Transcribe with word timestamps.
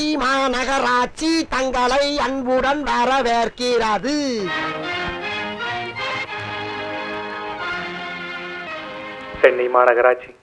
சென்னை 0.00 0.16
மாநகராட்சி 0.16 1.48
தங்களை 1.48 2.18
அன்புடன் 2.18 2.82
வரவேற்கிறது. 2.82 4.14
சென்னை 9.40 9.68
மாநகராட்சி. 9.68 10.34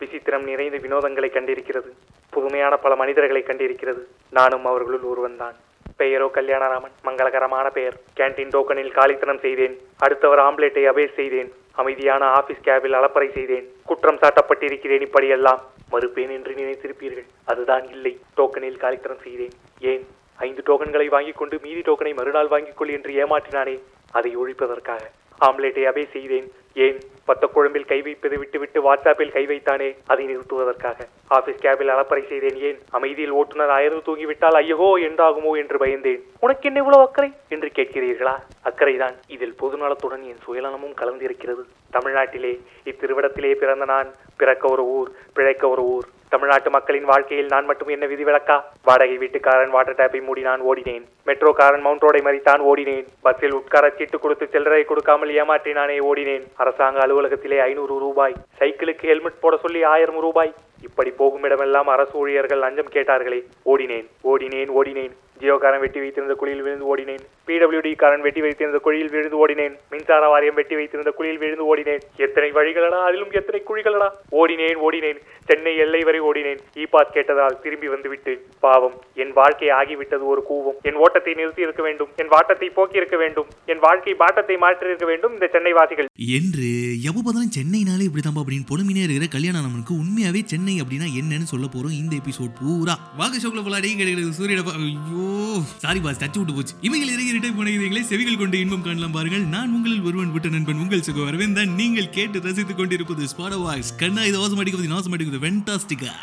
விசித்திரம் 0.00 0.44
நிறைந்த 0.44 0.76
வினோதங்களை 0.76 1.30
கண்டிருக்கிறது. 1.30 1.90
புதுமையான 2.30 2.76
பல 2.76 2.96
மனிதர்களை 2.96 3.42
கண்டிருக்கிறது. 3.46 4.02
நானும் 4.30 4.64
அவர்களுள் 4.64 5.00
ஒருவன்தான் 5.00 5.56
பெயரோ 5.96 6.30
கல்யாணராமன் 6.34 6.94
மங்களகரமான 7.04 7.70
பெயர். 7.70 8.00
கேண்டீன் 8.16 8.54
டோக்கனில் 8.54 8.92
காலித்தனம் 8.92 9.38
செய்தேன். 9.38 9.78
அடுத்தவர் 9.98 10.38
ஆம்லேட்டை 10.38 10.88
அபேஸ் 10.88 11.14
செய்தேன். 11.14 11.52
அமைதியான 11.72 12.24
ஆபீஸ் 12.24 12.64
கேபில் 12.64 12.96
அலப்பறை 13.00 13.32
செய்தேன். 13.32 13.72
குற்றம் 13.84 14.18
சாட்டப்பட்டிருக்கிறேன் 14.18 15.00
இப்படியெல்லாம். 15.00 15.70
மறுப்பேன் 15.92 16.30
என்று 16.30 16.52
நினைத்திருப்பீர்கள். 16.54 17.26
அதுதான் 17.44 17.88
இல்லை. 17.88 18.18
டோக்கனில் 18.36 18.76
காலித்தனம் 18.76 19.22
செய்தேன். 19.22 19.50
ஏன்? 19.80 20.06
ஐந்து 20.36 20.62
டோக்கன்களை 20.66 21.06
வாங்கிக் 21.06 21.36
கொண்டு 21.36 21.58
மீதி 21.62 21.80
டோக்கனை 21.80 22.14
மறுநாள் 22.14 22.46
வாங்கிக் 22.46 22.76
கொள் 22.76 22.88
என்று 22.88 23.26
ஏமாற்றினானே. 23.26 23.80
அதை 24.10 24.36
ஒழிப்பதற்காக. 24.36 25.00
ஆம்லேட்டை 25.42 25.84
அபே 25.88 26.10
செய்தேன். 26.10 26.52
ஏன்? 26.74 26.98
பத்த 27.26 27.44
குழம்பில் 27.46 27.84
கை 27.84 28.02
வைப்பது 28.02 28.38
விட்டுவிட்டு 28.38 28.78
வாட்ஸ்அப்பில் 28.80 29.32
கை 29.32 29.46
வைத்தானே? 29.46 29.96
அதை 30.06 30.26
நிறுத்துவதற்காக. 30.26 31.06
ஆபீஸ் 31.28 31.64
கேபில் 31.64 31.90
அலப்பறை 31.90 32.26
செய்தேன். 32.26 32.56
ஏன்? 32.56 32.78
அமைதியில் 32.90 33.30
ஓட்டுநர் 33.30 33.70
அயர்ந்து 33.70 34.02
தூங்கிவிட்டால் 34.06 34.54
ஐயோ 34.54 34.98
என்றாகுமோ 35.00 35.56
என்று 35.56 35.76
பயந்தேன். 35.76 36.20
உனக்கு 36.40 36.66
என்ன 36.66 36.78
இவ்வளவு 36.78 37.02
அக்கறை? 37.02 37.32
என்று 37.48 37.70
கேட்கிறீர்களா? 37.74 38.36
அக்கறைதான். 38.64 39.14
இதில் 39.26 39.54
பொதுநலத்துடன் 39.60 40.22
என் 40.22 40.38
சுயநலமும் 40.46 40.96
கலந்திருக்கிறது. 40.96 41.64
தமிழ்நாட்டிலே 41.92 42.60
இத்திருவிடத்திலே 42.84 43.54
பிறந்த 43.54 43.84
நான் 43.84 44.10
பிறக்க 44.36 44.68
ஒரு 44.68 44.84
ஊர் 44.84 45.10
பிழைக்க 45.34 45.68
ஒரு 45.68 45.82
ஊர். 45.82 46.04
தமிழ்நாட்டு 46.32 46.70
மக்களின் 46.74 47.08
வாழ்க்கையில் 47.10 47.50
நான் 47.52 47.66
மட்டும் 47.70 47.90
என்ன 47.94 48.04
விதிவிலக்கா 48.12 48.56
வாடகை 48.88 49.16
வீட்டுக்காரன் 49.22 49.74
வாட்டர் 49.74 49.98
டேப்பை 49.98 50.20
மூடி 50.26 50.42
நான் 50.48 50.62
ஓடினேன் 50.70 51.04
மெட்ரோக்காரன் 51.28 51.84
மவுண்ட் 51.86 52.04
ரோடை 52.04 52.20
மறித்தான் 52.28 52.62
ஓடினேன். 52.70 53.06
பஸ்ஸில் 53.26 53.56
உட்கார 53.58 53.90
சீட்டு 53.96 54.18
கொடுத்து 54.18 54.46
சில்லறை 54.54 54.82
கொடுக்காமல் 54.84 55.34
ஏமாற்றி 55.40 55.72
நானே 55.78 55.98
ஓடினேன். 56.10 56.44
அரசாங்க 56.62 57.00
அலுவலகத்திலே 57.06 57.58
ஐநூறு 57.68 57.96
ரூபாய். 58.04 58.36
சைக்கிளுக்கு 58.60 59.10
ஹெல்மெட் 59.12 59.42
போட 59.44 59.56
சொல்லி 59.64 59.82
ஆயிரம் 59.94 60.20
ரூபாய். 60.26 60.52
இப்படி 60.88 61.10
போகும் 61.20 61.44
இடமெல்லாம் 61.48 61.90
அரசு 61.94 62.14
ஊழியர்கள் 62.22 62.64
லஞ்சம் 62.64 62.94
கேட்டார்களே. 62.96 63.40
ஓடினேன் 63.72 64.08
ஓடினேன் 64.32 64.72
ஓடினேன். 64.78 65.14
ஜியோகாரன் 65.42 65.82
வெட்டி 65.82 66.00
வைத்திருந்த 66.02 66.34
குழியில் 66.40 66.62
விழுந்து 66.64 66.86
ஓடினேன். 66.92 67.22
பிடபிள்யூடி 67.46 67.90
காரன் 68.02 68.24
வெட்டி 68.26 68.40
வைத்திருந்த 68.44 68.78
குழியில் 68.84 69.12
விழுந்து 69.14 69.36
ஓடினேன். 69.42 69.74
மின்சார 69.92 70.24
வாரியம் 70.32 70.58
வெட்டி 70.58 70.74
வைத்திருந்த 70.78 71.10
குழியில் 71.18 71.40
விழுந்து 71.42 71.64
ஓடினேன். 71.70 72.02
எத்தனை 72.26 72.50
வழிகளடா 72.58 72.98
அதிலும் 73.08 73.32
எத்தனை 73.40 73.60
குழிகளடா? 73.70 74.08
ஓடினேன் 74.40 74.78
ஓடினேன். 74.88 75.18
சென்னை 75.48 75.72
எல்லை 75.84 76.02
வரை 76.08 76.20
ஓடினேன். 76.28 76.60
இ 76.82 76.86
பாஸ் 76.92 77.14
கேட்டதால் 77.16 77.58
திரும்பி 77.64 77.88
வந்துவிட்டு 77.94 78.34
பாவம் 78.66 78.96
என் 79.22 79.32
வாழ்க்கை 79.40 79.70
ஆகிவிட்டது 79.80 80.26
ஒரு 80.34 80.44
கூவம். 80.50 80.78
என் 80.90 81.00
ஓட்டத்தை 81.04 81.34
நிறுத்தி 81.40 81.66
இருக்க 81.66 81.82
வேண்டும் 81.82 82.12
என் 82.16 82.32
வாட்டத்தை 82.34 82.68
போக்கி 82.78 83.00
இருக்க 83.02 83.16
வேண்டும் 83.16 83.50
என் 83.72 83.82
வாழ்க்கை 83.86 84.14
பாட்டத்தை 84.22 84.56
மாற்றி 84.64 84.90
இருக்க 84.90 85.06
வேண்டும் 85.12 85.32
இந்த 85.32 85.48
சென்னை 85.56 85.72
வாசிகள் 85.80 86.10
என்று 86.38 86.68
எவ்வளவு 87.08 87.48
சென்னைனாலே 87.58 88.06
இப்படிதான் 88.08 88.40
அப்படின்னு 88.42 88.70
பொறுமையாக 88.70 89.06
இருக்கிற 89.08 89.28
கல்யாணம் 89.34 89.60
உண்மையாவே 90.02 90.40
சென்னை 90.52 90.71
அப்படின்னா 90.80 91.08
என்னன்னு 91.20 91.48
சொல்ல 91.52 91.68
போறோம் 91.74 91.96
இந்த 92.00 92.16
எபிசோட் 92.16 92.52
பூரா. 92.60 92.94
வாக்கு 93.16 93.38
ஷோக்கில் 93.38 93.62
பல 93.62 93.76
அடி 93.76 93.94
கிடைக்கிறது 93.96 94.38
சூரியடப்பா 94.38 94.74
ஐயோ. 94.78 95.62
சாரி 95.78 96.00
பாஸ் 96.00 96.20
தச்சு 96.24 96.38
விட்டு 96.38 96.54
போச்சு. 96.54 96.74
இவைகள் 96.80 97.12
இறங்கி 97.14 97.36
ரிட்டைப் 97.36 97.58
பண்ணுகிறீங்களே 97.58 98.02
செவிகள் 98.02 98.36
கொண்டு 98.36 98.60
இன்பம் 98.60 98.82
காணலாம் 98.82 99.16
பாருங்கள். 99.18 99.44
நான் 99.56 99.72
உங்களில் 99.72 100.02
ஒருவன் 100.02 100.32
விட்ட 100.32 100.48
நண்பன் 100.48 100.82
உங்கள் 100.84 101.02
சுக 101.02 101.20
வரவேன் 101.30 101.52
தான் 101.52 101.74
நீங்கள் 101.80 102.10
கேட்டு 102.10 102.40
ரசித்துக் 102.40 102.76
கொண்டிருப்பது 102.76 103.28
ஸ்பாட 103.34 103.56
வாய்ஸ் 103.62 103.96
கண்ணா 103.96 104.24
இது 104.24 104.38
வாசம் 104.38 104.58
அடிக்கிறது 104.58 104.94
நாசம் 104.94 105.12
அடிக்கிறது 105.12 105.44
வென்டாஸ்டிக்கா 105.46 106.14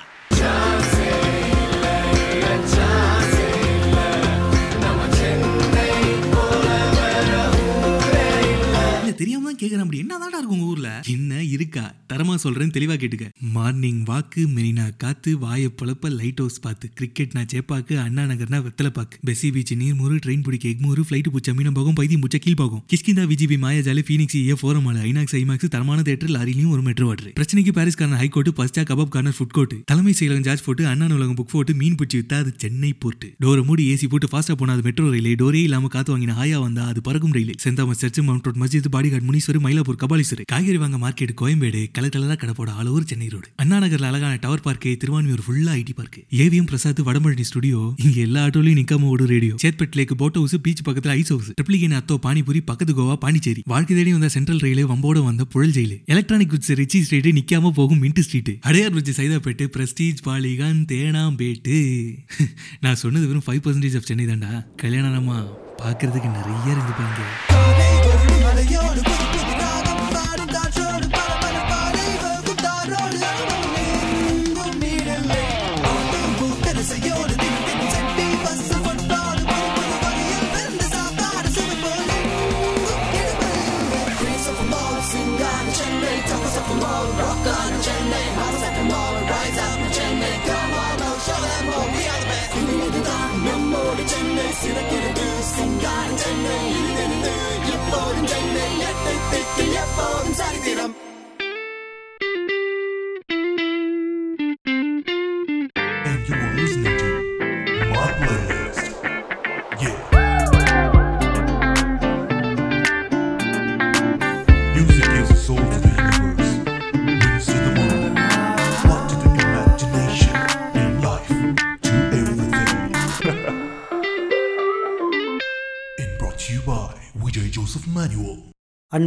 தெரியாம 9.19 9.45
தான் 9.49 9.59
கேக்குறேன் 9.61 9.83
அப்படி. 9.83 9.99
என்னதாடா 10.01 10.37
இருக்கு 10.39 10.55
உங்க 10.55 10.67
ஊர்ல? 10.73 10.89
என்ன 11.13 11.43
இருக்கா? 11.55 11.83
தரமா 12.11 12.35
சொல்றேன் 12.35 12.73
தெளிவா 12.75 12.95
கேட்டுக்க. 13.01 13.25
மார்னிங் 13.55 14.01
வாக்கு 14.03 14.41
மெரினா 14.55 14.85
காத்து 15.03 15.31
வாய 15.43 15.71
பொழப்ப 15.79 16.09
லைட் 16.19 16.41
ஹவுஸ் 16.43 16.59
பார்த்து 16.65 16.89
கிரிக்கெட்னா 16.99 17.41
சேப்பாக்கு 17.53 17.95
அண்ணா 18.05 18.23
நகர்னா 18.23 18.59
வெத்தலை 18.65 18.91
பாக்கு. 18.97 19.17
பெசி 19.27 19.49
பீச் 19.55 19.73
நீர்மூறு 19.81 20.15
ட்ரெயின் 20.25 20.43
பிடிக்க 20.47 20.65
எக்மூறு 20.73 21.03
ஃபிளைட் 21.07 21.29
பூச்சா 21.33 21.53
மீனம் 21.59 21.77
போகும் 21.79 21.97
பைதி 21.99 22.17
பூச்சா 22.23 22.39
கீழ் 22.45 22.59
போகும். 22.61 22.83
கிஷ்கிந்தா 22.93 23.25
விஜிபி 23.31 23.57
மாயாஜாலி 23.65 24.03
ஃபீனிக்ஸ் 24.09 24.37
ஏ 24.41 24.55
ஃபோரமால 24.61 24.97
ஐநாக்ஸ் 25.09 25.35
ஐமாக்ஸ் 25.41 25.73
தரமான 25.75 26.05
தேட்டர் 26.09 26.33
லாரிலையும் 26.35 26.73
ஒரு 26.75 26.83
மெட்ரோ 26.87 27.07
வாட்டர் 27.09 27.33
பிரச்சனைக்கு 27.39 27.73
Paris 27.79 27.99
corner 28.01 28.21
high court 28.23 28.51
பஸ்டா 28.59 28.83
kebab 28.91 29.13
corner 29.15 29.37
food 29.39 29.55
court 29.57 29.75
தலைமை 29.91 30.13
செயலகம் 30.19 30.47
ஜார்ஜ் 30.47 30.65
போட்டு 30.67 30.85
அண்ணா 30.93 31.07
நூலகம் 31.13 31.37
புக் 31.39 31.51
போட்டு 31.53 31.75
மீன் 31.81 31.97
பிடிச்சி 31.99 32.19
வித்தா 32.21 32.39
அது 32.43 32.53
சென்னை 32.63 32.91
போர்ட் 33.03 33.27
டோரை 33.45 33.63
மூடி 33.69 33.83
ஏசி 33.93 34.09
போட்டு 34.13 34.29
ஃபாஸ்டா 34.31 34.55
போனா 34.61 34.73
அது 34.77 34.85
மெட்ரோ 34.87 35.07
ரயிலே 35.15 35.35
டோரே 35.41 35.61
இல்லாம 35.67 35.91
காத்து 35.95 36.13
வாங்கின 36.15 36.35
ஹாயா 36.39 36.59
வந்தா 36.65 36.85
அது 36.93 37.01
பறக்கும் 37.01 37.35
ரயிலே 37.37 37.55
saint Thomas 37.65 38.01
church 38.03 38.21
mount 38.27 38.47
road 38.47 38.59
மஸ்ஜித் 38.63 38.89
பாடிகார்டு 39.09 39.27
முனீஸ்வர் 39.29 39.59
மயிலாப்பூர் 39.65 39.99
கபாலீஸ்வர் 40.01 40.41
காய்கறி 40.45 40.77
வாங்க 40.77 40.97
மார்க்கெட் 40.97 41.33
கோயம்பேடு 41.41 41.81
கலர் 41.91 42.13
கலரா 42.15 42.35
கடப்போட 42.35 42.69
ஆல் 42.73 42.89
சென்னை 43.03 43.27
ரோடு. 43.27 43.47
அண்ணா 43.55 43.77
நகர்ல 43.79 44.09
அழகான 44.09 44.33
டவர் 44.41 44.63
பார்க்கு 44.65 44.89
திருவான்மியூர் 45.01 45.43
ஃபுல்லா 45.45 45.73
IT 45.79 45.93
park 45.93 46.17
AVM 46.39 46.67
Prasad 46.71 47.01
Vadapalani 47.07 47.41
studio 47.41 47.79
இங்க 48.03 48.17
எல்லா 48.19 48.41
ஆட்டோலையும் 48.45 48.79
நிக்காம 48.79 49.09
ஓடும் 49.13 49.29
radio 49.33 49.55
Chetpet 49.63 49.97
lake 49.99 50.13
boat 50.17 50.37
house 50.37 50.55
beach 50.65 50.83
பக்கத்துல 50.87 51.13
ஐஸ் 51.15 51.31
ஹவுஸ் 51.33 51.49
ட்ரிப்ளிகேன் 51.51 51.97
அத்தோ 51.99 52.17
பானிபூரி 52.25 52.61
பக்கத்து 52.65 52.93
கோவா 52.93 53.15
பாண்டிச்சேரி. 53.15 53.63
வாழ்க்கை 53.65 53.95
தேடி 53.95 54.13
வந்த 54.13 54.29
சென்ட்ரல் 54.29 54.59
ரயில் 54.59 54.83
வம்போட 54.85 55.23
வந்த 55.23 55.45
Puzhal 55.45 55.71
jail. 55.71 55.97
Electronic 56.05 56.51
goods 56.53 56.73
Ritchie 56.81 57.01
street 57.01 57.31
நிக்காம 57.39 57.71
போகும் 57.71 58.01
mint 58.03 58.19
street 58.19 58.51
Adyar 58.61 58.91
bridge 58.91 59.13
Saidapet 59.19 59.67
Prestige 59.75 60.21
Polygon 60.27 60.81
Teynampet. 60.91 61.77
நான் 62.85 62.95
சொன்னது 62.95 63.27
வெறும் 63.27 63.47
ஃபைவ் 63.47 63.63
பர்சன்டேஜ் 63.65 63.97
ஆஃப் 64.01 64.07
சென்னை 64.11 64.25
தாண்டா 64.25 64.51
கல்யாணமா 64.83 65.37
பார்க்கறதுக்கு 65.83 66.29
நிறைய 66.31 66.65
இருந்துப்பாங்க 66.73 68.18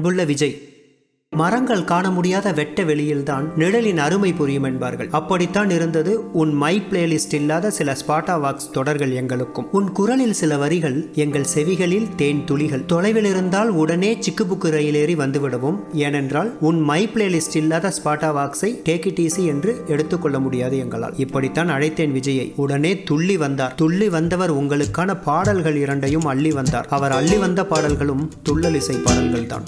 அன்புள்ள 0.03 0.25
விஜய் 0.25 0.55
மரங்கள் 1.31 1.85
காண 1.85 2.11
முடியாத 2.11 2.53
வெட்ட 2.53 2.83
வெளியில்தான் 2.83 3.45
நிழலின் 3.57 3.99
அருமை 3.99 4.33
புரியும் 4.33 4.63
என்பார்கள். 4.63 5.09
அப்படித்தான் 5.11 5.71
இருந்தது. 5.71 6.33
உன் 6.33 6.53
மை 6.53 6.83
பிளேலிஸ்ட் 6.91 7.35
இல்லாத 7.35 7.71
சில 7.71 7.93
ஸ்பாட்டா 7.93 8.35
வாக்ஸ் 8.41 8.71
தொடர்கள் 8.73 9.13
எங்களுக்கும். 9.13 9.69
உன் 9.72 9.93
குரலில் 9.93 10.33
சில 10.33 10.57
வரிகள் 10.57 11.09
எங்கள் 11.15 11.47
செவிகளில் 11.54 12.09
தேன் 12.16 12.45
துளிகள். 12.45 12.84
தொலைவில் 12.87 13.25
இருந்தால் 13.25 13.69
உடனே 13.69 14.19
சிக்குபுக்கு 14.27 14.65
ரயிலேறி 14.65 15.16
வந்துவிடவும். 15.22 15.78
ஏனென்றால் 15.93 16.53
உன் 16.60 16.81
மை 16.81 17.09
பிளேலிஸ்ட் 17.15 17.57
இல்லாத 17.57 17.93
ஸ்பாட்டா 18.03 18.31
வாக்ஸை 18.39 18.72
டேக் 18.84 19.07
இட் 19.07 19.19
ஈஸி 19.19 19.47
என்று 19.47 19.83
எடுத்துக்கொள்ள 19.87 20.39
முடியாது 20.39 20.78
எங்களால். 20.78 21.16
இப்படித்தான் 21.16 21.69
அழைத்தேன் 21.69 22.15
விஜயை. 22.19 22.53
உடனே 22.57 23.03
துள்ளி 23.03 23.37
வந்தார். 23.37 23.75
துள்ளி 23.75 24.09
வந்தவர் 24.09 24.55
உங்களுக்கான 24.55 25.22
பாடல்கள் 25.25 25.77
இரண்டையும் 25.77 26.25
அள்ளி 26.25 26.51
வந்தார். 26.51 26.87
அவர் 26.91 27.13
அள்ளி 27.13 27.37
வந்த 27.37 27.66
பாடல்களும் 27.66 28.31
துள்ளலிசை 28.48 29.03
பாடல்கள் 29.03 29.47
தான் 29.47 29.65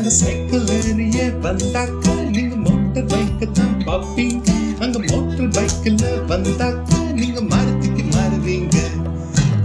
நாங்க 0.00 0.10
சைக்கிள் 0.16 0.66
ஏறியே 0.74 1.24
வந்தாக்க 1.44 2.04
நீங்க 2.34 2.56
மோட்டர் 2.56 3.06
பைக்கு 3.06 3.46
தான் 3.52 3.72
பாப்பீங்க 3.86 4.44
அங்க 4.78 4.98
மோட்டர் 5.04 5.48
பைக்கில் 5.56 5.96
வந்தாக்க 6.28 6.90
நீங்க 7.12 7.40
மாருதிக்கு 7.42 8.04
மாறுவீங்க. 8.06 8.76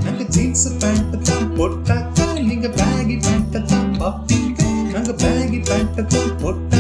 நாங்க 0.06 0.24
ஜீன்ஸ் 0.30 0.65
பேண்ட் 0.81 1.13
தான் 1.24 1.47
போட்டாக்க 1.56 2.18
நீங்க 2.41 2.68
பேகி 2.80 3.18
பேண்ட் 3.19 3.57
தான் 3.68 3.91
பாப்பீங்க 4.00 4.59
நாங்க 4.94 5.13
பேகி 5.21 5.59
பேண்ட் 5.62 6.01
தான் 6.07 6.33
போட்டாக்கா 6.41 6.72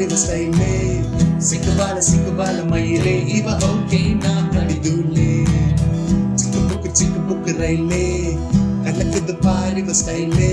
இவ 0.00 0.14
ஸ்டைலே 0.16 0.72
சிக்குபால 1.38 1.96
சிக்குபால 2.00 2.64
மயிலே 2.64 3.14
இவ 3.28 3.46
ஓகே 3.68 4.00
நான் 4.14 4.48
அடிதூலே 4.56 5.28
சிக்கு 6.34 6.60
புக்கு 6.68 6.90
சிக்கு 6.92 7.20
புக்கு 7.28 7.52
ரயிலே 7.58 8.06
கலக்குது 8.86 9.34
பாரு 9.38 9.78
இவ 9.80 9.92
ஸ்டைலே. 9.92 10.50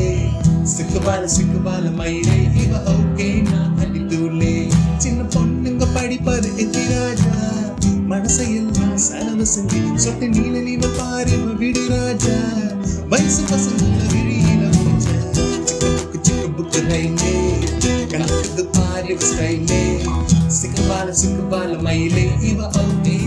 சிக்குபால 0.66 1.24
சிக்குபால 1.28 1.92
மயிலே 1.92 2.38
இவ 2.56 2.74
ஓகே 2.94 3.42
நான் 3.42 3.78
அடிதூலே 3.80 4.54
சின்ன 4.98 5.24
பொண்ணுங்க 5.36 5.86
படிப்பது 5.94 6.50
எத்திராஜா 6.58 7.36
மனசையெல்லாம் 8.10 8.98
செலவு 9.00 9.46
செஞ்சு 9.46 9.82
சொட்டு 9.98 10.28
நீல 10.30 10.56
நீல 10.60 10.88
பாரு 10.98 11.32
இவ 11.32 11.54
விடு 11.54 11.84
ராஜா. 11.90 12.38
வயசு 13.08 13.42
பசங்க 13.42 13.84
மயிலே 21.84 22.26
இவ 22.42 22.60
ஓகே 22.78 23.21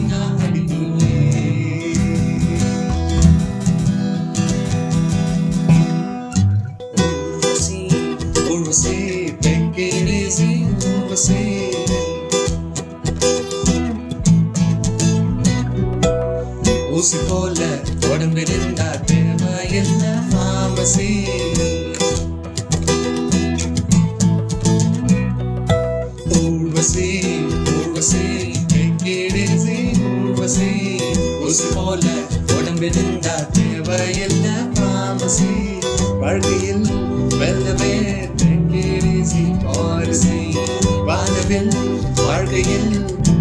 வானவில் 41.55 42.15
வாழ்க்கையில் 42.19 42.95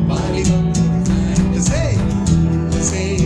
வாலிபம் 0.08 0.74
fantasy 2.86 3.24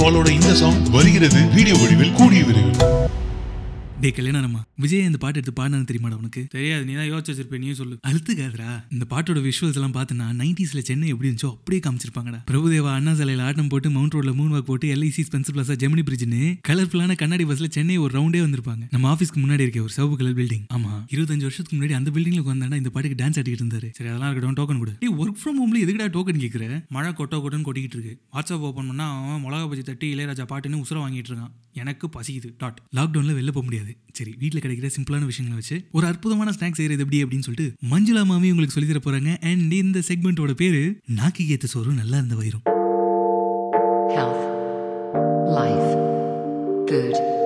பாலோட 0.00 0.28
இந்த 0.36 0.52
சாங் 0.60 0.80
வருகிறது 0.96 1.40
வீடியோ 1.56 1.76
வடிவில் 1.80 2.16
கூடிய 2.18 2.40
விரைவில். 2.48 2.99
டே 4.02 4.10
கல்யாணமா 4.16 4.60
விஜய் 4.82 5.02
இந்த 5.08 5.18
பாட்டு 5.22 5.38
எடுத்து 5.38 5.52
பாடினான்னு 5.56 5.86
தெரியுமாடா 5.88 6.16
உனக்கு? 6.20 6.42
தெரியாது 6.54 6.84
நீ 6.88 6.92
தான் 6.98 7.08
யோசிச்சு 7.10 7.30
வச்சிருப்பேன் 7.32 7.62
நீ 7.64 7.72
சொல்லு. 7.80 7.96
அழுத்துக்காதரா 8.08 8.68
இந்த 8.94 9.04
பாட்டோட 9.10 9.40
விஷுவல்ஸ் 9.46 9.76
எல்லாம் 9.78 9.94
பார்த்தனா 9.96 10.26
நைன்டிஸ்ல 10.38 10.80
சென்னை 10.88 11.08
எப்படி 11.12 11.28
இருந்துச்சோ 11.28 11.50
அப்படியே 11.56 11.80
காமிச்சிருப்பாங்கடா. 11.86 12.38
பிரபுதேவா 12.50 12.92
அண்ணா 12.98 13.12
சாலையில் 13.18 13.42
ஆட்டம் 13.48 13.68
போட்டு 13.72 13.90
மவுண்ட் 13.96 14.14
ரோட்ல 14.16 14.32
மூணு 14.38 14.50
வாக் 14.54 14.66
போட்டு 14.70 14.88
எல்ஐசி 14.94 15.24
ஸ்பென்சர் 15.28 15.54
பிளாசா 15.56 15.76
ஜெமினி 15.82 16.04
பிரிட்ஜ்னு 16.08 16.40
கலர்ஃபுல்லான 16.68 17.16
கண்ணாடி 17.22 17.46
பஸ்ல 17.50 17.68
சென்னை 17.76 17.98
ஒரு 18.04 18.12
ரவுண்டே 18.18 18.40
வந்திருப்பாங்க. 18.46 18.86
நம்ம 18.94 19.10
ஆஃபீஸ்க்கு 19.12 19.42
முன்னாடி 19.44 19.66
இருக்க 19.66 19.82
ஒரு 19.86 19.94
சிவப்பு 19.96 20.18
கலர் 20.22 20.38
பில்டிங் 20.40 20.64
ஆமா. 20.78 20.92
இருபத்தஞ்சு 21.14 21.46
வருஷத்துக்கு 21.48 21.78
முன்னாடி 21.80 21.98
அந்த 22.00 22.10
பில்டிங்ல 22.16 22.42
உட்காந்தாண்டா 22.44 22.80
இந்த 22.82 22.92
பாட்டுக்கு 22.96 23.20
டான்ஸ் 23.22 23.40
ஆடிக்கிட்டு 23.42 23.64
இருந்தாரு. 23.64 23.90
சரி 23.98 24.10
அதெல்லாம் 24.12 24.32
இருக்கட்டும் 24.32 24.58
டோக்கன் 24.62 24.82
கொடு. 24.84 24.96
டேய் 25.04 25.14
ஒர்க் 25.22 25.40
ஃப்ரம் 25.42 25.60
ஹோம்ல 25.62 25.84
எதுக்குடா 25.86 26.08
டோக்கன் 26.18 26.42
கேட்குற 26.46 26.82
மழை 26.96 27.12
கொட்டோ 27.20 27.42
கொட்டோன்னு 27.44 27.68
கொட்டிக்கிட்டு 27.68 27.98
இருக்கு. 27.98 28.14
வாட்ஸ்அப் 28.36 28.66
ஓப்பன் 28.70 28.90
பண்ணா 28.92 29.08
அவன் 29.20 29.44
மிளகா 29.46 29.68
பஜ்ஜி 29.72 29.86
தட்டி 29.90 30.08
இளையராஜா 30.16 30.46
பாட்டுன்னு 30.54 30.82
உசுர 30.84 30.98
வாங்கிட்டு 31.04 31.32
இருக்கான். 31.32 31.52
எனக்கு 31.72 32.06
பசிக்குது 32.06 32.54
டாட் 32.58 32.80
லாக்டவுனில் 32.96 33.34
வெளில 33.34 33.46
போக 33.46 33.62
முடியாது. 33.62 33.96
சரி 34.12 34.34
வீட்டில் 34.38 34.60
கிடைக்கிற 34.60 34.90
சிம்பிளான 34.96 35.24
விஷயங்களை 35.24 35.54
வச்சு 35.54 35.84
ஒரு 35.92 36.06
அற்புதமான 36.06 36.50
ஸ்நாக்ஸ் 36.50 36.72
செய்யறது 36.72 37.02
எப்படி 37.02 37.24
அப்படின்னு 37.24 37.42
சொல்லிட்டு 37.42 37.74
மஞ்சுளா 37.90 38.24
மாமி 38.24 38.50
உங்களுக்கு 38.50 38.80
சொல்லி 38.80 38.92
தர 38.92 39.18
போறாங்க. 39.18 39.40
அண்ட் 39.40 39.72
இந்த 39.72 39.98
செக்மெண்ட்டோட 40.08 40.50
பேரு 40.50 41.00
நாக்கி 41.14 41.42
ஏத்த 41.42 41.64
சோறு 41.64 41.92
நல்லா 41.92 42.16
இருந்த 42.16 42.34
வயிறும் 42.34 42.78
health, 44.10 44.42
life, 45.52 45.90
food. 46.90 47.39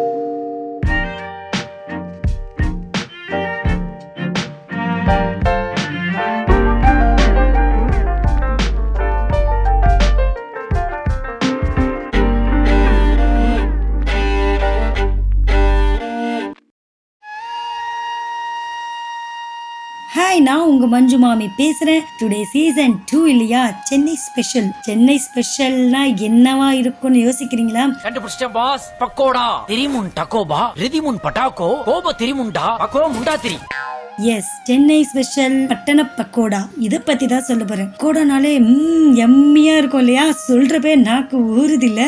உங்க 20.85 20.97
மஞ்சு 20.97 21.19
மாமி 21.19 21.47
பேசுறேன். 21.59 22.03
டுடே 22.21 22.43
சீசன் 22.43 22.95
டூ 23.11 23.27
இல்லையா? 23.27 23.61
சென்னை 23.83 24.15
ஸ்பெஷல் 24.15 24.69
சென்னை 24.81 25.15
ஸ்பெஷல்னா 25.27 26.01
என்னவா 26.27 26.69
இருக்கும்னு 26.71 27.21
யோசிக்கிறீங்களா? 27.27 27.85
கண்டுபிடிச்சிட்டேன் 28.05 28.53
பாஸ் 28.53 28.87
பக்கோடா. 29.01 29.47
திரிமுன் 29.67 30.11
டக்கோபா 30.19 30.61
ரிதிமுன் 30.83 31.23
பட்டாக்கோ. 31.25 31.71
கோப 31.85 32.15
திரிமுண்டா. 32.19 32.67
பக்கோ 32.83 33.05
முண்டா 33.17 33.37
திரி. 33.41 33.59
எஸ் 34.19 34.51
சென்னை 34.63 35.03
ஸ்பெஷல் 35.03 35.57
பட்டண 35.71 36.03
பக்கோடா. 36.19 36.61
இத 36.87 36.99
பத்தி 36.99 37.27
தான் 37.27 37.47
சொல்ல 37.49 37.65
போறேன். 37.65 37.91
பக்கோடானாலே 37.95 38.53
ம் 38.61 39.17
எம்மியா 39.25 39.75
இருக்கும் 39.81 40.01
இல்லையா? 40.01 40.27
சொல்றப்பே 40.49 40.95
நாக்கு 41.09 41.39
ஊறுது 41.61 41.83
இல்ல 41.83 42.03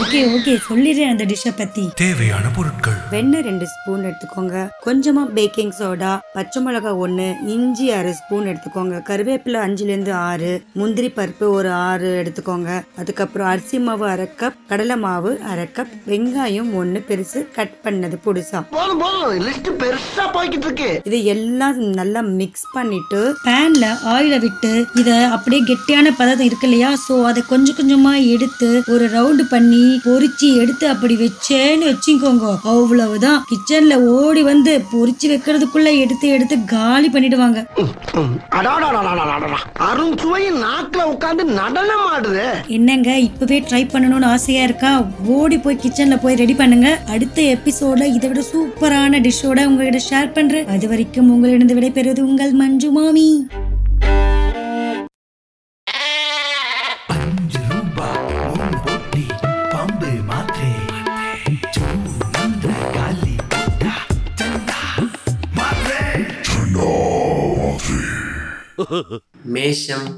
ஓகே 0.00 0.20
ஓகே 0.34 0.52
சொல்லிடுறேன் 0.68 1.10
அந்த 1.12 1.24
டிஷ்ஷை 1.30 1.50
பத்தி. 1.56 1.82
தேவையான 1.94 2.46
பொருட்கள். 2.56 2.96
வெண்ணெய் 3.10 3.42
ரெண்டு 3.48 3.66
ஸ்பூன் 3.72 4.04
எடுத்துக்கோங்க. 4.10 4.56
கொஞ்சமா 4.86 5.22
பேக்கிங் 5.36 5.72
சோடா 5.78 6.12
பச்சை 6.36 6.62
மிளகாய் 6.62 7.00
ஒன்று 7.04 7.26
இஞ்சி 7.54 7.90
அரை 7.90 8.12
ஸ்பூன் 8.12 8.46
எடுத்துக்கோங்க. 8.52 9.02
கருவேப்பிலை 9.10 9.58
அஞ்சுல 9.66 9.92
இருந்து 9.94 10.12
ஆறு 10.12 10.52
முந்திரி 10.72 11.12
பருப்பு 11.16 11.46
ஒரு 11.58 11.70
ஆறு 11.72 12.10
எடுத்துக்கோங்க. 12.22 12.82
அதுக்கப்புறம் 12.96 13.48
அரிசி 13.48 13.78
மாவு 13.78 14.06
அரை 14.08 14.28
கப் 14.40 14.58
கடலை 14.68 14.96
மாவு 14.96 15.32
அரை 15.50 15.66
கப் 15.78 15.94
வெங்காயம் 16.06 16.72
ஒன்று 16.74 17.04
பெருசு 17.08 17.42
கட் 17.58 17.76
பண்ணது 17.84 18.18
புதுசா. 18.26 18.62
போதும் 18.70 18.98
போதும் 18.98 19.36
லிஸ்ட் 19.48 19.68
பெருசா 19.80 20.24
போய்கிட்டு 20.34 20.66
இருக்கு 20.66 20.88
இது 21.08 21.18
எல்லாம் 21.32 21.76
நல்லா 21.98 22.20
மிக்ஸ் 22.38 22.64
பண்ணிட்டு 22.76 23.20
பேன்ல 23.46 23.84
ஆயில 24.14 24.34
விட்டு 24.44 24.72
இத 25.00 25.10
அப்படியே 25.34 25.60
கெட்டியான 25.68 26.12
பதம் 26.18 26.46
இருக்கு 26.48 26.66
இல்லையா? 26.68 26.90
சோ 27.04 27.14
அதை 27.30 27.42
கொஞ்சம் 27.52 27.78
கொஞ்சமா 27.78 28.12
எடுத்து 28.34 28.68
ஒரு 28.94 29.04
ரவுண்டு 29.14 29.44
பண்ணி 29.52 29.82
பொரிச்சு 30.06 30.48
எடுத்து 30.62 30.84
அப்படி 30.88 31.14
வச்சேன்னு 31.22 31.86
வச்சுக்கோங்க. 31.90 32.46
அவ்வளவுதான். 32.72 33.38
கிச்சன்ல 33.50 33.94
ஓடி 34.16 34.42
வந்து 34.42 34.72
பொரிச்சு 34.92 35.26
வைக்கிறதுக்குள்ள 35.32 35.88
எடுத்து 36.04 36.28
எடுத்து 36.36 36.58
காலி 36.74 37.10
பண்ணிடுவாங்க. 37.14 37.58
அருண் 39.88 40.16
சுவையின் 40.22 40.60
நாக்குல 40.66 41.02
உட்கார்ந்து 41.12 41.44
நடனம் 41.60 42.06
ஆடுது. 42.12 42.46
என்னங்க 42.78 43.10
இப்பவே 43.28 43.60
ட்ரை 43.68 43.82
பண்ணணும்னு 43.94 44.30
ஆசையா 44.34 44.62
இருக்கா? 44.68 44.92
ஓடி 45.38 45.58
போய் 45.58 45.80
கிச்சன்ல 45.84 46.18
போய் 46.22 46.40
ரெடி 46.42 46.56
பண்ணுங்க. 46.62 46.90
அடுத்த 47.14 47.38
எபிசோட 47.56 48.02
இதை 48.16 48.28
விட 48.28 48.44
சூப்பரான 48.52 49.20
டிஷ்ஷோட 49.38 49.64
உங்ககிட்ட 49.70 49.98
ஷேர் 50.06 50.32
பண்றேன். 50.36 50.64
அது 50.74 50.86
வரைக்கும் 50.90 51.28
உங்களிடம் 51.32 51.68
விடைபெறுவது 51.78 52.20
உங்கள் 52.28 52.52
மஞ்சு 52.60 52.88
மாமி. 52.94 53.26
மேஷம் 69.54 70.08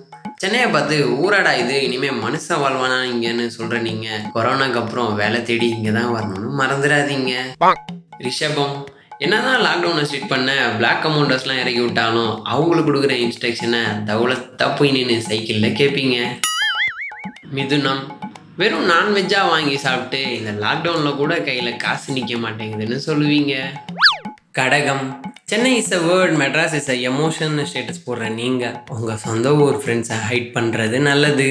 சென்னையை 0.43 0.69
பார்த்து 0.71 0.97
ஊராடா 1.25 1.53
இது 1.63 1.77
இனிமே 1.87 2.13
மனுஷன் 2.23 2.63
வாழ்வானா 2.63 3.01
இங்கன்னு 3.11 3.47
சொல்ற 3.59 3.81
நீங்க. 3.89 4.09
கொரோனாக்கு 4.37 4.81
அப்புறம் 4.83 5.11
வேலை 5.21 5.41
தேடி 5.51 5.69
இங்க 5.77 5.93
தான் 5.99 6.15
வரணும்னு 6.17 6.51
மறந்துடாதீங்க. 6.63 7.35
ரிஷபம் 8.29 8.75
என்னதான் 9.25 9.63
லாக்டவுனை 9.65 10.03
ஸ்ட்ரிக் 10.09 10.31
பண்ண 10.33 10.51
பிளாக் 10.77 11.07
அமௌண்டர்ஸ்லாம் 11.09 11.59
இறக்கி 11.63 11.81
விட்டாலும் 11.85 12.31
அவங்களுக்கு 12.53 12.89
கொடுக்குற 12.89 13.15
இன்ஸ்ட்ரக்ஷனை 13.25 13.81
தவளத்தாக 14.09 14.71
போய் 14.79 14.95
நின்று 14.97 15.17
சைக்கிளில் 15.27 15.77
கேட்பீங்க 15.81 16.19
மிதுனம் 17.57 18.01
வெறும் 18.61 18.87
நான்வெஜ்ஜாக 18.93 19.51
வாங்கி 19.53 19.77
சாப்பிட்டு 19.85 20.21
இந்த 20.39 20.53
லாக்டவுனில் 20.65 21.19
கூட 21.21 21.35
கையில் 21.49 21.81
காசு 21.85 22.15
நிற்க 22.17 22.39
மாட்டேங்குதுன்னு 22.45 22.99
சொல்லுவீங்க. 23.09 23.55
கடகம் 24.59 25.05
Chennai 25.51 25.75
is 25.81 25.95
a 25.99 26.01
word 26.09 26.35
Madras 26.43 26.77
is 26.81 26.91
a 26.97 26.99
emotion 27.11 27.57
status 27.71 28.05
போடுற 28.07 28.33
நீங்கள் 28.41 28.79
உங்கள் 28.97 29.23
சொந்த 29.27 29.55
ஊர் 29.67 29.81
ஃப்ரெண்ட்ஸை 29.85 30.19
ஹைட் 30.29 30.51
பண்ணுறது 30.59 30.99
நல்லது. 31.11 31.51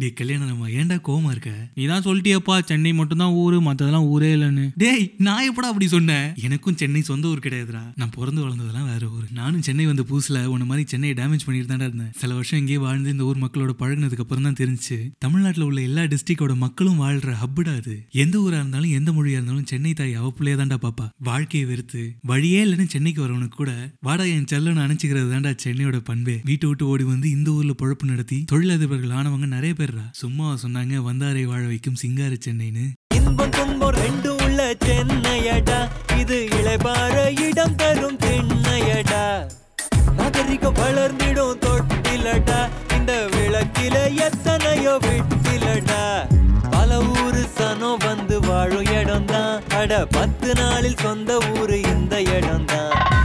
டே 0.00 0.06
இது 0.06 0.18
கல்யாணம் 0.18 0.48
நம்ம 0.48 0.68
ஏன்டா 0.68 0.96
கோமா 1.06 1.30
இருக்க? 1.30 1.50
நீ 1.74 1.86
தான் 1.86 2.02
சொல்லிட்டியப்பா 2.02 2.54
சென்னை 2.64 2.92
மட்டும்தான் 2.92 3.32
ஊரு 3.40 3.56
மத்ததெல்லாம் 3.62 4.06
ஊரே 4.12 4.34
இல்லைன்னு. 4.36 4.70
டேய் 4.82 5.14
நான் 5.18 5.42
எப்படா 5.48 5.68
அப்படி 5.72 5.88
சொன்னேன்? 5.88 6.32
எனக்கும் 6.46 6.76
சென்னை 6.76 7.00
சொந்த 7.00 7.28
ஊர் 7.28 7.38
கிடையாதுடா. 7.38 7.82
நான் 7.96 8.12
பிறந்து 8.16 8.40
வளர்ந்ததெல்லாம் 8.44 8.88
வேற 8.92 9.02
ஊர். 9.08 9.26
நானும் 9.32 9.62
சென்னை 9.62 9.86
வந்த 9.86 10.04
புதுசுல 10.10 10.44
உன்ன 10.44 10.64
மாதிரி 10.64 10.88
சென்னை 10.88 11.10
டேமேஜ் 11.10 11.44
பண்ணிட்டு 11.46 11.70
தான்டா 11.72 11.88
இருந்தேன். 11.90 12.12
சில 12.22 12.34
வருஷம் 12.34 12.58
இங்கேயே 12.58 12.78
வாழ்ந்து 12.78 13.10
இந்த 13.10 13.24
ஊர் 13.24 13.42
மக்களோட 13.44 13.74
பழகுனதுக்கு 13.82 14.24
அப்புறம் 14.26 14.42
தான் 14.42 14.58
தெரிஞ்சுச்சு 14.60 14.98
தமிழ்நாட்டில் 15.18 15.62
உள்ள 15.62 15.80
எல்லா 15.80 16.02
டிஸ்ட்ரிக்டோட 16.02 16.56
மக்களும் 16.56 17.00
வாழ்ற 17.00 17.34
ஹப்புடா 17.42 17.74
அது. 17.76 17.96
எந்த 18.24 18.38
ஊரா 18.38 18.58
இருந்தாலும் 18.62 18.96
எந்த 19.00 19.12
மொழியா 19.12 19.36
இருந்தாலும் 19.38 19.66
சென்னை 19.66 19.92
தாய் 19.92 20.14
அவ 20.14 20.32
தான்டா 20.62 20.78
பாப்பா. 20.86 21.08
வாழ்க்கையை 21.18 21.68
வெறுத்து 21.68 22.16
வழியே 22.22 22.64
இல்லைன்னு 22.64 22.86
சென்னைக்கு 22.86 23.26
வரவனுக்கு 23.26 23.60
கூட 23.62 23.92
வாடா 24.00 24.24
என் 24.24 24.50
செல்லன்னு 24.54 24.84
அணைச்சிக்கிறது 24.86 25.30
தான்டா 25.34 25.54
சென்னையோட 25.66 26.00
பண்பே. 26.10 26.38
வீட்டை 26.44 26.68
விட்டு 26.68 26.86
ஓடி 26.86 27.04
வந்து 27.04 27.30
இந்த 27.30 27.50
ஊர்ல 27.50 27.72
பொழப்பு 27.82 28.04
நடத்தி 28.04 28.44
தொழிலதிபர்கள் 28.52 29.16
ஆனவங்க 29.20 29.46
நிறைய 29.46 29.74
பேர் 29.74 29.88
பேர்ரா 29.90 30.08
சும்மா 30.18 30.48
சொன்னாங்க 30.62 30.96
வந்தாரை 31.06 31.42
வாழ 31.50 31.62
வைக்கும் 31.70 31.96
சிங்கார 32.00 32.32
சென்னைன்னு. 32.44 32.84
இன்பம் 33.14 33.52
துன்பம் 33.56 33.94
ரெண்டும் 33.94 34.40
உள்ள 34.44 34.60
சென்னையடா. 34.84 35.78
இது 36.20 36.38
இளைபார 36.58 37.16
இடம் 37.46 37.76
தரும் 37.80 38.18
தென்னையடா 38.24 39.24
நாகரிகம் 40.18 40.78
வளர்ந்திடும் 40.82 41.58
தொட்டிலடா. 41.64 42.60
இந்த 42.96 43.12
விளக்கில 43.34 43.96
எத்தனையோ 44.26 44.94
விட்டிலடா. 45.06 46.02
பல 46.70 47.00
ஊரு 47.00 47.44
சனோ 47.58 47.92
வந்து 48.06 48.38
வாழும் 48.40 48.90
இடம்தான். 49.00 49.56
அட 49.80 50.06
பத்து 50.18 50.50
நாளில் 50.54 51.00
சொந்த 51.06 51.38
ஊரு 51.56 51.78
இந்த 51.94 52.22
இடம்தான். 52.36 52.68
தான் 52.70 53.19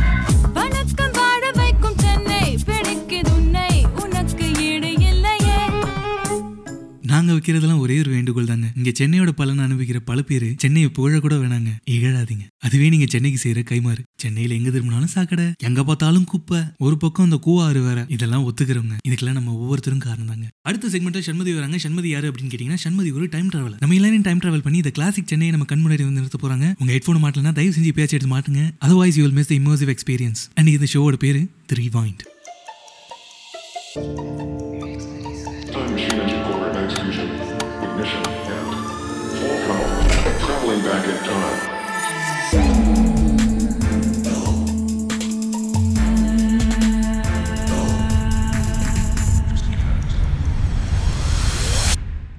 நாங்க 7.25 7.35
வைக்கிறதெல்லாம் 7.37 7.79
ஒரே 7.79 7.99
ஒரு 7.99 8.11
வேண்டுகோள் 8.11 8.45
தாங்க. 8.45 8.67
இங்க 8.75 8.91
சென்னையோட 8.99 9.29
பலன் 9.29 9.59
அனுபவிக்கிற 9.59 9.99
பல 10.05 10.21
பேர் 10.21 10.45
சென்னையை 10.57 10.89
புகழ 10.89 11.19
கூட 11.19 11.35
வேணாங்க. 11.35 11.71
இகழாதீங்க. 11.91 12.43
அதுவே 12.59 12.89
நீங்க 12.89 13.05
சென்னைக்கு 13.09 13.39
செய்யற 13.43 13.61
கைமாறு 13.71 14.01
சென்னையில 14.15 14.53
எங்க 14.53 14.69
திரும்பினாலும் 14.69 15.07
சாக்கடை 15.07 15.45
எங்க 15.63 15.83
பார்த்தாலும் 15.83 16.23
குப்பை. 16.23 16.59
ஒரு 16.77 16.97
பக்கம் 16.97 17.25
அந்த 17.25 17.37
கூவாறு 17.37 17.81
வேற. 17.81 18.05
இதெல்லாம் 18.09 18.45
ஒத்துக்கிறவங்க. 18.49 18.95
இதுக்கெல்லாம் 19.07 19.37
நம்ம 19.39 19.53
ஒவ்வொருத்தரும் 19.53 19.99
காரணம் 19.99 20.27
தாங்க. 20.27 20.45
அடுத்த 20.61 20.87
செக்மெண்ட்ல 20.87 21.21
சண்மதி 21.29 21.53
வராங்க. 21.53 21.77
சண்மதி 21.85 22.05
யாரு 22.05 22.31
அப்படின்னு 22.31 22.51
கேட்டீங்கன்னா 22.53 22.77
சண்மதி 22.85 23.13
ஒரு 23.13 23.27
டைம் 23.29 23.49
டிராவல் 23.49 23.75
நம்ம 23.79 23.95
எல்லாரும் 23.95 24.21
டைம் 24.21 24.39
டிராவல் 24.39 24.65
பண்ணி 24.67 24.77
இந்த 24.77 24.89
கிளாசிக் 24.89 25.27
சென்னையை 25.27 25.57
நம்ம 25.57 25.65
கண் 25.65 25.83
முன்னாடி 25.83 26.03
வந்து 26.03 26.21
நிறுத்த 26.21 26.39
போறாங்க. 26.41 26.75
உங்க 26.79 26.93
ஹெட்ஃபோன் 26.93 27.23
மாட்டலனா 27.25 27.53
தயவு 27.53 27.75
செஞ்சு 27.79 27.93
பேச்சு 27.93 28.19
எடுத்து 28.19 28.35
மாட்டுங்க. 28.37 28.61
Otherwise 28.85 29.17
you 29.17 29.25
will 29.25 29.37
miss 29.39 29.47
the 29.47 29.55
immersive 29.55 29.93
experience 29.95 30.43
and 30.53 30.67
இந்த 30.67 30.87
ஷோவோட 30.93 31.13
பேரு 31.13 31.41
த்ரீ 31.73 31.83
ரிவைண்ட் 31.89 32.23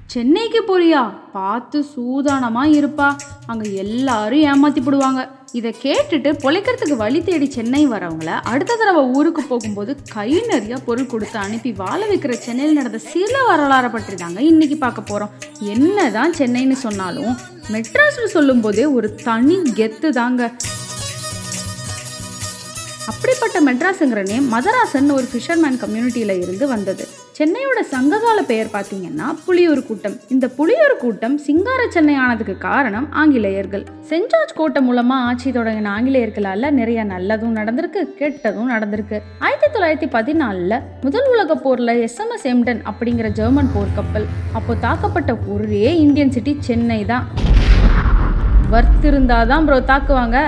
சென்னைக்கு 0.06 0.64
போறியா? 0.68 1.12
பார்த்து 1.32 1.84
சூதானமா 1.96 2.62
இருப்பா. 2.64 3.16
அங்க 3.46 3.68
எல்லாரும் 3.68 4.38
ஏமாத்தி 4.38 4.82
போடுவாங்க 4.82 5.20
இதை 5.56 5.74
கேட்டுட்டு 5.82 6.30
பொழைக்கிறதுக்கு 6.42 6.96
வழி 6.96 7.22
தேடி 7.22 7.50
சென்னை 7.50 7.88
வரவங்கள 7.88 8.26
அடுத்த 8.42 8.76
தடவை 8.76 9.02
ஊருக்கு 9.04 9.42
போகும்போது 9.42 9.96
கை 10.14 10.42
நிறைய 10.46 10.76
பொருள் 10.76 11.06
கொடுத்து 11.06 11.38
அனுப்பி 11.38 11.72
வாழ 11.72 12.06
வைக்கிற 12.06 12.32
சென்னையில் 12.38 12.74
நடந்த 12.74 12.98
சில 12.98 13.34
வரலாறை 13.50 13.92
பற்றி 13.92 14.14
தாங்க 14.14 14.40
இன்னைக்கு 14.42 14.76
பார்க்க 14.76 15.02
என்ன 15.02 15.30
என்னதான் 15.60 16.34
சென்னைன்னு 16.38 16.72
சொன்னாலும் 16.72 17.36
மெட்ராஸ்னு 17.72 18.24
சொல்லும்போதே 18.26 18.84
ஒரு 18.84 19.14
தனி 19.14 19.56
கெத்து 19.74 20.08
தாங்க. 20.08 20.42
அப்படிப்பட்ட 23.10 23.56
மெட்ராஸுங்கிற 23.66 24.20
நேம் 24.28 24.46
மதராசன் 24.52 25.10
ஒரு 25.16 25.26
ஃபிஷர்மேன் 25.32 25.76
கம்யூனிட்டியில் 25.82 26.42
இருந்து 26.42 26.68
வந்தது. 26.68 27.04
சென்னையோட 27.38 27.80
சங்ககால 27.90 28.42
பெயர் 28.42 28.66
பார்த்தீங்கன்னா 28.66 29.26
புலியூர் 29.46 29.86
கூட்டம். 29.86 30.16
இந்த 30.28 30.46
புலியூர் 30.58 30.94
கூட்டம் 30.98 31.38
சிங்கார 31.38 31.86
சென்னை 31.88 32.14
ஆனதுக்கு 32.14 32.58
காரணம் 32.58 33.12
ஆங்கிலேயர்கள். 33.12 33.84
சென்ட் 34.08 34.26
ஜார்ஜ் 34.26 34.54
கோட்டை 34.54 34.82
மூலமா 34.88 35.16
ஆட்சி 35.28 35.50
தொடங்கின 35.50 35.90
ஆங்கிலேயர்களால 35.96 36.70
நிறைய 36.70 37.04
நல்லதும் 37.04 37.56
நடந்திருக்கு 37.58 38.02
கெட்டதும் 38.20 38.70
நடந்திருக்கு. 38.70 39.20
ஆயிரத்தி 39.38 39.78
தொள்ளாயிரத்தி 39.78 40.10
பதினாலில் 40.10 40.82
முதல் 41.02 41.28
உலக 41.30 41.58
போர்ல 41.64 42.08
எஸ்எம்எஸ் 42.08 42.48
எம்டன் 42.54 42.82
அப்படிங்கிற 42.90 43.28
ஜெர்மன் 43.28 43.72
போர்க்கப்பல் 43.76 44.26
அப்போ 44.52 44.74
தாக்கப்பட்ட 44.74 45.36
ஒரே 45.48 45.98
இந்தியன் 45.98 46.30
சிட்டி 46.30 46.56
சென்னை 46.60 47.04
தான். 47.04 47.26
வர்த் 48.72 49.04
இருந்தாதான் 49.04 49.64
ப்ரோ 49.64 49.80
தாக்குவாங்க. 49.80 50.38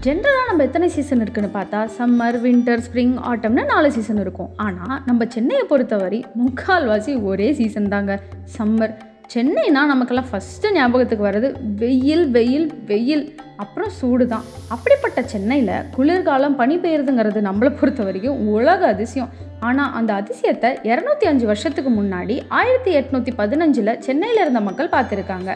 ஜென்ரலாக 0.00 0.44
நம்ம 0.48 0.64
எத்தனை 0.66 0.86
சீசன் 0.92 1.22
இருக்குன்னு 1.22 1.48
பார்த்தா 1.56 1.78
சம்மர் 1.96 2.36
வின்டர் 2.44 2.82
ஸ்ப்ரிங் 2.84 3.16
ஆட்டம்னு 3.30 3.62
நாலு 3.70 3.88
சீசன் 3.96 4.20
இருக்கும். 4.22 4.48
ஆனால் 4.66 4.94
நம்ம 5.08 5.26
சென்னையை 5.34 5.64
பொறுத்தவரை 5.72 6.20
முக்கால்வாசி 6.42 7.14
ஒரே 7.30 7.48
சீசன் 7.58 7.88
தாங்க 7.94 8.14
சம்மர் 8.54 8.94
சென்னைனா 9.34 9.82
நமக்கெல்லாம் 9.90 10.30
ஃபஸ்ட்டு 10.30 10.70
ஞாபகத்துக்கு 10.76 11.26
வர்றது 11.28 11.50
வெயில் 11.82 12.24
வெயில் 12.36 12.66
வெயில். 12.92 13.24
அப்புறம் 13.64 13.92
சூடு 13.98 14.26
தான். 14.32 14.46
அப்படிப்பட்ட 14.76 15.26
சென்னையில் 15.34 15.74
குளிர்காலம் 15.96 16.58
பனி 16.62 16.78
பெய்யுறதுங்கிறது 16.86 17.42
நம்மளை 17.48 17.72
பொறுத்த 17.82 18.02
வரைக்கும் 18.08 18.40
உலக 18.54 18.80
அதிசயம். 18.94 19.30
ஆனால் 19.68 19.92
அந்த 20.00 20.12
அதிசயத்தை 20.22 20.72
இரநூத்தி 20.92 21.28
அஞ்சு 21.32 21.46
வருஷத்துக்கு 21.52 21.92
முன்னாடி 22.00 22.38
ஆயிரத்தி 22.60 22.92
எட்நூற்றி 23.02 23.34
பதினஞ்சில் 23.42 23.98
சென்னையில் 24.08 24.42
இருந்த 24.46 24.62
மக்கள் 24.70 24.94
பார்த்துருக்காங்க. 24.96 25.52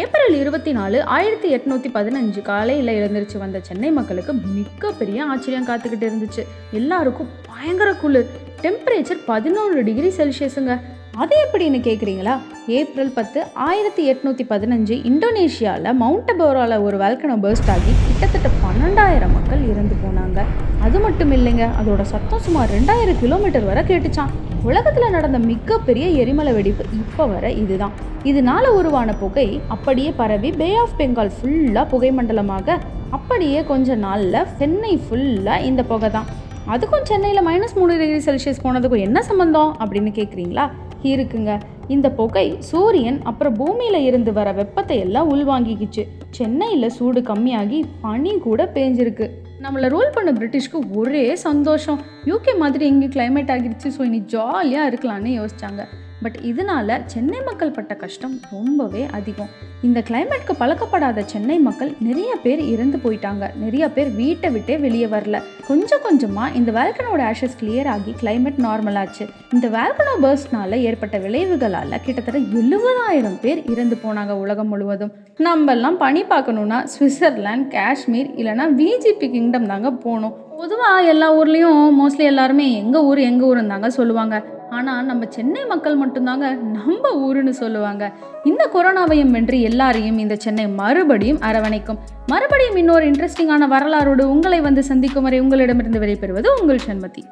ஏப்ரல் 0.00 0.34
இருபத்தி 0.34 0.72
நாலு 0.72 1.02
ஆயிரத்தி 1.02 1.48
எட்நூத்தி 1.56 1.88
பதினஞ்சு 1.94 2.42
காலையில் 2.42 2.90
எழுந்திருச்சு 2.98 3.38
வந்த 3.38 3.58
சென்னை 3.62 3.90
மக்களுக்கு 3.90 4.32
மிகப்பெரிய 4.32 5.24
ஆச்சரியம் 5.24 5.66
காத்துக்கிட்டு 5.66 6.06
இருந்துச்சு. 6.08 6.42
எல்லாருக்கும் 6.72 7.30
பயங்கர 7.46 7.92
குளிர். 7.92 8.30
டெம்பரேச்சர் 8.62 9.20
பதினொன்று 9.26 9.84
டிகிரி 9.84 10.10
செல்சியஸுங்க. 10.16 10.74
அது 11.22 11.34
எப்படின்னு 11.44 11.78
கேட்குறீங்களா 11.86 12.34
ஏப்ரல் 12.78 13.12
பத்து 13.16 13.38
ஆயிரத்தி 13.66 14.02
எட்நூற்றி 14.10 14.44
பதினஞ்சு 14.50 14.94
இந்தோனேஷியாவில் 15.10 15.96
மவுண்ட் 16.02 16.30
அபோராவில் 16.32 16.84
ஒரு 16.86 16.96
வேல்கனோ 17.02 17.36
பர்ஸ்ட் 17.44 17.70
ஆகி 17.74 17.92
கிட்டத்தட்ட 18.08 18.48
பன்னெண்டாயிரம் 18.64 19.34
மக்கள் 19.36 19.62
இறந்து 19.72 19.96
போனாங்க. 20.02 20.38
அது 20.86 20.98
மட்டும் 21.04 21.32
இல்லைங்க 21.36 21.64
அதோட 21.80 22.02
சத்தம் 22.12 22.44
சுமார் 22.46 22.70
ரெண்டாயிரம் 22.76 23.20
கிலோமீட்டர் 23.22 23.66
வரை 23.70 23.82
கேட்டுச்சான் 23.90 24.32
உலகத்தில் 24.68 25.14
நடந்த 25.16 25.38
மிகப்பெரிய 25.50 26.06
எரிமலை 26.22 26.52
வெடிப்பு 26.58 26.84
இப்போ 27.00 27.26
வர 27.34 27.44
இதுதான். 27.62 27.94
இதனால 28.30 28.64
உருவான 28.78 29.10
புகை 29.22 29.48
அப்படியே 29.68 30.12
பரவி 30.20 30.50
பே 30.60 30.68
ஆஃப் 30.82 30.96
பெங்கால் 31.00 31.32
ஃபுல்லாக 31.36 31.86
புகை 31.92 32.10
மண்டலமாக 32.18 32.78
அப்படியே 33.10 33.62
கொஞ்ச 33.70 33.96
நாளில் 34.06 34.44
சென்னை 34.60 34.92
ஃபுல்லாக 35.04 35.66
இந்த 35.70 35.82
புகை 35.92 36.10
தான் 36.16 36.28
அதுக்கும் 36.74 37.06
சென்னையில் 37.10 37.46
மைனஸ் 37.48 37.78
மூணு 37.78 37.92
டிகிரி 38.00 38.20
செல்சியஸ் 38.26 38.62
போனதுக்கும் 38.64 39.04
என்ன 39.06 39.18
சம்மந்தம் 39.28 39.70
அப்படின்னு 39.82 40.10
கேட்குறீங்களா 40.18 40.66
இருக்குங்க. 41.02 41.60
இந்த 41.88 42.10
புகை 42.10 42.56
சூரியன் 42.58 43.22
அப்புறம் 43.22 43.54
பூமியில் 43.54 44.04
இருந்து 44.04 44.32
வர 44.32 44.52
வெப்பத்தை 44.52 44.98
எல்லாம் 44.98 45.30
உள்வாங்கிக்கிச்சு. 45.34 46.02
சென்னையில் 46.30 46.90
சூடு 46.90 47.20
கம்மியாகி 47.20 47.84
பனி 48.00 48.38
கூட 48.38 48.64
பேஞ்சிருக்கு. 48.74 49.28
நம்மளை 49.62 49.86
ரூல் 49.94 50.14
பண்ண 50.14 50.32
பிரிட்டிஷ்க்கு 50.32 50.80
ஒரே 50.94 51.36
சந்தோஷம். 51.36 52.00
யூகே 52.24 52.56
மாதிரி 52.58 52.86
இங்கே 52.86 53.06
கிளைமேட் 53.06 53.52
ஆகிடுச்சு 53.54 53.90
ஸோ 53.98 54.02
இனி 54.04 54.20
ஜாலியாக 54.20 54.90
இருக்கலாம்னு 54.90 55.32
யோசிச்சாங்க. 55.40 55.84
பட் 56.22 56.38
இதனால 56.50 56.98
சென்னை 57.04 57.40
மக்கள் 57.48 57.70
பட்ட 57.70 57.94
கஷ்டம் 57.94 58.40
ரொம்பவே 58.50 59.06
அதிகம். 59.18 59.50
இந்த 59.82 60.02
கிளைமேட்க்கு 60.08 60.54
பழக்கப்படாத 60.60 61.24
சென்னை 61.24 61.58
மக்கள் 61.58 61.90
நிறைய 62.00 62.36
பேர் 62.44 62.60
இறந்து 62.60 62.98
போயிட்டாங்க. 63.04 63.44
நிறைய 63.56 63.84
பேர் 63.96 64.10
வீட்டை 64.10 64.50
விட்டே 64.50 64.76
வெளியே 64.76 65.06
வரல. 65.06 65.42
கொஞ்சம் 65.68 66.02
கொஞ்சமாக 66.06 66.54
இந்த 66.54 66.72
வேல்கனோட 66.78 67.20
ஆஷஸ் 67.30 67.56
கிளியர் 67.60 67.90
ஆகி 67.94 68.14
கிளைமேட் 68.22 68.58
நார்மல் 68.66 68.98
ஆச்சு. 69.02 69.26
இந்த 69.52 69.68
வேல்கனோ 69.68 70.14
பர்ஸ்ட்னால 70.24 70.80
ஏற்பட்ட 70.88 71.18
விளைவுகளால் 71.18 72.02
கிட்டத்தட்ட 72.06 72.40
எழுபதாயிரம் 72.60 73.38
பேர் 73.40 73.62
இறந்து 73.72 73.98
போனாங்க 74.04 74.30
உலகம் 74.44 74.68
முழுவதும். 74.68 75.14
நம்ம 75.36 75.72
எல்லாம் 75.72 75.96
பனி 75.96 76.22
பார்க்கணுன்னா 76.34 76.80
சுவிட்சர்லாந்து 76.96 77.68
காஷ்மீர் 77.68 78.30
இல்லைன்னா 78.40 78.68
விஜிபி 78.82 79.30
கிங்டம் 79.30 79.66
தாங்க 79.66 79.90
போகணும். 79.90 80.36
பொதுவாக 80.60 81.02
எல்லா 81.14 81.26
ஊர்லேயும் 81.40 81.90
மோஸ்ட்லி 82.02 82.24
எல்லாருமே 82.32 82.72
எங்கள் 82.82 83.02
ஊர் 83.02 83.18
எங்கள் 83.30 83.48
ஊருன்னு 83.48 83.74
தாங்க 83.74 83.90
சொல்லுவாங்க. 83.90 84.36
ஆனால் 84.70 85.04
நம்ம 85.04 85.26
சென்னை 85.28 85.64
மக்கள் 85.64 85.98
மட்டும்தாங்க 85.98 86.46
நம்ம 86.60 87.10
ஊருன்னு 87.26 87.50
சொல்லுவாங்க. 87.50 88.12
இந்த 88.44 88.68
கொரோனாவையும் 88.74 89.30
வென்று 89.30 89.60
எல்லாரையும் 89.60 90.18
இந்த 90.18 90.36
சென்னை 90.36 90.68
மறுபடியும் 90.68 91.40
அரவணைக்கும். 91.40 91.98
மறுபடியும் 92.26 92.76
இன்னொரு 92.76 93.06
இன்ட்ரெஸ்டிங்கான 93.06 93.68
வரலாறோடு 93.68 94.24
உங்களை 94.30 94.60
வந்து 94.60 94.84
சந்திக்கும் 94.84 95.22
வரை 95.22 95.40
உங்களிடமிருந்து 95.40 96.00
விடைபெறுவது 96.00 96.46
உங்கள் 96.60 96.86
சண்மதி 96.86 97.24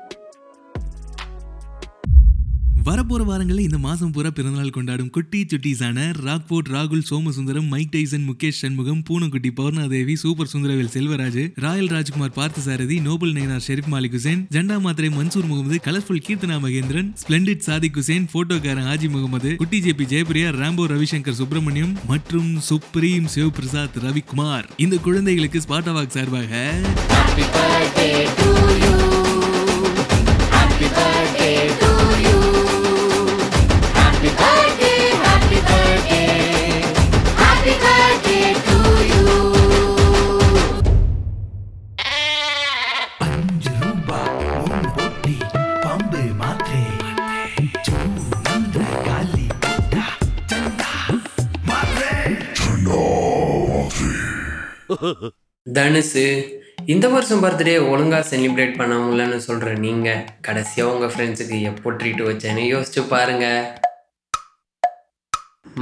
வரப்போற 2.87 3.23
வாரங்களில் 3.29 3.67
இந்த 3.67 3.79
மாதம் 3.85 4.11
பூரா 4.13 4.31
பிறந்தநாள் 4.31 4.73
கொண்டாடும் 4.75 5.11
குட்டி 5.11 5.39
சுட்டீஸான 5.51 5.99
ராக்போர்ட் 6.27 6.69
ராகுல் 6.75 7.05
Somasundaram 7.09 7.69
Mike 7.73 7.91
Tyson 7.95 8.27
Mukesh 8.29 8.61
Shanmugam 8.63 9.01
பூனக்குட்டி 9.09 9.51
Pournadevi 9.51 10.15
super 10.15 10.51
Sundaravel 10.53 10.93
Selvaraj 10.95 11.41
royal 11.65 11.87
Rajkumar 11.87 12.35
Parthasarathy 12.37 13.01
noble 13.01 13.33
Nayanar 13.33 13.65
Sharif 13.67 13.91
Malik 13.95 14.17
Hussain 14.19 14.43
ஜெண்டா 14.55 14.77
மாத்திரை 14.81 15.11
மன்சூர் 15.17 15.49
முகமது 15.49 15.79
கலர்ஃபுல் 15.87 16.23
கீர்த்தனா 16.27 16.59
மகேந்திரன் 16.67 17.11
ஸ்பிளண்டிட் 17.23 17.67
சாதிக் 17.69 17.99
ஹுசேன் 18.01 18.29
போட்டோக்காரன் 18.33 18.89
ஹாஜி 18.91 19.11
முகமது 19.11 19.53
குட்டி 19.57 19.81
ஜேபி 19.81 20.07
ஜெயபிரியா 20.13 20.51
ராம்போ 20.61 20.87
ரவிசங்கர் 20.87 21.39
சுப்பிரமணியம் 21.41 21.97
மற்றும் 22.07 22.53
சுப்ரீம் 22.61 23.29
சிவபிரசாத் 23.35 23.99
ரவிக்குமார். 24.07 24.69
இந்த 24.77 24.99
குழந்தைகளுக்கு 24.99 25.63
ஸ்பாட்டாவாக் 25.69 26.17
சார்பாக 26.19 26.53
தனுசு 55.67 56.25
இந்த 56.93 57.07
வருஷம் 57.09 57.43
பர்த்டே 57.45 57.75
ஒழுங்கா 57.93 58.19
செலிப்ரேட் 58.31 58.77
பண்ண 58.79 58.95
முடியலன்னு 58.97 59.39
சொல்ற 59.47 59.71
நீங்க 59.85 60.09
கடைசியா 60.47 60.85
உங்க 60.93 61.07
ஃப்ரெண்ட்ஸுக்கு 61.13 61.57
எப்போ 61.71 61.91
ட்ரீட் 61.91 62.23
வச்சேன்னு 62.29 62.65
யோசிச்சு 62.73 63.03
பாருங்க. 63.15 63.47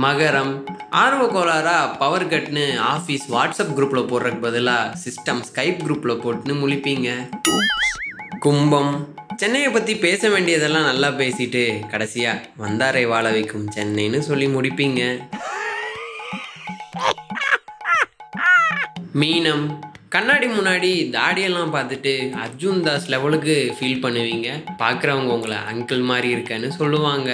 மகரம் 0.05 0.53
ஆர்வ 1.03 1.25
கோளாரா 1.27 1.77
பவர் 1.99 2.27
கட்னு 2.27 2.65
ஆஃபீஸ் 2.93 3.27
வாட்ஸ்அப் 3.35 3.75
குரூப்பில் 3.79 4.09
போடுறதுக்கு 4.13 4.47
பதிலாக 4.47 4.95
சிஸ்டம் 5.05 5.43
ஸ்கைப் 5.49 5.83
குரூப்பில் 5.87 6.23
போட்டுன்னு 6.25 6.57
முழிப்பீங்க. 6.63 7.11
கும்பம் 8.47 8.95
சென்னையை 9.37 9.71
பற்றி 9.71 9.95
பேச 10.07 10.29
வேண்டியதெல்லாம் 10.29 10.89
நல்லா 10.91 11.09
பேசிட்டு 11.21 11.63
கடைசியாக 11.93 12.43
வந்தாரை 12.65 13.05
வாழ 13.13 13.25
வைக்கும் 13.31 13.69
சென்னைன்னு 13.77 14.21
சொல்லி 14.31 14.49
முடிப்பீங்க. 14.57 15.03
மீனம். 19.21 19.65
கண்ணாடி 20.15 20.47
முன்னாடி 20.47 20.89
தாடியெல்லாம் 21.17 21.73
பார்த்துட்டு 21.75 22.13
அர்ஜுன் 22.45 22.81
தாஸ் 22.81 23.09
லெவலுக்கு 23.09 23.55
ஃபீல் 23.77 24.03
பண்ணுவீங்க. 24.05 24.49
பார்க்குறவங்க 24.79 25.31
உங்களை 25.37 25.57
அங்கிள் 25.73 26.03
மாதிரி 26.11 26.29
இருக்கேன்னு 26.35 26.69
சொல்லுவாங்க. 26.69 27.31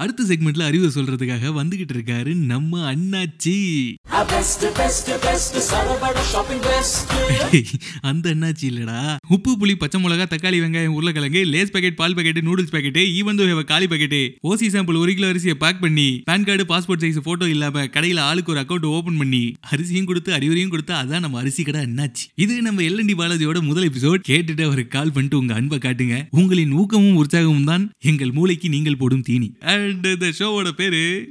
அடுத்த 0.00 0.22
செக்மெண்ட்ல 0.22 0.62
அறிவு 0.62 0.90
சொல்றதுக்காக 0.94 1.56
வந்துகிட்டு 1.56 1.96
இருக்காரு 1.96 2.34
நம்ம 2.50 2.92
அண்ணாச்சி. 2.92 3.98
அந்த 8.00 8.34
அண்ணாச்சி 8.34 8.62
இல்லடா. 8.62 9.16
உப்பு 9.28 9.56
புளி 9.60 9.74
பச்சை 9.74 10.02
மிளகா 10.02 10.24
தக்காளி 10.24 10.62
வெங்காயம் 10.62 10.86
உருளைக்கிழங்கு 10.86 11.44
Lay's 11.44 11.70
packet 11.70 11.94
ball 11.94 12.14
packet 12.14 12.42
noodles 12.42 12.70
packet 12.70 13.18
even 13.18 13.40
though 13.40 13.50
have 13.50 13.64
காலி 13.64 13.86
பேக்கெட் 13.86 14.38
ஓசி 14.42 14.74
சாம்பிள் 14.74 14.96
ஒரு 14.96 15.14
கிலோ 15.14 15.32
அரிசியை 15.32 15.54
பேக் 15.54 15.80
பண்ணி 15.80 16.22
pan 16.30 16.44
card 16.44 16.64
passport 16.64 17.04
size 17.04 17.18
photo 17.18 17.48
இல்லாம 17.48 17.84
கடையில 17.84 18.20
ஆளுக்கு 18.20 18.52
ஒரு 18.52 18.60
அக்கௌண்ட் 18.60 18.86
ஓபன் 18.86 19.16
பண்ணி 19.16 19.56
அரிசியும் 19.60 20.04
கொடுத்து 20.04 20.32
அறிவுரையும் 20.32 20.68
கொடுத்து 20.68 20.94
அதான் 20.94 21.18
நம்ம 21.18 21.38
அரிசி 21.38 21.62
கடை 21.62 21.82
அண்ணாச்சி. 21.82 22.28
இது 22.34 22.62
நம்ம 22.62 22.82
எல்என்டி 22.82 23.14
பாலாஜியோட 23.14 23.62
முதல் 23.62 23.90
எபிசோட் 23.90 24.28
கேட்டுட்டு 24.28 24.64
அவருக்கு 24.64 24.88
கால் 24.88 25.12
பண்ணிட்டு 25.12 25.38
உங்க 25.38 25.54
அன்பை 25.54 25.78
காட்டுங்க. 25.78 26.26
உங்களின் 26.30 26.72
ஊக்கமும் 26.72 27.24
உற்சாகமும் 27.24 27.64
தான் 27.64 27.92
எங்கள் 27.98 28.30
மூளைக்கு 28.30 28.68
நீங்கள் 28.68 28.96
போடும் 28.96 29.22
தீனி. 29.22 29.52
அண்ட் 29.90 30.06
இந்த 30.06 30.26
ஷோவோட 30.38 30.70
பேரு 30.76 31.28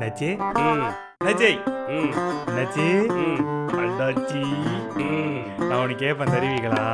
நச்சே? 0.00 0.28
நச்சே? 1.24 1.48
நச்சே? 2.56 2.88
அண்ணாச்சி. 3.80 4.42
நான் 5.58 5.78
உனக்கு 5.78 5.96
கேட்பேன் 5.96 6.32
தருவீங்களா 6.34 6.84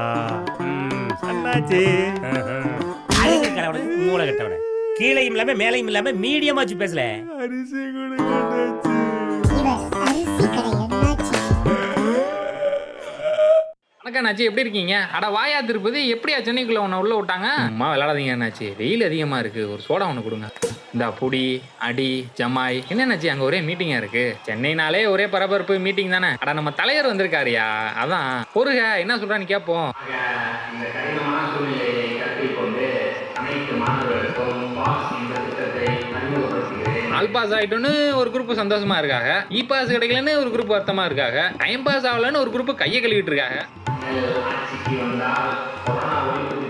அண்ணாச்சி. 1.30 1.82
அழகு 3.22 3.82
மூளை 3.96 4.28
கட்டவன. 4.28 4.56
கீழையும் 4.98 5.32
இல்லாம 5.32 5.52
மேலையும் 5.52 5.90
இல்லாம 5.92 6.10
மீடியமா 6.10 6.54
வச்சு 6.54 6.74
பேசல. 6.74 7.02
அரிசி 7.38 7.82
கொடுங்க 7.92 8.30
வணக்கம் 14.12 14.36
அண்ணாச்சி 14.36 14.48
எப்படி 14.48 14.60
இருக்கீங்க? 14.60 15.06
அட 15.12 15.28
வாயா 15.28 15.60
திருப்பதி 15.60 16.14
எப்படியா 16.14 16.38
சென்னைக்குள்ள 16.38 16.76
உன்னை 16.76 16.98
உள்ள 16.98 17.22
விட்டாங்க? 17.22 17.48
அம்மா 17.56 17.94
விளாடாதீங்க 17.94 18.32
அண்ணாச்சி. 18.34 18.76
வெயில் 18.76 19.04
அதிகமா 19.04 19.38
இருக்கு. 19.38 19.62
ஒரு 19.72 19.82
சோடா 19.88 20.06
ஒன்று 20.08 20.22
கொடுங்க. 20.22 20.48
இந்த 20.94 21.06
புடி 21.20 21.60
அடி 21.78 22.26
ஜமாய். 22.36 22.82
என்ன 22.88 23.06
அண்ணாச்சி 23.06 23.26
அங்க 23.26 23.44
ஒரே 23.44 23.60
மீட்டிங்கா 23.60 23.96
இருக்கு? 23.96 24.36
சென்னைனாலே 24.46 25.08
ஒரே 25.08 25.28
பரபரப்பு 25.28 25.78
மீட்டிங் 25.78 26.10
தானே? 26.10 26.26
அட 26.38 26.52
நம்ம 26.52 26.70
தலைவர் 26.70 27.16
வந்திருக்காருயா? 27.16 27.66
அதான். 28.04 28.42
பொறுக 28.52 28.98
என்ன 28.98 29.16
சொல்றான்னு 29.16 29.44
கேட்போம் 29.44 29.92
ஆல் 37.12 37.28
பாஸ் 37.28 37.50
ஆயிட்டோன்னு 37.50 38.14
ஒரு 38.14 38.30
குரூப் 38.30 38.60
சந்தோஷமா 38.60 38.98
இருக்காங்க. 38.98 39.44
இ 39.48 39.66
பாஸ் 39.66 39.88
கிடைக்கலன்னு 39.88 40.36
ஒரு 40.36 40.50
குரூப் 40.54 40.72
வருத்தமா 40.72 41.04
இருக்காங்க. 41.04 41.52
டைம் 41.58 41.82
பாஸ் 41.82 42.06
ஆகலன்னு 42.06 42.36
ஒரு 42.36 42.50
குரூப் 42.50 42.74
கையை 42.74 43.02
கழுவிட்டு 43.02 43.32
இருக்காங்க. 43.32 43.66
அவன் 46.12 46.61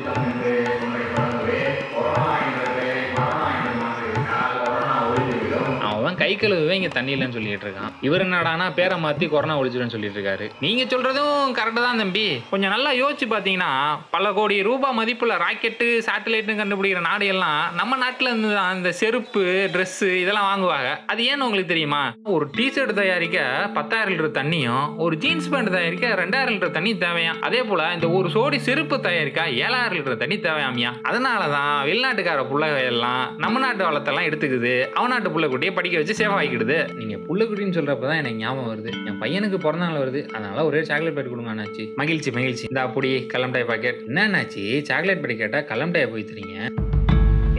கை 6.32 6.50
கழுவுவே 6.50 6.74
இங்க 6.78 6.88
தண்ணி 6.88 7.12
இல்லைன்னு 7.14 7.36
சொல்லிட்டு 7.36 7.66
இருக்கான். 7.66 7.92
இவர் 8.00 8.22
என்னடானா 8.26 8.66
பேரை 8.74 8.96
மாத்தி 9.04 9.26
கொரோனா 9.28 9.54
ஒழிச்சிடுன்னு 9.60 9.94
சொல்லிட்டு 9.94 10.18
இருக்காரு. 10.18 10.46
நீங்க 10.64 10.82
சொல்றதும் 10.92 11.50
கரெக்டா 11.58 11.80
தான் 11.86 12.00
தம்பி. 12.02 12.24
கொஞ்சம் 12.50 12.72
நல்லா 12.74 12.90
யோசிச்சு 13.00 13.26
பாத்தீங்கன்னா 13.32 13.70
பல 14.10 14.32
கோடி 14.32 14.56
ரூபாய் 14.62 14.94
மதிப்புள்ள 14.98 15.34
ராக்கெட்டு 15.42 15.86
சேட்டலைட்னு 16.08 16.54
கண்டுபிடிக்கிற 16.60 17.00
நாடு 17.00 17.26
எல்லாம் 17.26 17.74
நம்ம 17.80 17.98
நாட்டுல 18.04 18.30
இருந்து 18.30 18.54
தான் 18.54 18.76
இந்த 18.76 18.92
செருப்பு 19.00 19.42
Dress 19.74 19.94
இதெல்லாம் 20.22 20.48
வாங்குவாங்க. 20.50 20.88
அது 21.06 21.22
ஏன்னு 21.24 21.46
உங்களுக்கு 21.46 21.72
தெரியுமா? 21.72 22.02
ஒரு 22.36 22.46
டிஷர்ட் 22.56 22.94
தயாரிக்க 23.00 23.70
பத்தாயிரம் 23.74 24.12
லிட்டர் 24.12 24.36
தண்ணியும் 24.38 24.96
ஒரு 24.96 25.16
ஜீன்ஸ் 25.16 25.48
பேண்ட் 25.48 25.72
தயாரிக்க 25.76 26.14
ரெண்டாயிரம் 26.22 26.54
லிட்டர் 26.54 26.76
தண்ணி 26.78 26.94
தேவையாம். 27.04 27.40
அதே 27.48 27.62
போல 27.62 27.90
இந்த 27.94 28.10
ஒரு 28.18 28.30
சோடி 28.36 28.60
செருப்பு 28.68 29.00
தயாரிக்க 29.08 29.46
ஏழாயிரம் 29.66 29.98
லிட்டர் 29.98 30.22
தண்ணி 30.24 30.38
தேவையாமியா? 30.48 30.92
அதனாலதான் 31.10 31.74
வெளிநாட்டுக்கார 31.90 32.48
பிள்ளைகள் 32.50 32.88
எல்லாம் 32.94 33.36
நம்ம 33.44 33.58
நாட்டு 33.66 33.90
வளத்தெல்லாம் 33.90 34.28
எடுத்துக்குது. 34.30 34.74
அவன் 34.98 35.12
நாட்டு 35.14 35.30
புள்ளைக்குட்டியை 35.34 35.74
படிக்க 35.74 35.98
வச்சு 35.98 36.20
சேவ் 36.22 36.34
ஆகிக்கிடுது 36.34 36.94
நீங்க 36.94 37.16
புள்ளைக்குட்டின்னு 37.16 37.76
சொல்றப்ப 37.78 38.00
தான் 38.00 38.20
எனக்கு 38.22 38.36
ஞாபகம் 38.36 38.68
வருது. 38.72 38.90
என் 39.06 39.20
பையனுக்கு 39.20 39.58
பிறந்த 39.58 39.84
நாள் 39.84 40.00
வருது. 40.02 40.28
அதனால 40.28 40.64
ஒரே 40.64 40.84
சாக்லேட் 40.84 41.18
பேட் 41.18 41.28
கொடுங்க 41.28 41.54
அண்ணாச்சி. 41.54 41.94
மகிழ்ச்சி 41.94 42.30
மகிழ்ச்சி. 42.30 42.66
இந்த 42.68 42.80
அப்படி 42.80 43.26
கலம்டாய் 43.34 43.66
பாக்கெட் 43.66 44.02
என்ன 44.06 44.28
அண்ணாச்சி? 44.28 44.82
சாக்லேட் 44.82 45.24
பேட் 45.24 45.36
கேட்டா 45.36 45.58
கலம்டாய் 45.58 46.10
போய் 46.10 46.28
தரீங்க. 46.30 46.72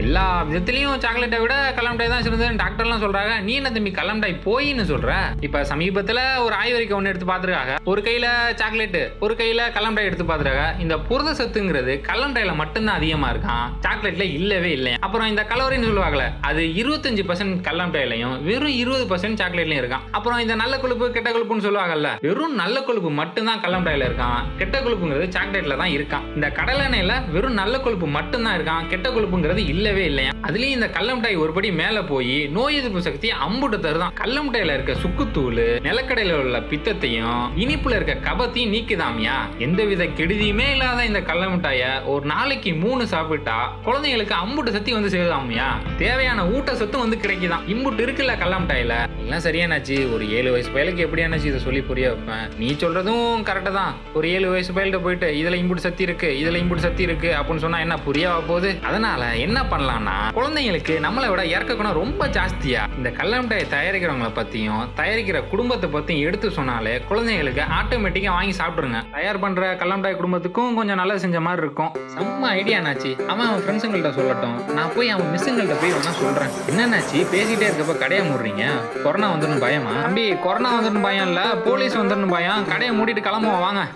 எல்லா 0.03 0.23
விதத்துலயும் 0.47 1.01
சாக்லேட்டை 1.03 1.37
விட 1.41 1.55
கல்லம் 1.75 1.93
மிட்டாய் 1.95 2.11
தான் 2.13 2.23
சிறந்ததுன்னு 2.25 2.61
டாக்டர்லாம் 2.61 3.03
சொல்றாங்க. 3.03 3.33
நீ 3.47 3.53
என்ன 3.59 3.69
தம்பி 3.75 3.91
கல்லம் 3.97 4.17
மிட்டாய் 4.17 4.35
போயின்னு 4.45 4.83
சொல்ற? 4.91 5.11
இப்ப 5.47 5.61
சமீபத்துல 5.71 6.19
ஒரு 6.45 6.53
ஆய்வறிக்கை 6.61 6.95
ஒன்று 6.97 7.11
எடுத்து 7.11 7.27
பார்த்துருக்காங்க. 7.29 7.73
ஒரு 7.91 8.01
கையில 8.07 8.27
சாக்லேட் 8.61 8.97
ஒரு 9.25 9.33
கையில 9.41 9.61
கல்லம் 9.75 9.93
மிட்டாய் 9.93 10.09
எடுத்து 10.09 10.25
பார்த்துருக்காங்க. 10.29 10.65
இந்த 10.83 10.95
புரத 11.09 11.33
சத்துங்கிறது 11.39 11.93
கல்லம் 12.09 12.31
மிட்டாயில 12.31 12.55
மட்டும்தான் 12.61 12.99
அதிகமா 13.01 13.29
இருக்கான் 13.33 13.67
சாக்லேட்ல 13.85 14.27
இல்லவே 14.39 14.71
இல்லை 14.77 14.93
அப்புறம் 15.07 15.29
இந்த 15.33 15.45
கலோரின்னு 15.51 15.89
சொல்லுவாங்கல்ல 15.91 16.25
அது 16.49 16.63
இருபத்தஞ்சு 16.81 17.25
பர்சன்ட் 17.29 17.55
கல்லம் 17.69 17.91
மிட்டாயிலையும் 17.91 18.35
வெறும் 18.49 18.75
இருபது 18.81 19.05
பர்சன்ட் 19.13 19.39
சாக்லேட்லயும் 19.43 19.81
இருக்கான். 19.83 20.05
அப்புறம் 20.17 20.41
இந்த 20.45 20.57
நல்ல 20.63 20.73
கொழுப்பு 20.83 21.11
கெட்ட 21.17 21.29
கொழுப்புன்னு 21.37 21.67
சொல்லுவாங்கல்ல 21.67 22.11
வெறும் 22.27 22.57
நல்ல 22.63 22.83
கொழுப்பு 22.89 23.11
மட்டும்தான் 23.21 23.63
கல்லம் 23.65 23.83
மிட்டாயில 23.85 24.09
இருக்கான். 24.09 24.41
கெட்ட 24.61 24.75
கொழுப்புங்கிறது 24.87 25.29
சாக்லேட்ல 25.37 25.79
தான் 25.83 25.95
இருக்கான். 25.97 26.27
இந்த 26.35 26.49
கடலெண்ணெயில 26.59 27.15
வெறும் 27.37 27.59
நல்ல 27.61 27.75
கொழுப்பு 27.87 28.09
மட்டும்தான் 28.17 28.57
இருக்கான். 28.59 28.89
கெட்ட 28.93 29.07
கொழுப்புங்கிறது 29.15 29.63
இல்லவே 29.93 30.05
இல்லையா? 30.05 30.31
அதுலயும் 30.41 30.75
இந்த 30.75 30.87
கல்லமிட்டாய் 30.87 31.37
ஒரு 31.37 31.51
ஒருபடி 31.53 31.73
மேல 31.73 32.03
போய் 32.03 32.47
நோய் 32.47 32.75
எதிர்ப்பு 32.75 33.01
சக்தியை 33.01 33.37
அம்புட்டு 33.37 33.75
தருதான். 33.75 34.13
கல்லமிட்டாயில 34.23 34.73
இருக்க 34.73 34.93
சுக்குத்தூள் 34.93 35.61
நிலக்கடையில 35.83 36.33
உள்ள 36.33 36.59
பித்தத்தையும் 36.59 37.49
இனிப்புல 37.57 37.95
இருக்க 37.95 38.31
கபத்தையும் 38.31 38.73
நீக்குதாமியா. 38.73 39.35
எந்தவித 39.57 40.03
கெடுதியுமே 40.05 40.71
இல்லாத 40.71 41.05
இந்த 41.05 41.21
கல்லமிட்டாய 41.21 42.05
ஒரு 42.05 42.25
நாளைக்கு 42.25 42.73
மூணு 42.73 43.07
சாப்பிட்டா 43.07 43.77
குழந்தைங்களுக்கு 43.85 44.33
அம்புட்டு 44.45 44.69
சக்தி 44.69 44.93
வந்து 44.93 45.17
சேருதாமியா. 45.17 45.67
தேவையான 45.97 46.47
ஊட்ட 46.47 46.75
சத்தும் 46.75 47.01
வந்து 47.01 47.17
கிடைக்குதான். 47.17 47.65
இம்புட்டு 47.67 48.03
இருக்குல்ல 48.05 48.35
கல்லமிட்டாயில 48.43 48.95
எல்லாம் 49.17 49.43
சரியானாச்சு. 49.43 50.13
ஒரு 50.13 50.31
ஏழு 50.31 50.51
வயசு 50.51 50.69
பயலுக்கு 50.69 51.07
எப்படியானாச்சு 51.07 51.45
இதை 51.45 51.59
சொல்லி 51.59 51.81
புரிய 51.81 52.13
வைப்பேன். 52.13 52.57
நீ 52.57 52.71
சொல்றதும் 52.71 53.43
கரெக்டு 53.51 53.71
தான். 53.71 53.95
ஒரு 54.13 54.29
ஏழு 54.29 54.49
வயசு 54.49 54.73
பயல்கிட்ட 54.73 55.01
போயிட்டு 55.01 55.31
இதுல 55.31 55.53
இம்புட்டு 55.53 55.85
சக்தி 55.87 56.03
இருக்கு 56.03 56.41
இதுல 56.43 56.55
இம்புட்டு 56.55 56.85
சக்தி 56.87 57.03
இருக்கு 57.03 57.35
அப்படின்னு 57.39 57.57
சொன்னா 57.57 57.79
என்ன 57.79 57.97
புரிய 57.97 58.41
போகுது 58.47 58.79
அதனால 58.83 59.35
என்ன 59.35 59.65
பண்ணலாம்னா 59.83 60.17
குழந்தைங்களுக்கு 60.35 60.93
நம்மளை 61.05 61.29
விட 61.29 61.45
இறக்க 61.45 61.75
குணம் 61.75 61.93
ரொம்ப 61.93 62.27
ஜாஸ்தியா. 62.27 62.81
இந்த 62.97 63.09
கடல 63.09 63.31
தயாரிக்கிறவங்கள 63.73 64.29
பத்தியும் 64.39 64.87
தயாரிக்கிற 64.97 65.49
குடும்பத்தை 65.49 65.89
பத்தியும் 65.89 66.19
எடுத்து 66.19 66.51
சொன்னாலே 66.51 67.01
குழந்தைங்களுக்கு 67.09 67.61
ஆட்டோமேட்டிக்கா 67.79 68.27
வாங்கி 68.27 68.57
சாப்பிடுங்க 68.57 69.11
தயார் 69.11 69.39
பண்ற 69.39 69.75
கடல 69.75 70.15
குடும்பத்துக்கும் 70.15 70.75
கொஞ்சம் 70.75 70.95
நல்லா 70.95 71.17
செஞ்ச 71.17 71.41
மாதிரி 71.41 71.61
இருக்கும். 71.61 71.91
செம்ம 72.17 72.41
ஐடியா 72.41 72.79
ஐடியானாச்சு 72.79 73.25
அவன் 73.25 73.47
அவன் 73.47 73.61
ஃப்ரெண்ட்ஸுங்கள்ட்ட 73.61 74.11
சொல்லட்டும். 74.19 74.71
நான் 74.71 74.93
போய் 74.95 75.09
அவன் 75.09 75.25
மிஸ்ஸுங்கள்ட்ட 75.25 75.75
போய் 75.81 75.91
வேணா 75.91 76.13
சொல்றேன். 76.21 76.53
என்னன்னாச்சு 76.69 77.17
பேசிட்டே 77.33 77.67
இருக்கப்ப 77.69 77.97
கடையை 77.97 78.29
மூடுறீங்க? 78.29 78.65
கொரோனா 79.03 79.33
வந்துடும் 79.33 79.59
பயமா? 79.59 80.01
தம்பி 80.01 80.35
கொரோனா 80.35 80.81
வந்துடும் 80.81 81.01
பயம் 81.01 81.27
இல்ல? 81.27 81.41
போலீஸ் 81.41 81.97
வந்துடும் 81.97 82.29
பயம். 82.29 82.67
கடையை 82.67 82.99
மூடிட்டு 82.99 83.25
கிளம்புவோம் 83.27 83.59
வாங்க. 83.59 83.87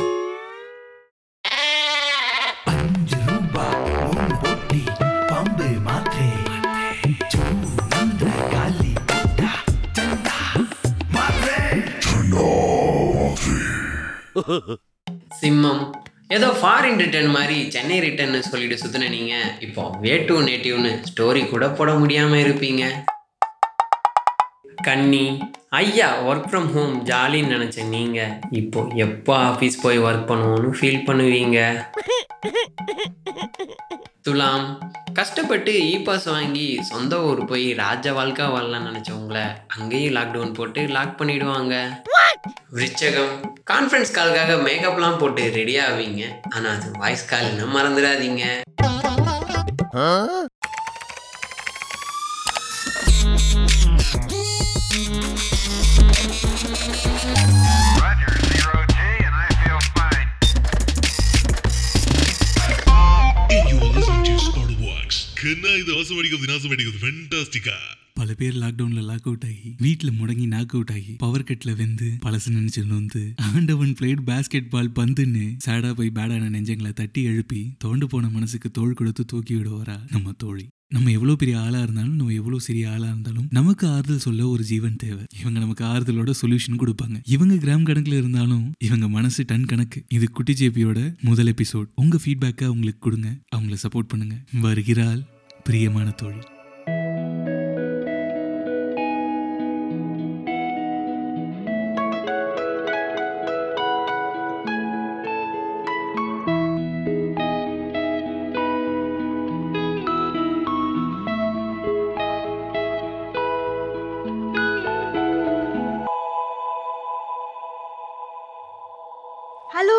சிம்மம். 15.42 15.84
ஏதோ 16.28 16.48
ஃபாரின் 16.62 16.98
ரிட்டர்ன் 16.98 17.30
மாதிரி 17.36 17.70
சென்னை 17.72 18.00
ரிட்டர்ன்னு 18.00 18.40
சொல்லிட்டு 18.40 18.78
சுத்தின 18.84 19.10
நீங்க 19.10 19.36
இப்போ 19.60 19.84
வே 20.02 20.16
நேட்டிவ்னு 20.50 20.92
ஸ்டோரி 21.10 21.50
கூட 21.50 21.70
போட 21.70 21.92
முடியாம 21.92 22.40
இருப்பீங்க. 22.46 22.86
கன்னி 24.84 25.40
ஐயா 25.70 26.10
ஒர்க் 26.28 26.48
ஃப்ரம் 26.50 26.70
ஹோம் 26.74 27.06
ஜாலின்னு 27.06 27.54
நினச்ச 27.56 27.86
நீங்க 27.88 28.40
இப்போ 28.52 28.82
எப்போ 29.06 29.38
ஆஃபீஸ் 29.38 29.82
போய் 29.82 30.00
ஒர்க் 30.00 30.30
பண்ணுவோன்னு 30.30 30.70
ஃபீல் 30.80 31.06
பண்ணுவீங்க? 31.08 31.60
துலாம் 34.22 34.66
கஷ்டப்பட்டு 35.18 35.72
இ 35.92 35.94
பாஸ் 36.08 36.26
வாங்கி 36.34 36.66
சொந்த 36.90 37.14
ஊர் 37.28 37.40
போய் 37.52 37.66
ராஜ 37.80 38.12
வாழ்க்கை 38.18 38.46
வாழலாம்னு 38.54 38.90
நினச்சவங்கள 38.90 39.40
அங்கேயும் 39.76 40.16
லாக்டவுன் 40.18 40.54
போட்டு 40.58 40.82
லாக் 40.96 41.16
பண்ணிடுவாங்க. 41.22 41.76
விருச்சகம் 42.78 43.34
கான்ஃபரன்ஸ் 43.72 44.16
காலுக்காக 44.18 44.58
மேக்கப்லாம் 44.68 45.20
போட்டு 45.24 45.46
ரெடி 45.60 45.76
ஆவீங்க. 45.88 46.24
ஆனால் 46.56 46.76
அது 46.76 46.92
வாய்ஸ் 47.04 47.30
கால்னு 47.34 47.68
மறந்துடாதீங்க. 47.78 48.44
Roger. 58.02 58.47
என்ன 65.54 65.68
இது? 65.82 65.90
அவசரம் 65.96 66.20
அடிக்கிறது 66.22 66.52
நாசம் 66.54 66.74
அடிக்கிறது 66.76 67.04
ஃபென்டாஸ்டிக்கா 67.04 67.78
பல 68.20 68.34
பேர் 68.34 68.56
லாக்டவுன்ல 68.62 69.02
லாக் 69.08 69.28
அவுட் 69.30 69.44
ஆகி 69.48 69.70
வீட்டில் 69.78 70.16
முடங்கி 70.20 70.46
நாக் 70.54 70.72
அவுட் 70.76 70.94
ஆகி 70.96 71.12
பவர் 71.18 71.46
கட்ல 71.50 71.76
வெந்து 71.76 72.08
பழசு 72.24 72.50
நினைச்சு 72.56 72.82
நொந்து 72.86 73.22
ஆண்டவன் 73.50 73.94
பிளேட் 74.00 74.24
பாஸ்கெட் 74.30 74.70
பால் 74.70 74.96
பந்துன்னு 75.00 75.44
சேடா 75.66 75.92
போய் 75.94 76.16
பேடான 76.16 76.50
நெஞ்சங்களை 76.56 76.94
தட்டி 76.94 77.24
எழுப்பி 77.24 77.62
தோண்டு 77.84 78.06
போன 78.06 78.30
மனசுக்கு 78.30 78.72
தோள் 78.72 78.94
கொடுத்து 78.94 79.26
தூக்கி 79.26 79.56
விடுவாரா 79.56 79.98
நம்ம 80.12 80.34
தோழி? 80.38 80.66
நம்ம 80.90 81.12
எவ்வளவு 81.12 81.36
பெரிய 81.36 81.56
ஆளா 81.60 81.80
இருந்தாலும் 81.82 82.16
நம்ம 82.16 82.34
எவ்வளவு 82.34 82.62
சிறிய 82.62 82.92
ஆளா 82.92 83.08
இருந்தாலும் 83.08 83.48
நமக்கு 83.52 83.88
ஆறுதல் 83.88 84.26
சொல்ல 84.26 84.48
ஒரு 84.48 84.64
ஜீவன் 84.64 84.96
தேவை. 84.96 85.24
இவங்க 85.42 85.58
நமக்கு 85.60 85.84
ஆறுதலோட 85.86 86.32
சொல்யூஷன் 86.42 86.82
கொடுப்பாங்க. 86.82 87.18
இவங்க 87.28 87.56
கிராம் 87.56 87.88
கணக்குல 87.90 88.18
இருந்தாலும் 88.18 88.66
இவங்க 88.80 89.08
மனசு 89.10 89.44
டன் 89.46 89.66
கணக்கு. 89.66 90.04
இது 90.10 90.32
குட்டி 90.32 90.54
ஜேபியோட 90.54 91.00
முதல் 91.22 91.54
எபிசோட் 91.54 91.90
உங்க 91.96 92.20
ஃபீட்பேக்கை 92.26 92.64
அவங்களுக்கு 92.64 93.00
கொடுங்க. 93.00 93.30
அவங்கள 93.56 93.78
சப்போர்ட் 93.84 94.12
பண்ணுங்க. 94.14 94.38
வருகிறாள் 94.68 95.24
பிரியமான 95.68 96.12
தோழி. 96.12 96.57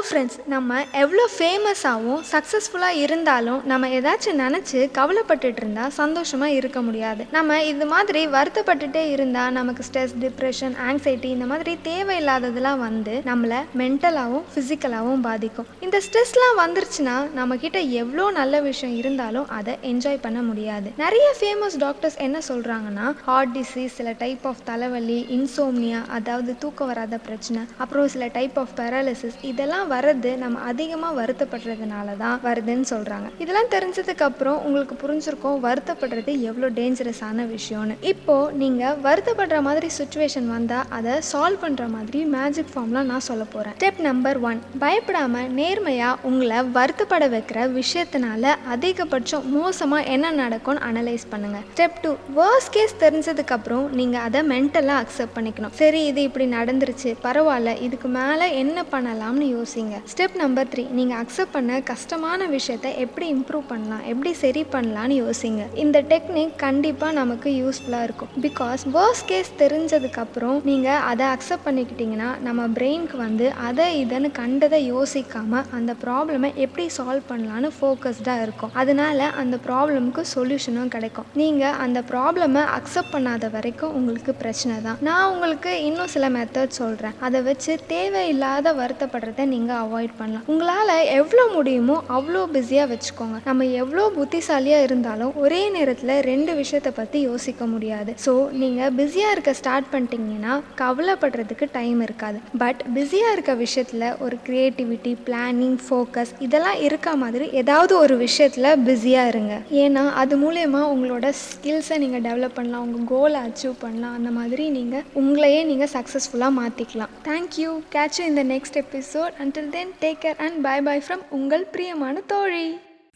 ஃப்ரெண்ட்ஸ் 0.09 0.37
நம்ம 0.53 0.77
எவ்வளோ 1.01 1.23
ஃபேமஸாகவும் 1.37 2.21
சக்ஸஸ்ஃபுல்லாக 2.31 3.01
இருந்தாலும் 3.05 3.61
நம்ம 3.71 3.89
ஏதாச்சும் 3.97 4.39
நினச்சி 4.43 4.79
கவலைப்பட்டுட்டு 4.99 5.61
இருந்தால் 5.63 5.93
சந்தோஷமாக 5.99 6.57
இருக்க 6.59 6.79
முடியாது. 6.87 7.23
நம்ம 7.37 7.59
இது 7.71 7.87
மாதிரி 7.93 8.21
வருத்தப்பட்டுட்டே 8.35 9.03
இருந்தால் 9.15 9.53
நமக்கு 9.59 9.85
ஸ்ட்ரெஸ் 9.89 10.15
டிப்ரெஷன் 10.25 10.75
ஆங்ஸைட்டி 10.87 11.31
இந்த 11.37 11.47
மாதிரி 11.51 11.73
தேவையில்லாததெல்லாம் 11.89 12.81
வந்து 12.85 13.15
நம்மளை 13.31 13.59
மென்டலாகவும் 13.81 14.47
ஃபிசிக்கலாகவும் 14.55 15.25
பாதிக்கும். 15.29 15.69
இந்த 15.87 16.01
ஸ்ட்ரெஸ்லாம் 16.07 16.57
வந்துருச்சுன்னா 16.63 17.17
நம்மக்கிட்ட 17.39 17.83
எவ்வளோ 18.03 18.25
நல்ல 18.41 18.61
விஷயம் 18.69 18.97
இருந்தாலும் 19.01 19.49
அதை 19.59 19.75
என்ஜாய் 19.91 20.25
பண்ண 20.27 20.43
முடியாது. 20.49 20.89
நிறைய 21.05 21.29
ஃபேமஸ் 21.41 21.79
டாக்டர்ஸ் 21.85 22.19
என்ன 22.29 22.43
சொல்கிறாங்கன்னா 22.51 23.09
ஹார்ட் 23.29 23.55
டிசீஸ் 23.59 23.99
சில 24.01 24.17
டைப் 24.25 24.47
ஆஃப் 24.53 24.65
தலைவலி 24.71 25.21
இன்சோம்னியா 25.39 26.03
அதாவது 26.21 26.55
தூக்கம் 26.65 26.93
வராத 26.95 27.21
பிரச்சனை 27.29 27.63
அப்புறம் 27.83 28.11
சில 28.17 28.27
டைப் 28.39 28.59
ஆஃப் 28.65 28.75
பேரலிசிஸ் 28.81 29.39
இதெல்லாம் 29.53 29.87
வர்றது 29.99 30.33
நம்ம 30.45 30.65
அதிகமாக 30.73 31.17
வருத்தப்படுறதுனால 31.21 32.17
தான் 32.25 32.41
வருதுன்னு 32.49 32.87
சொல்கிறாங்க 32.95 33.29
இதெல்லாம் 33.43 33.71
தெரிஞ்சதுக்கு 33.77 34.25
அப்புறம் 34.31 34.59
உங்களுக்கு 34.67 34.95
புரிஞ்சிருக்கும் 35.03 35.57
வருத்தப்படுறது 35.67 36.33
எவ்வளோ 36.49 36.69
டேஞ்சரஸான 36.79 37.47
விஷயம்னு. 37.55 37.95
இப்போ 38.11 38.35
நீங்கள் 38.61 38.97
வருத்தப்படுற 39.07 39.57
மாதிரி 39.67 39.89
சுச்சுவேஷன் 39.97 40.49
வந்தால் 40.55 40.87
அதை 40.97 41.15
சால்வ் 41.31 41.63
பண்ணுற 41.63 41.85
மாதிரி 41.95 42.21
மேஜிக் 42.35 42.73
ஃபார்ம்லாம் 42.73 43.09
நான் 43.13 43.25
சொல்ல 43.29 43.45
போகிறேன் 43.55 43.77
ஸ்டெப் 43.79 44.01
நம்பர் 44.09 44.39
ஒன் 44.51 44.61
பயப்படாமல் 44.83 45.49
நேர்மையாக 45.59 46.21
உங்களை 46.31 46.59
வருத்தப்பட 46.77 47.27
வைக்கிற 47.35 47.65
விஷயத்தினால 47.79 48.55
அதிகபட்சம் 48.75 49.49
மோசமாக 49.57 50.11
என்ன 50.15 50.33
நடக்கும்னு 50.43 50.85
அனலைஸ் 50.91 51.27
பண்ணுங்கள் 51.33 51.65
ஸ்டெப் 51.73 51.99
டூ 52.05 52.13
வேர்ஸ் 52.39 52.71
கேஸ் 52.77 52.95
தெரிஞ்சதுக்கப்புறம் 53.05 53.87
நீங்கள் 54.01 54.25
அதை 54.29 54.43
மென்டலாக 54.53 55.03
அக்செப்ட் 55.05 55.37
பண்ணிக்கணும். 55.39 55.75
சரி 55.83 56.03
இது 56.11 56.23
இப்படி 56.29 56.49
நடந்துருச்சு 56.59 57.13
பரவாயில்ல 57.27 57.77
இதுக்கு 57.89 58.11
மேலே 58.21 58.49
என்ன 58.63 58.85
பண்ணலாம்னு 58.95 59.49
யோசிங்க. 59.57 59.88
ஸ்டெப் 60.13 60.37
நம்பர் 60.43 60.69
த்ரீ 60.73 60.83
நீங்கள் 60.99 61.19
அக்செப்ட் 61.23 61.55
பண்ண 61.57 61.81
கஷ்டமான 61.91 62.47
விஷயத்தை 62.55 62.91
எப்படி 63.05 63.27
இம்ப்ரூவ் 63.35 63.65
பண்ணலாம் 63.73 64.05
எப்படி 64.13 64.33
சரி 64.43 64.63
பண்ணலாம்னு 64.75 65.17
யோசிங்க. 65.25 65.63
இந்த 65.83 65.99
டெக்னிக் 66.13 66.55
கண்டிப்பாக 66.65 67.13
நமக்கு 67.19 67.51
யூஸ்ஃபுல்லாக 67.63 68.07
இருக்கும். 68.09 68.31
பிகாஸ் 68.47 68.83
வேர்ஸ் 68.97 69.23
கேஸ் 69.31 69.51
தெரிஞ்சதுக்கப்புறம் 69.63 70.59
நீங்கள் 70.71 71.03
அதை 71.11 71.27
அக்செப்ட் 71.35 71.67
பண்ணிக்கிட்டிங்கன்னா 71.69 72.31
நம்ம 72.47 72.67
பிரெயினுக்கு 72.79 73.19
வந்து 73.27 73.47
அதை 73.69 73.87
இதன்னு 74.03 74.31
கண்டதை 74.41 74.81
யோசிக்காமல் 74.95 75.67
அந்த 75.79 75.95
ப்ராப்ளமை 76.05 76.51
எப்படி 76.67 76.87
சால்வ் 76.99 77.29
பண்ணலான்னு 77.31 77.71
ஃபோக்கஸ்டாக 77.79 78.45
இருக்கும். 78.47 78.75
அதனால 78.83 79.29
அந்த 79.43 79.59
ப்ராப்ளமுக்கு 79.67 80.25
சொல்யூஷனும் 80.35 80.93
கிடைக்கும். 80.97 81.29
நீங்கள் 81.43 81.77
அந்த 81.87 81.99
ப்ராப்ளமை 82.13 82.65
அக்செப்ட் 82.79 83.15
பண்ணாத 83.15 83.51
வரைக்கும் 83.57 83.95
உங்களுக்கு 84.01 84.35
பிரச்சனை 84.43 84.77
தான். 84.87 84.99
நான் 85.09 85.29
உங்களுக்கு 85.33 85.71
இன்னும் 85.89 86.13
சில 86.15 86.27
மெத்தட் 86.37 86.79
சொல்கிறேன் 86.81 87.17
அதை 87.27 87.43
வச்சு 87.49 87.73
தேவையில்லாத 87.95 88.73
வருத்தப்படுறத 88.81 89.47
நீங்கள் 89.55 89.78
நீங்கள் 89.79 89.87
அவாய்ட் 89.87 90.19
பண்ணலாம். 90.21 90.45
உங்களால் 90.53 91.09
எவ்வளோ 91.19 91.43
முடியுமோ 91.57 91.97
அவ்வளோ 92.17 92.41
பிஸியாக 92.55 92.87
வச்சுக்கோங்க. 92.93 93.37
நம்ம 93.49 93.65
எவ்வளோ 93.83 94.05
புத்திசாலியாக 94.17 94.87
இருந்தாலும் 94.89 95.33
ஒரே 95.43 95.61
நேரத்தில் 95.77 96.15
ரெண்டு 96.29 96.53
விஷயத்தை 96.61 96.93
பற்றி 96.99 97.19
யோசிக்க 97.31 97.67
முடியாது. 97.75 98.11
ஸோ 98.25 98.33
நீங்கள் 98.63 98.93
பிஸியாக 98.99 99.35
இருக்க 99.35 99.53
ஸ்டார்ட் 99.61 99.91
பண்ணிட்டீங்கன்னா 99.93 100.55
கவலைப்படுறதுக்கு 100.83 101.69
டைம் 101.79 102.01
இருக்காது. 102.07 102.39
பட் 102.63 102.81
பிஸியாக 102.97 103.35
இருக்க 103.37 103.55
விஷயத்தில் 103.65 104.07
ஒரு 104.27 104.39
க்ரியேட்டிவிட்டி 104.49 105.13
பிளானிங் 105.29 105.79
ஃபோக்கஸ் 105.87 106.33
இதெல்லாம் 106.47 106.81
இருக்க 106.89 107.09
மாதிரி 107.23 107.49
ஏதாவது 107.63 107.95
ஒரு 108.05 108.17
விஷயத்தில் 108.25 108.71
பிஸியாக 108.89 109.33
இருங்க. 109.35 109.55
ஏன்னா 109.85 110.05
அது 110.25 110.37
மூலயமா 110.45 110.83
உங்களோட 110.95 111.27
ஸ்கில்ஸை 111.45 111.99
நீங்கள் 112.05 112.25
டெவலப் 112.29 112.57
பண்ணலாம். 112.59 112.85
உங்கள் 112.89 113.09
கோலை 113.13 113.41
அச்சீவ் 113.49 113.77
பண்ணலாம். 113.85 114.17
அந்த 114.21 114.33
மாதிரி 114.41 114.67
நீங்கள் 114.79 115.07
உங்களையே 115.23 115.63
நீங்கள் 115.73 115.93
சக்ஸஸ்ஃபுல்லாக 115.97 116.59
மாற்றிக்கலாம் 116.61 117.15
தேங்க்யூ 117.31 117.71
கேட்ச் 117.97 118.21
இந்த 118.31 118.43
next 118.55 118.77
episode 118.85 119.35
until 119.59 119.71
then 119.77 119.93
take 120.01 120.21
care 120.23 120.37
and 120.37 120.59
bye 120.63 120.75
bye 120.81 120.97
from 120.99 121.23
உங்கள் 121.31 121.65
பிரியமான 121.67 122.21
தோழி. 122.33 122.67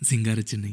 சிங்கார 0.02 0.40
சென்னை 0.44 0.70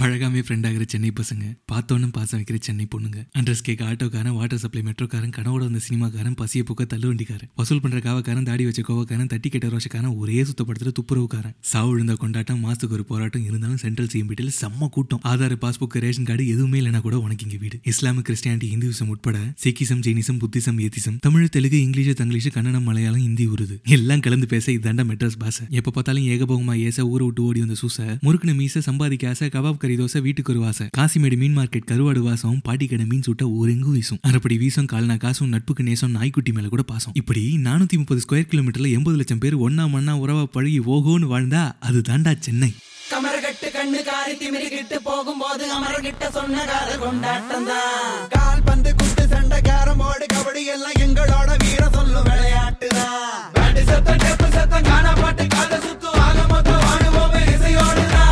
பழகாமே 0.00 0.40
ஃப்ரெண்ட் 0.40 0.66
ஆகிற 0.66 0.84
சென்னை 0.92 1.08
பசங்க 1.18 1.44
பார்த்தோன்னு 1.70 2.06
பாசம் 2.12 2.40
வைக்கிற 2.40 2.58
சென்னை 2.66 2.86
பொண்ணுங்க. 2.92 3.18
அண்ட்ரஸ் 3.38 3.62
கேக் 3.62 3.80
ஆட்டோக்காரன் 3.80 4.36
வாட்டர் 4.36 4.58
சப்ளை 4.58 4.82
மெட்ரோக்காரன் 4.86 5.32
கனவோட 5.36 5.58
வந்த 5.58 5.80
சினிமாக்காரன் 5.86 6.36
பசிய 6.40 6.60
போக்க 6.68 6.84
தள்ளு 6.84 7.06
வண்டிக்காரன். 7.10 7.50
வசூல் 7.56 7.80
பண்ற 7.80 7.98
காவக்காரன் 7.98 8.46
தாடி 8.48 8.64
வச்ச 8.64 8.82
கோவக்காரன் 8.88 9.30
தட்டி 9.32 9.48
கெட்ட 9.48 9.66
ரோஷக்காரன் 9.66 10.14
ஒரே 10.16 10.36
சுத்தப்படுத்துற 10.42 10.92
துப்புரவுக்காரன். 10.98 11.54
சாவு 11.72 11.90
விழுந்த 11.90 12.14
கொண்டாட்டம் 12.14 12.62
மாசத்துக்கு 12.64 12.96
ஒரு 12.98 13.04
போராட்டம் 13.04 13.44
இருந்தாலும் 13.44 13.76
சென்ட்ரல் 13.76 14.08
சிஎம்பிட்டில் 14.14 14.50
செம்ம 14.60 14.88
கூட்டம். 14.88 15.20
ஆதார் 15.24 15.56
பாஸ்புக் 15.64 15.98
ரேஷன் 16.04 16.28
கார்டு 16.30 16.46
எதுவுமே 16.54 16.80
இல்லைனா 16.80 17.00
கூட 17.00 17.18
உனக்கு 17.18 17.44
இங்க 17.48 17.58
வீடு. 17.64 17.80
இஸ்லாமிக் 17.92 18.26
கிறிஸ்டியானிட்டி 18.28 18.70
இந்துவிசம் 18.76 19.12
உட்பட 19.16 19.38
Sikhism 19.64 20.02
Jainism 20.06 20.40
Buddhism 20.44 20.80
atheism 20.86 21.20
Tamil 21.20 21.48
Telugu 21.48 21.80
English 21.82 22.18
Tanglish 22.22 22.48
Kannada 22.56 22.82
Malayalam 22.82 23.24
Hindi 23.26 23.46
Urdu. 23.46 23.78
எல்லாம் 23.98 24.20
கலந்து 24.20 24.46
பேச 24.46 24.72
இதாண்டா 24.72 25.06
மெட்ராஸ் 25.12 25.38
பாச. 25.44 25.60
எப்ப 25.68 25.90
பார்த்தாலும் 25.90 26.26
ஏகபோகமா 26.32 26.78
ஏச 26.88 27.06
ஊரை 27.12 27.26
விட்டு 27.26 27.42
ஓடி 27.42 27.60
வந்த 27.66 27.78
சூச 27.84 28.18
முறுக்குன 28.26 28.56
மீச 28.62 28.84
சம்பாதிக்க 28.90 29.28
ஆசை 29.28 29.48
கபாப் 29.48 29.88
கறி 29.90 29.98
தோசை 30.00 30.18
வீட்டுக்கு 30.24 30.50
ஒரு 30.52 30.60
வாசை. 30.64 30.84
காசிமேடு 30.96 31.36
மீன் 31.40 31.54
மார்க்கெட் 31.56 31.86
கருவாடு 31.90 32.20
வாசம் 32.26 32.58
பாட்டி 32.66 32.86
கடை 32.90 33.04
மீன் 33.12 33.24
சுட்ட 33.26 33.44
ஒருங்கு 33.60 33.90
வீசும். 33.94 34.20
அரைப்படி 34.28 34.56
வீசம் 34.62 34.88
கால்னா 34.92 35.16
காசும் 35.24 35.50
நட்புக்கு 35.54 35.82
நேசம் 35.88 36.12
நாய்க்குட்டி 36.16 36.52
மேல 36.56 36.68
கூட 36.74 36.82
பாசம். 36.90 37.14
இப்படி 37.20 37.42
நானூத்தி 37.66 37.96
முப்பது 38.00 38.22
ஸ்கொயர் 38.24 38.50
கிலோமீட்டர்ல 38.52 38.90
எண்பது 38.98 39.16
லட்சம் 39.20 39.42
பேர் 39.44 39.56
ஒன்னா 39.66 39.86
மண்ணா 39.94 40.14
உறவா 40.22 40.44
பழகி 40.56 40.80
ஓகோன்னு 40.96 41.30
வாழ்ந்தா 41.32 41.62
அது 41.88 42.00
தாண்டா 42.10 42.34
சென்னை 42.46 42.70
கமரகட்டு 43.12 43.68
கண்ணு 43.76 44.00
காரி 44.08 44.34
திமிரிக்கிட்டு 44.42 44.98
போகும்போது 45.08 45.64
அமரகிட்ட 45.76 46.24
சொன்ன 46.36 46.64
கார 46.70 46.90
கொண்டாட்டம் 47.04 47.66
தான் 47.70 48.20
கால் 48.36 48.66
பந்து 48.68 48.92
குட்டு 49.00 49.24
சண்டை 49.32 49.58
கேரமோடு 49.68 50.26
கபடி 50.34 50.62
எல்லாம் 50.76 50.98
எங்களோட 51.06 51.50
வீர 51.64 51.82
சொல்லும் 51.98 52.28
விளையாட்டு 52.30 52.90
தான் 52.98 53.82
சத்தம் 53.90 54.20
டெப்பு 54.24 54.48
சத்தம் 54.56 54.86
காணா 54.90 55.14
பாட்டு 55.22 55.46
காத 55.54 55.74
சுத்து 55.86 56.10
ஆக 56.26 56.38
மொத்தம் 56.52 56.84
ஆடுவோமே 56.92 57.42
இசையோடு 57.54 58.04
தான் 58.14 58.29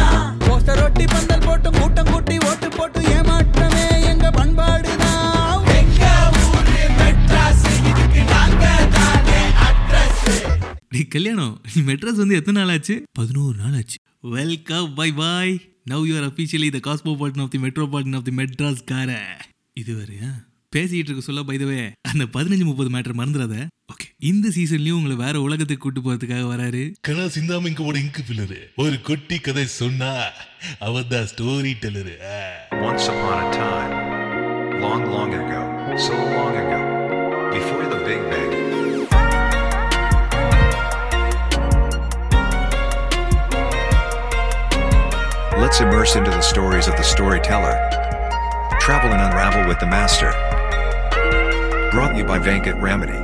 போஸ்டர் 0.68 0.86
ஒட்டி 0.86 1.04
பந்தல் 1.06 1.44
போட்டு 1.44 1.68
கூட்டம் 1.76 2.08
கூட்டி 2.08 2.34
ஓட்டு 2.48 2.68
போட்டு 2.70 3.00
ஏமாற்றமே 3.12 3.84
எங்க 4.10 4.26
பண்பாடு 4.30 4.90
தான். 5.02 5.62
எங்க 5.74 6.02
ஊரு 6.48 6.74
மெட்ராஸ்? 6.98 7.62
இதுக்கு 7.90 8.22
நாங்க 8.32 8.64
தானே 8.96 9.38
அட்ரஸ் 9.66 10.26
டே 10.92 11.02
கல்யாணம் 11.14 11.54
நீ 11.68 11.82
மெட்ராஸ் 11.88 12.20
வந்து 12.22 12.38
எத்தனை 12.40 12.56
நாள் 12.60 12.72
ஆச்சு? 12.74 12.96
பதினோரு 13.12 13.56
நாள் 13.62 13.76
ஆச்சு. 13.78 13.98
Welcome 14.32 14.90
bye 14.94 15.08
bye 15.14 15.54
now 15.86 16.04
you 16.06 16.16
are 16.20 16.28
officially 16.28 16.70
the 16.70 16.82
cosmopolitan 16.86 17.44
of 17.46 17.54
the 17.54 17.62
metropolitan 17.64 18.18
of 18.20 18.28
the 18.28 18.34
Madras 18.40 18.84
கார 18.86 19.10
இது 19.76 19.94
வரையா 19.98 20.30
பேசிக்கிட்டு 20.72 21.10
இருக்க 21.10 21.24
சொல்ல 21.26 21.42
பைதவே 21.48 21.80
அந்த 22.10 22.24
பதினஞ்சு 22.34 22.64
முப்பது 22.68 22.90
மேட்டர் 22.94 23.18
மறந்துடாத 23.20 23.56
ஓகே 23.92 24.06
இந்த 24.30 24.46
சீசன்லயும் 24.56 24.98
உங்களை 24.98 25.16
வேற 25.22 25.36
உலகத்துக்கு 25.46 25.84
கூட்டு 25.84 26.00
போறதுக்காக 26.00 26.44
வராரு 26.50 26.82
கணா 27.08 27.24
சிந்தாமிங்கோட 27.36 27.96
இங்கு 28.04 28.22
பில்லரு 28.28 28.60
ஒரு 28.84 28.96
குட்டி 29.08 29.38
கதை 29.46 29.66
சொன்னா 29.78 30.12
அவன் 30.88 31.10
தான் 31.14 31.30
story 31.32 31.74
teller 31.84 32.16
Once 32.82 33.06
upon 33.08 33.38
a 33.38 33.48
time, 33.54 33.92
long, 34.82 35.04
long 35.14 35.32
ago, 35.34 35.62
so 36.06 36.16
long 36.34 36.54
ago, 36.62 36.80
before 37.54 37.84
the 37.92 38.00
Big 38.06 38.22
Bang, 38.30 38.52
let's 45.58 45.80
immerse 45.80 46.16
into 46.16 46.30
the 46.30 46.40
stories 46.42 46.86
of 46.86 46.96
the 46.96 47.02
storyteller. 47.04 47.76
Travel 48.78 49.10
and 49.10 49.22
unravel 49.22 49.66
with 49.66 49.80
the 49.80 49.86
master. 49.88 50.30
Brought 51.92 52.16
you 52.18 52.24
by 52.30 52.38
Venkat 52.46 52.76
Ramani. 52.86 53.18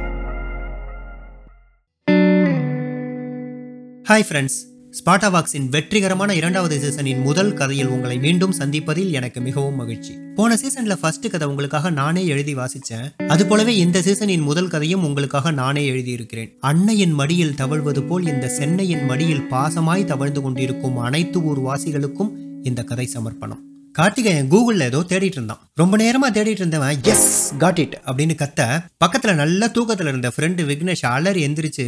Hi 4.08 4.24
friends 4.28 4.56
ஸ்பாட்டாவாக்ஸின் 4.98 5.68
வெற்றிகரமான 5.68 6.34
இரண்டாவது 6.34 6.80
சீசனின் 6.80 7.20
முதல் 7.20 7.52
கதையில் 7.54 7.86
உங்களை 7.86 8.18
மீண்டும் 8.18 8.54
சந்திப்பதில் 8.58 9.10
எனக்கு 9.10 9.40
மிகவும் 9.40 9.74
மகிழ்ச்சி. 9.74 10.14
போன 10.34 10.54
சீசன்ல 10.54 10.96
ஃபர்ஸ்ட் 11.00 11.30
கதை 11.30 11.48
உங்களுக்காக 11.48 11.90
நானே 11.90 12.26
எழுதி 12.26 12.54
வாசிச்சேன். 12.54 13.28
அது 13.28 13.46
போலவே 13.46 13.76
இந்த 13.76 14.02
சீசனின் 14.02 14.40
முதல் 14.40 14.68
கதையும் 14.68 15.04
உங்களுக்காக 15.04 15.50
நானே 15.50 15.86
எழுதியிருக்கிறேன். 15.86 16.56
அன்னையின் 16.60 17.12
மடியில் 17.12 17.54
தவழ்வது 17.54 18.02
போல் 18.02 18.26
இந்த 18.26 18.48
சென்னையின் 18.48 19.04
மடியில் 19.04 19.46
பாசமாய் 19.50 20.04
தவழ்ந்து 20.04 20.42
கொண்டிருக்கும் 20.42 20.96
அனைத்து 20.96 21.42
ஊர் 21.42 21.60
வாசிகளுக்கும் 21.60 22.32
இந்த 22.62 22.82
கதை 22.82 23.06
சமர்ப்பணம். 23.06 23.62
கார்த்திகேயன் 23.98 24.48
கூகுள்ல 24.52 24.86
ஏதோ 24.90 25.00
தேடிட்டு 25.10 25.38
இருந்தான். 25.38 25.60
ரொம்ப 25.80 25.94
நேரமா 26.02 26.28
தேடிட்டு 26.36 26.62
இருந்தவன் 26.62 27.02
எஸ் 27.10 27.28
காட் 27.62 27.80
இட் 27.82 27.94
அப்படின்னு 28.06 28.34
கத்த 28.40 28.60
பக்கத்துல 29.02 29.34
நல்ல 29.40 29.68
தூக்கத்துல 29.76 30.10
இருந்த 30.12 30.28
ஃப்ரெண்டு 30.34 30.62
விக்னேஷ் 30.70 31.02
அலறி 31.10 31.42
எந்திரிச்சு 31.48 31.84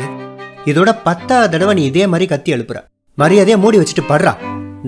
இதோட 0.70 0.90
பத்தாவது 1.06 1.50
தடவை 1.54 1.72
நீ 1.78 1.84
இதே 1.90 2.04
மாதிரி 2.12 2.26
கத்தி 2.32 2.52
எழுப்புற. 2.56 2.78
மரியாதையை 3.18 3.56
மூடி 3.62 3.78
வச்சுட்டு 3.80 4.04
படுறா. 4.10 4.32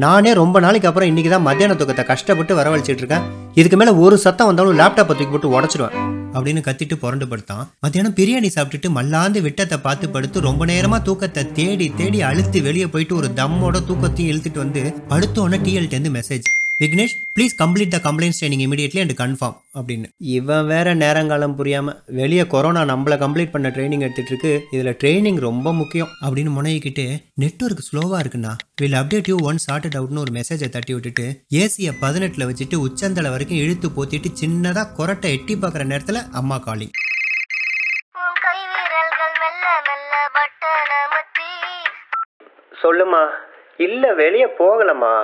நானே 0.05 0.33
ரொம்ப 0.41 0.61
நாளைக்கு 0.65 0.89
அப்புறம் 0.89 1.11
இன்னைக்கு 1.11 1.31
தான் 1.33 1.45
மத்தியான 1.49 1.77
தூக்கத்தை 1.81 2.05
கஷ்டப்பட்டு 2.11 2.59
வரவழைச்சிட்டு 2.59 3.03
இருக்கேன். 3.03 3.25
இதுக்கு 3.61 3.79
மேல 3.81 3.95
ஒரு 4.05 4.19
சத்தம் 4.25 4.51
வந்தாலும் 4.51 4.79
லேப்டாப்பை 4.81 5.17
தூக்கி 5.19 5.33
போட்டு 5.35 5.53
உடச்சிடுவேன். 5.57 5.97
அப்படின்னு 6.35 6.63
கத்திட்டு 6.69 6.97
புரண்டு 7.03 7.29
படுத்தான். 7.33 7.65
மத்தியானம் 7.85 8.17
பிரியாணி 8.19 8.51
சாப்பிட்டுட்டு 8.57 8.91
மல்லாந்து 8.99 9.43
விட்டத்தை 9.47 9.79
பார்த்து 9.87 10.09
படுத்து 10.17 10.47
ரொம்ப 10.49 10.65
நேரமா 10.73 11.01
தூக்கத்தை 11.09 11.45
தேடி 11.59 11.89
தேடி 12.01 12.21
அழுத்து 12.31 12.61
வெளியே 12.69 12.89
போயிட்டு 12.95 13.17
ஒரு 13.21 13.31
தம்மோட 13.41 13.83
தூக்கத்தையும் 13.91 14.33
இழுத்துட்டு 14.35 14.63
வந்து 14.65 14.85
படுத்தோன்னே 15.13 15.61
டிஎல்டேந்து 15.67 16.13
message 16.19 16.49
Vignesh 16.83 17.15
please 17.37 17.55
complete 17.59 17.89
the 17.89 17.99
complaints 18.11 18.41
training 18.41 18.63
immediately 18.67 19.01
and 19.01 19.15
confirm 19.23 19.57
அப்படின்னு. 19.75 20.05
இவன் 20.19 20.67
வேற 20.67 20.95
நேரங்காலம் 20.95 21.65
புரியாம 21.65 21.95
வெளியே 22.07 22.47
கொரோனா 22.47 22.83
நம்மள 22.83 23.17
கம்ப்ளீட் 23.23 23.51
பண்ண 23.51 23.69
ட்ரைனிங் 23.69 24.01
எடுத்துட்டு 24.01 24.31
இருக்கு. 24.31 24.67
இதுல 24.73 25.05
ட்ரைனிங் 25.05 25.41
ரொம்ப 25.41 25.73
முக்கியம். 25.73 26.09
அப்படின்னு 26.27 26.53
முனையிக்கிட்டு 26.59 27.07
நெட்ஒர்க் 27.41 27.85
ஸ்லோவா 27.89 28.21
இருக்குண்ணா. 28.21 28.53
Will 28.77 28.93
update 28.93 29.29
you 29.29 29.37
once 29.43 29.59
sorted 29.71 29.99
அவுட்னு 30.01 30.19
ஒரு 30.19 30.33
மெசேஜை 30.33 30.69
தட்டி 30.69 30.93
விட்டுட்டு 30.93 31.27
ஏசியை 31.55 31.93
பதினெட்டுல 32.03 32.49
வச்சுட்டு 32.51 32.77
உச்சந்தலை 32.77 33.31
வரைக்கும் 33.31 33.59
இழுத்து 33.59 33.89
போத்திட்டு 33.89 34.31
சின்னதா 34.41 34.85
கொரட்டை 34.99 35.31
எட்டி 35.31 35.55
பார்க்குற 35.55 35.87
நேரத்துல 35.95 36.31
அம்மா 36.33 36.59
காலிங் 36.59 36.95
சொல்லுமா 42.83 43.23
இல்ல 43.77 44.15
வெளியே 44.15 44.47
போகலம்மா. 44.59 45.15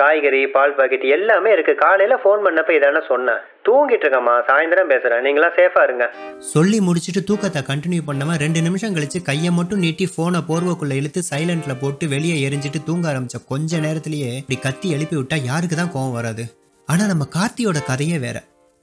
காய்கறி 0.00 0.40
பால் 0.56 0.74
பாக்கெட் 0.78 1.06
எல்லாமே 1.16 1.50
இருக்கு. 1.52 1.74
காலையில 1.84 2.16
ஃபோன் 2.22 2.42
பண்ணப்ப 2.44 2.70
இதான 2.76 3.00
சொன்னேன். 3.08 3.40
தூங்கிட்டு 3.66 4.04
இருக்கம்மா. 4.06 4.34
சாயந்தரம் 4.48 4.90
பேசுறேன். 4.92 5.22
நீங்களாம் 5.26 5.56
சேஃபா 5.58 5.82
இருங்க. 5.82 6.04
சொல்லி 6.52 6.78
முடிச்சுட்டு 6.78 7.22
தூக்கத்தை 7.30 7.62
கண்டினியூ 7.70 8.02
பண்ணாம 8.08 8.36
ரெண்டு 8.44 8.62
நிமிஷம் 8.62 8.94
கழிச்சு 8.94 9.20
கையை 9.22 9.50
மட்டும் 9.50 9.78
நீட்டி 9.78 10.06
போனை 10.16 10.40
போர்வக்குள்ள 10.48 10.96
இழுத்து 11.00 11.22
சைலண்ட்ல 11.30 11.76
போட்டு 11.80 12.08
வெளியே 12.08 12.36
எரிஞ்சிட்டு 12.48 12.82
தூங்க 12.84 13.06
ஆரம்பிச்ச 13.12 13.38
கொஞ்ச 13.48 13.80
நேரத்திலேயே 13.86 14.32
இப்படி 14.36 14.60
கத்தி 14.60 14.90
எழுப்பி 14.90 15.16
விட்டா 15.16 15.38
யாருக்கு 15.50 15.76
தான் 15.76 15.94
கோவம் 15.94 16.16
வராது? 16.20 16.44
ஆனா 16.88 17.06
நம்ம 17.06 17.24
கார்த்தியோட 17.36 17.78
கதையே 17.86 18.18
வேற. 18.18 18.38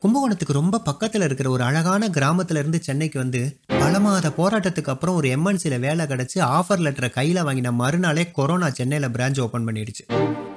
கும்பகோணத்துக்கு 0.05 0.53
ரொம்ப 0.53 0.79
பக்கத்தில் 0.79 1.21
இருக்கிற 1.21 1.49
ஒரு 1.49 1.63
அழகான 1.63 2.07
கிராமத்துல 2.07 2.59
இருந்து 2.61 2.81
சென்னைக்கு 2.81 3.19
வந்து 3.19 3.57
பல 3.67 3.99
மாத 3.99 4.29
போராட்டத்துக்கு 4.29 4.91
அப்புறம் 4.93 5.15
ஒரு 5.15 5.27
எம்என்சியில் 5.27 5.79
வேலை 5.79 6.05
கிடச்சி 6.05 6.39
ஆஃபர் 6.39 6.81
லெட்டரை 6.85 7.09
கையில 7.15 7.39
வாங்கின 7.47 7.71
மறுநாளே 7.71 8.31
கொரோனா 8.31 8.69
சென்னையில 8.69 9.09
பிரான்ச் 9.09 9.41
ஓபன் 9.41 9.65
பண்ணிடுச்சு. 9.65 10.03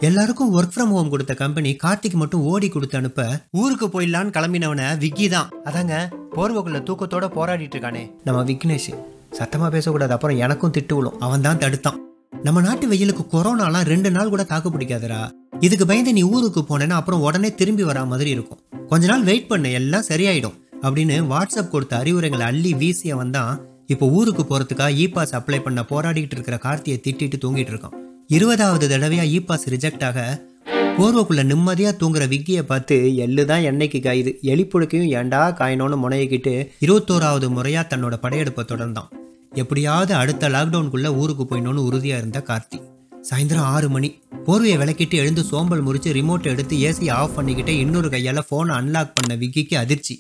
எல்லாருக்கும் 0.01 0.53
ஒர்க் 0.59 0.75
ஃப்ரம் 0.75 0.93
ஹோம் 0.97 1.11
கொடுத்த 1.11 1.35
கம்பெனி 1.35 1.77
கார்த்திக் 1.83 2.19
மட்டும் 2.23 2.41
ஓடி 2.41 2.69
கொடுத்து 2.69 2.99
அனுப்ப 2.99 3.41
ஊருக்கு 3.51 3.87
போயிடலான்னு 3.87 4.35
கிளம்பினவன 4.37 4.99
விக்கி 4.99 5.29
தான். 5.29 5.49
அதாங்க 5.65 5.95
போர்வக்குள்ள 6.37 6.81
தூக்கத்தோட 6.91 7.29
போராடிட்டு 7.39 7.79
இருக்கானே. 7.79 8.11
நம்ம 8.25 8.45
விக்னேஷ் 8.45 8.93
சத்தமா 9.39 9.71
பேசக்கூடாது 9.71 10.13
அப்புறம் 10.13 10.37
எனக்கும் 10.37 10.73
திட்டு 10.73 10.95
விழும். 10.95 11.21
அவன் 11.21 11.41
தான் 11.41 11.59
தடுத்தான். 11.59 11.99
நம்ம 12.43 12.61
நாட்டு 12.61 12.89
வெயிலுக்கு 12.89 13.25
கொரோனாலாம் 13.33 13.85
ரெண்டு 13.85 14.11
நாள் 14.11 14.29
கூட 14.29 14.43
தாக்கு 14.43 14.71
பிடிக்காதரா 14.71 15.21
இதுக்கு 15.67 15.87
பயந்து 15.87 16.13
நீ 16.17 16.23
ஊருக்கு 16.23 16.61
போனேன்னா 16.69 16.97
அப்புறம் 17.01 17.21
உடனே 17.21 17.55
திரும்பி 17.55 17.85
வரா 17.85 18.03
மாதிரி 18.07 18.31
இருக்கும். 18.31 18.61
கொஞ்ச 18.89 19.07
நாள் 19.07 19.25
வெயிட் 19.29 19.49
பண்ணு 19.49 19.73
எல்லாம் 19.79 20.05
சரியாயிடும் 20.09 20.57
அப்படின்னு 20.83 21.17
வாட்ஸ்அப் 21.33 21.73
கொடுத்த 21.73 21.97
அறிவுரைகளை 21.97 22.45
அள்ளி 22.47 22.73
வீசிய 22.75 23.17
வந்தான் 23.17 23.55
இப்போ 23.87 24.07
ஊருக்கு 24.09 24.43
போறதுக்காக 24.43 24.97
இ 25.05 25.07
பாஸ் 25.13 25.35
அப்ளை 25.37 25.59
பண்ண 25.63 25.81
போராடிட்டு 25.91 26.37
இருக்கிற 26.37 26.59
கார்த்தியை 26.65 26.99
திட்டிட்டு 27.07 27.39
தூங்கிட்டு 27.45 27.73
இருக்கான். 27.73 27.97
இருபதாவது 28.27 28.89
தடவையா 28.89 29.25
இ 29.37 29.41
பாஸ் 29.47 29.67
ரிஜெக்ட் 29.75 30.05
ஆக 30.05 30.47
போர்வக்குள்ளே 30.99 31.45
நிம்மதியாக 31.45 31.97
தூங்குற 32.01 32.25
விக்கியை 32.35 32.63
பார்த்து 32.63 33.17
எள்ளு 33.17 33.45
தான் 33.45 33.67
எண்ணெய்க்கு 33.71 34.01
காயுது? 34.07 34.33
எலிப்புழுக்கையும் 34.53 35.13
ஏண்டா 35.21 35.43
காயணும்னு 35.61 35.99
முனையிக்கிட்டு 36.05 36.55
இருபத்தோராவது 36.87 37.49
முறையாக 37.49 37.97
தன்னோட 37.97 38.17
படையெடுப்பை 38.17 38.65
தொடர்ந்தான். 38.65 39.11
எப்படியாவது 39.55 40.15
அடுத்த 40.15 40.49
லாக்டவுனுக்குள்ளே 40.49 41.13
ஊருக்கு 41.17 41.47
போயிடணும்னு 41.51 41.89
உறுதியாக 41.91 42.23
இருந்த 42.23 42.43
கார்த்தி. 42.49 42.81
சாயந்தரம் 43.27 43.69
ஆறு 43.75 43.89
மணி. 43.89 44.09
போர்வையை 44.47 44.77
விளக்கிட்டு 44.81 45.17
எழுந்து 45.23 45.43
சோம்பல் 45.49 45.83
முறிச்சு 45.87 46.11
ரிமோட்டை 46.17 46.53
எடுத்து 46.53 46.75
ஏசியை 46.89 47.13
ஆஃப் 47.21 47.35
பண்ணிக்கிட்டே 47.39 47.75
இன்னொரு 47.85 48.09
கையால் 48.11 48.47
ஃபோனை 48.49 48.75
அன்லாக் 48.81 49.15
பண்ண 49.17 49.35
விக்கிக்கு 49.35 49.77
அதிர்ச்சி. 49.77 50.15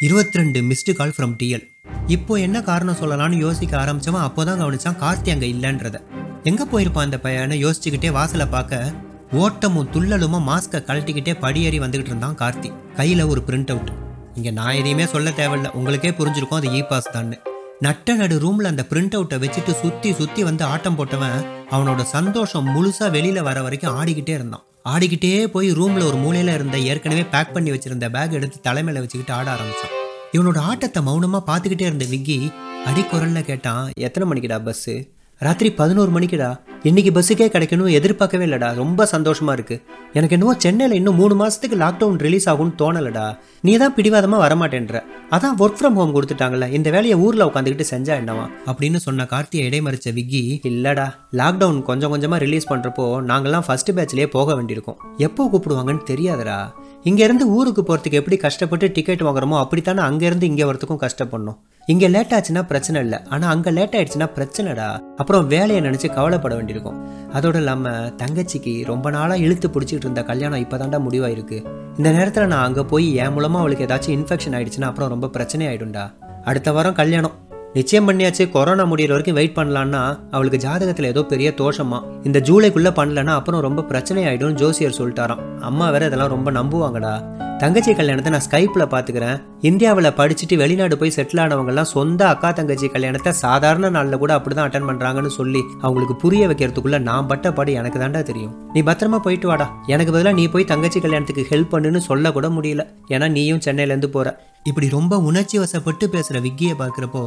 இருபத்தி 0.00 0.38
ரெண்டு 0.38 0.62
மிஸ்டு 0.62 0.92
கால் 1.00 1.14
ஃப்ரம் 1.16 1.34
டிஎல் 1.40 1.66
இப்போ 2.06 2.38
என்ன 2.38 2.62
காரணம் 2.62 2.98
சொல்லலாம்னு 3.00 3.36
யோசிக்க 3.36 3.76
ஆரம்பிச்சவன் 3.82 4.24
அப்போதான் 4.26 4.60
கவனிச்சான் 4.62 4.98
கார்த்தி 5.02 5.30
அங்கே 5.34 5.48
இல்லைன்றத. 5.54 5.96
எங்கே 6.44 6.64
போயிருப்பான் 6.72 7.06
அந்த 7.08 7.18
பையனை 7.18 7.58
யோசிச்சுக்கிட்டே 7.64 8.10
வாசலை 8.10 8.46
பார்க்க 8.46 8.92
ஓட்டமும் 9.32 9.90
துள்ளலுமா 9.94 10.38
மாஸ்கை 10.50 10.80
கழட்டிக்கிட்டே 10.88 11.34
படியேறி 11.44 11.78
வந்துகிட்டு 11.84 12.12
இருந்தான் 12.14 12.38
கார்த்தி. 12.42 12.70
கையில் 12.98 13.24
ஒரு 13.24 13.42
பிரிண்ட் 13.48 13.72
அவுட் 13.74 13.92
இங்கே 14.36 14.50
நான் 14.50 14.76
எதையுமே 14.80 15.06
சொல்ல 15.14 15.30
தேவையில்ல. 15.30 15.70
உங்களுக்கே 15.78 16.10
புரிஞ்சிருக்கும் 16.20 16.60
அது 16.60 16.70
இ 16.78 16.82
பாஸ் 16.90 17.14
தான் 17.16 17.32
நட்ட 17.86 18.14
நடு 18.14 18.38
ரூமில் 18.44 18.70
அந்த 18.70 18.82
பிரிண்ட் 18.90 19.14
அவுட்டை 19.18 19.38
வச்சுட்டு 19.44 19.72
சுற்றி 19.82 20.12
சுற்றி 20.18 20.42
வந்து 20.48 20.64
ஆட்டம் 20.64 20.96
போட்டவன் 20.98 21.38
அவனோட 21.72 22.02
சந்தோஷம் 22.02 22.66
முழுசா 22.74 23.06
வெளியில 23.16 23.42
வர 23.42 23.62
வரைக்கும் 23.62 24.04
ஆடிக்கிட்டே 24.04 24.34
இருந்தான். 24.38 24.64
ஆடிக்கிட்டே 24.88 25.46
போய் 25.46 25.68
ரூம்ல 25.70 26.02
ஒரு 26.04 26.18
மூலையில 26.24 26.54
இருந்த 26.54 26.78
ஏற்கனவே 26.78 27.24
பேக் 27.24 27.52
பண்ணி 27.52 27.70
வச்சிருந்த 27.70 28.10
பேக் 28.10 28.32
எடுத்து 28.32 28.70
தலைமையில 28.70 29.02
வச்சுக்கிட்டு 29.04 29.32
ஆட 29.32 29.54
ஆரம்பிச்சான். 29.54 29.94
இவனோட 30.32 30.58
ஆட்டத்தை 30.58 31.02
மௌனமா 31.02 31.40
பார்த்துக்கிட்டே 31.46 31.88
இருந்த 31.90 32.04
விக்கி 32.08 32.50
அடிக்குரல்ல 32.86 33.40
கேட்டான் 33.42 33.90
எத்தனை 33.98 34.26
மணிக்குடா 34.30 34.58
பஸ்ஸு 34.68 34.94
ராத்திரி 35.42 35.72
பதினோரு 35.72 36.10
மணிக்குடா. 36.12 36.60
இன்னைக்கு 36.82 37.20
பஸ்ஸுக்கே 37.20 37.46
கிடைக்கணும் 37.54 37.90
எதிர்பார்க்கவே 37.90 38.44
இல்லைடா. 38.44 38.74
ரொம்ப 38.74 39.08
சந்தோஷமா 39.12 39.52
இருக்கு. 39.52 39.82
எனக்கு 40.12 40.34
என்னவோ 40.36 40.54
சென்னையில் 40.58 40.96
இன்னும் 40.96 41.14
மூணு 41.14 41.46
மாசத்துக்கு 41.46 41.78
லாக்டவுன் 41.78 42.18
ரிலீஸ் 42.18 42.48
ஆகும்னு 42.48 42.72
தோணலடா. 42.78 43.36
நீ 43.60 43.76
தான் 43.76 43.94
பிடிவாதமா 43.94 44.38
வரமாட்டேன்ற. 44.44 45.02
அதான் 45.30 45.54
ஒர்க் 45.58 45.78
ஃப்ரம் 45.80 45.92
ஹோம் 45.92 46.14
கொடுத்துட்டாங்கல்ல 46.14 46.72
இந்த 46.72 46.90
வேலையை 46.90 47.18
ஊர்ல 47.18 47.44
உட்காந்துக்கிட்டு 47.44 47.84
செஞ்சா 47.90 48.14
என்னவா? 48.22 48.46
அப்படின்னு 48.66 48.96
சொன்ன 48.96 49.26
கார்த்தியை 49.30 49.66
இடைமறிச்ச 49.70 50.12
விக்கி 50.12 50.60
இல்லடா 50.62 51.14
லாக்டவுன் 51.32 51.82
கொஞ்சம் 51.82 52.14
கொஞ்சமா 52.14 52.36
ரிலீஸ் 52.36 52.72
பண்றப்போ 52.72 53.08
நாங்கெல்லாம் 53.30 53.66
ஃபர்ஸ்ட் 53.66 53.90
பேட்ச்லயே 53.90 54.26
போக 54.26 54.62
வேண்டியிருக்கோம். 54.62 54.96
எப்போ 55.16 55.48
கூப்பிடுவாங்கன்னு 55.52 56.08
தெரியாதுடா. 56.10 56.72
இங்கேருந்து 57.10 57.44
ஊருக்கு 57.58 57.82
போகிறதுக்கு 57.86 58.18
எப்படி 58.18 58.36
கஷ்டப்பட்டு 58.44 58.86
டிக்கெட் 58.96 59.24
வாங்குறோமோ 59.26 59.56
அப்படித்தானே 59.62 60.02
அங்கேருந்து 60.08 60.46
இங்கே 60.50 60.66
வரத்துக்கும் 60.68 61.00
கஷ்டப்படணும். 61.04 61.56
இங்கே 61.92 62.08
லேட் 62.14 62.34
ஆச்சுன்னா 62.36 62.62
பிரச்சனை 62.68 62.98
இல்லை. 63.04 63.18
ஆனால் 63.32 63.50
அங்கே 63.54 63.70
லேட் 63.76 63.94
ஆயிடுச்சுன்னா 63.98 64.28
பிரச்சனைடா. 64.36 64.86
அப்புறம் 65.20 65.46
வேலையை 65.54 65.80
நினச்சி 65.88 66.08
கவலைப்பட 66.18 66.52
வேண்டியிருக்கும். 66.58 66.98
அதோடு 67.36 67.60
இல்லாமல் 67.62 68.12
தங்கச்சிக்கு 68.20 68.74
ரொம்ப 68.92 69.10
நாளாக 69.16 69.44
இழுத்து 69.46 69.68
பிடிச்சிட்டு 69.76 70.06
இருந்த 70.06 70.22
கல்யாணம் 70.30 70.62
இப்பதான்டா 70.64 71.00
முடிவாயிருக்கு. 71.06 71.58
இந்த 71.98 72.10
நேரத்தில் 72.18 72.50
நான் 72.52 72.66
அங்கே 72.68 72.84
போய் 72.92 73.08
என் 73.24 73.34
மூலமாக 73.36 73.64
அவளுக்கு 73.64 73.86
ஏதாச்சும் 73.88 74.16
இன்ஃபெக்ஷன் 74.18 74.56
ஆயிடுச்சுன்னா 74.58 74.90
அப்புறம் 74.92 75.12
ரொம்ப 75.14 75.30
பிரச்சனை 75.38 75.66
ஆயிடும்டா 75.72 76.04
அடுத்த 76.50 76.70
வாரம் 76.76 76.98
கல்யாணம். 77.00 77.36
நிச்சயம் 77.76 78.08
பண்ணியாச்சு 78.08 78.44
கொரோனா 78.50 78.84
முடியிற 78.84 79.08
வரைக்கும் 79.08 79.36
வெயிட் 79.38 79.54
பண்ணலான்னா 79.58 80.00
அவளுக்கு 80.30 80.58
ஜாதகத்துல 80.64 81.10
ஏதோ 81.12 81.22
பெரிய 81.22 81.50
தோஷமா. 81.60 81.98
இந்த 82.24 82.38
ஜூலைக்குள்ள 82.48 82.90
பண்ணலன்னா 82.98 83.34
அப்புறம் 83.38 83.60
ரொம்ப 83.60 83.82
பிரச்சனை 83.82 84.24
ஆயிடும் 84.24 84.56
ஜோசியர் 84.62 84.98
சொல்லிட்டாராம். 84.98 85.40
அம்மா 85.60 85.90
வேற 85.90 86.06
இதெல்லாம் 86.06 86.32
ரொம்ப 86.34 86.50
நம்புவாங்கடா. 86.52 87.12
தங்கச்சி 87.58 87.94
கல்யாணத்தை 87.94 88.32
நான் 88.32 88.44
ஸ்கைப்பில் 88.46 88.84
பார்த்துக்கிறேன் 88.92 89.40
இந்தியாவில் 89.60 90.10
படிச்சுட்டு 90.18 90.56
வெளிநாடு 90.56 90.98
போய் 90.98 91.14
செட்டில் 91.16 91.42
ஆனவங்கலாம் 91.44 91.90
சொந்த 91.94 92.28
அக்கா 92.28 92.50
தங்கச்சி 92.50 92.88
கல்யாணத்தை 92.88 93.32
சாதாரண 93.32 93.90
நாளில் 93.90 94.18
கூட 94.18 94.34
அப்படி 94.34 94.54
தான் 94.54 94.68
அட்டன் 94.68 94.88
பண்ணுறாங்கன்னு 94.90 95.32
சொல்லி 95.38 95.62
அவங்களுக்கு 95.80 96.16
புரிய 96.16 96.48
வைக்கிறதுக்குள்ள 96.48 97.00
நான் 97.00 97.26
பட்ட 97.26 97.52
பாடு 97.52 97.72
எனக்கு 97.72 97.98
தாண்டா 97.98 98.22
தெரியும். 98.22 98.54
நீ 98.72 98.82
பத்திரமா 98.82 99.18
போயிட்டு 99.18 99.48
வாடா. 99.48 99.68
எனக்கு 99.86 100.12
பதிலாக 100.12 100.36
நீ 100.36 100.48
போய் 100.48 100.64
தங்கச்சி 100.64 101.00
கல்யாணத்துக்கு 101.00 101.46
ஹெல்ப் 101.50 101.72
பண்ணுன்னு 101.74 102.02
சொல்ல 102.10 102.32
கூட 102.32 102.48
முடியல. 102.48 102.84
ஏன்னா 103.08 103.28
நீயும் 103.28 103.64
சென்னையிலேருந்து 103.68 104.06
போற. 104.06 104.40
இப்படி 104.64 104.88
ரொம்ப 104.88 105.18
உணர்ச்சி 105.18 105.58
வசப்பட்டு 105.58 106.04
பேசுகிற 106.04 106.40
விக்கியை 106.40 106.74
பார்க்குறப்போ 106.82 107.24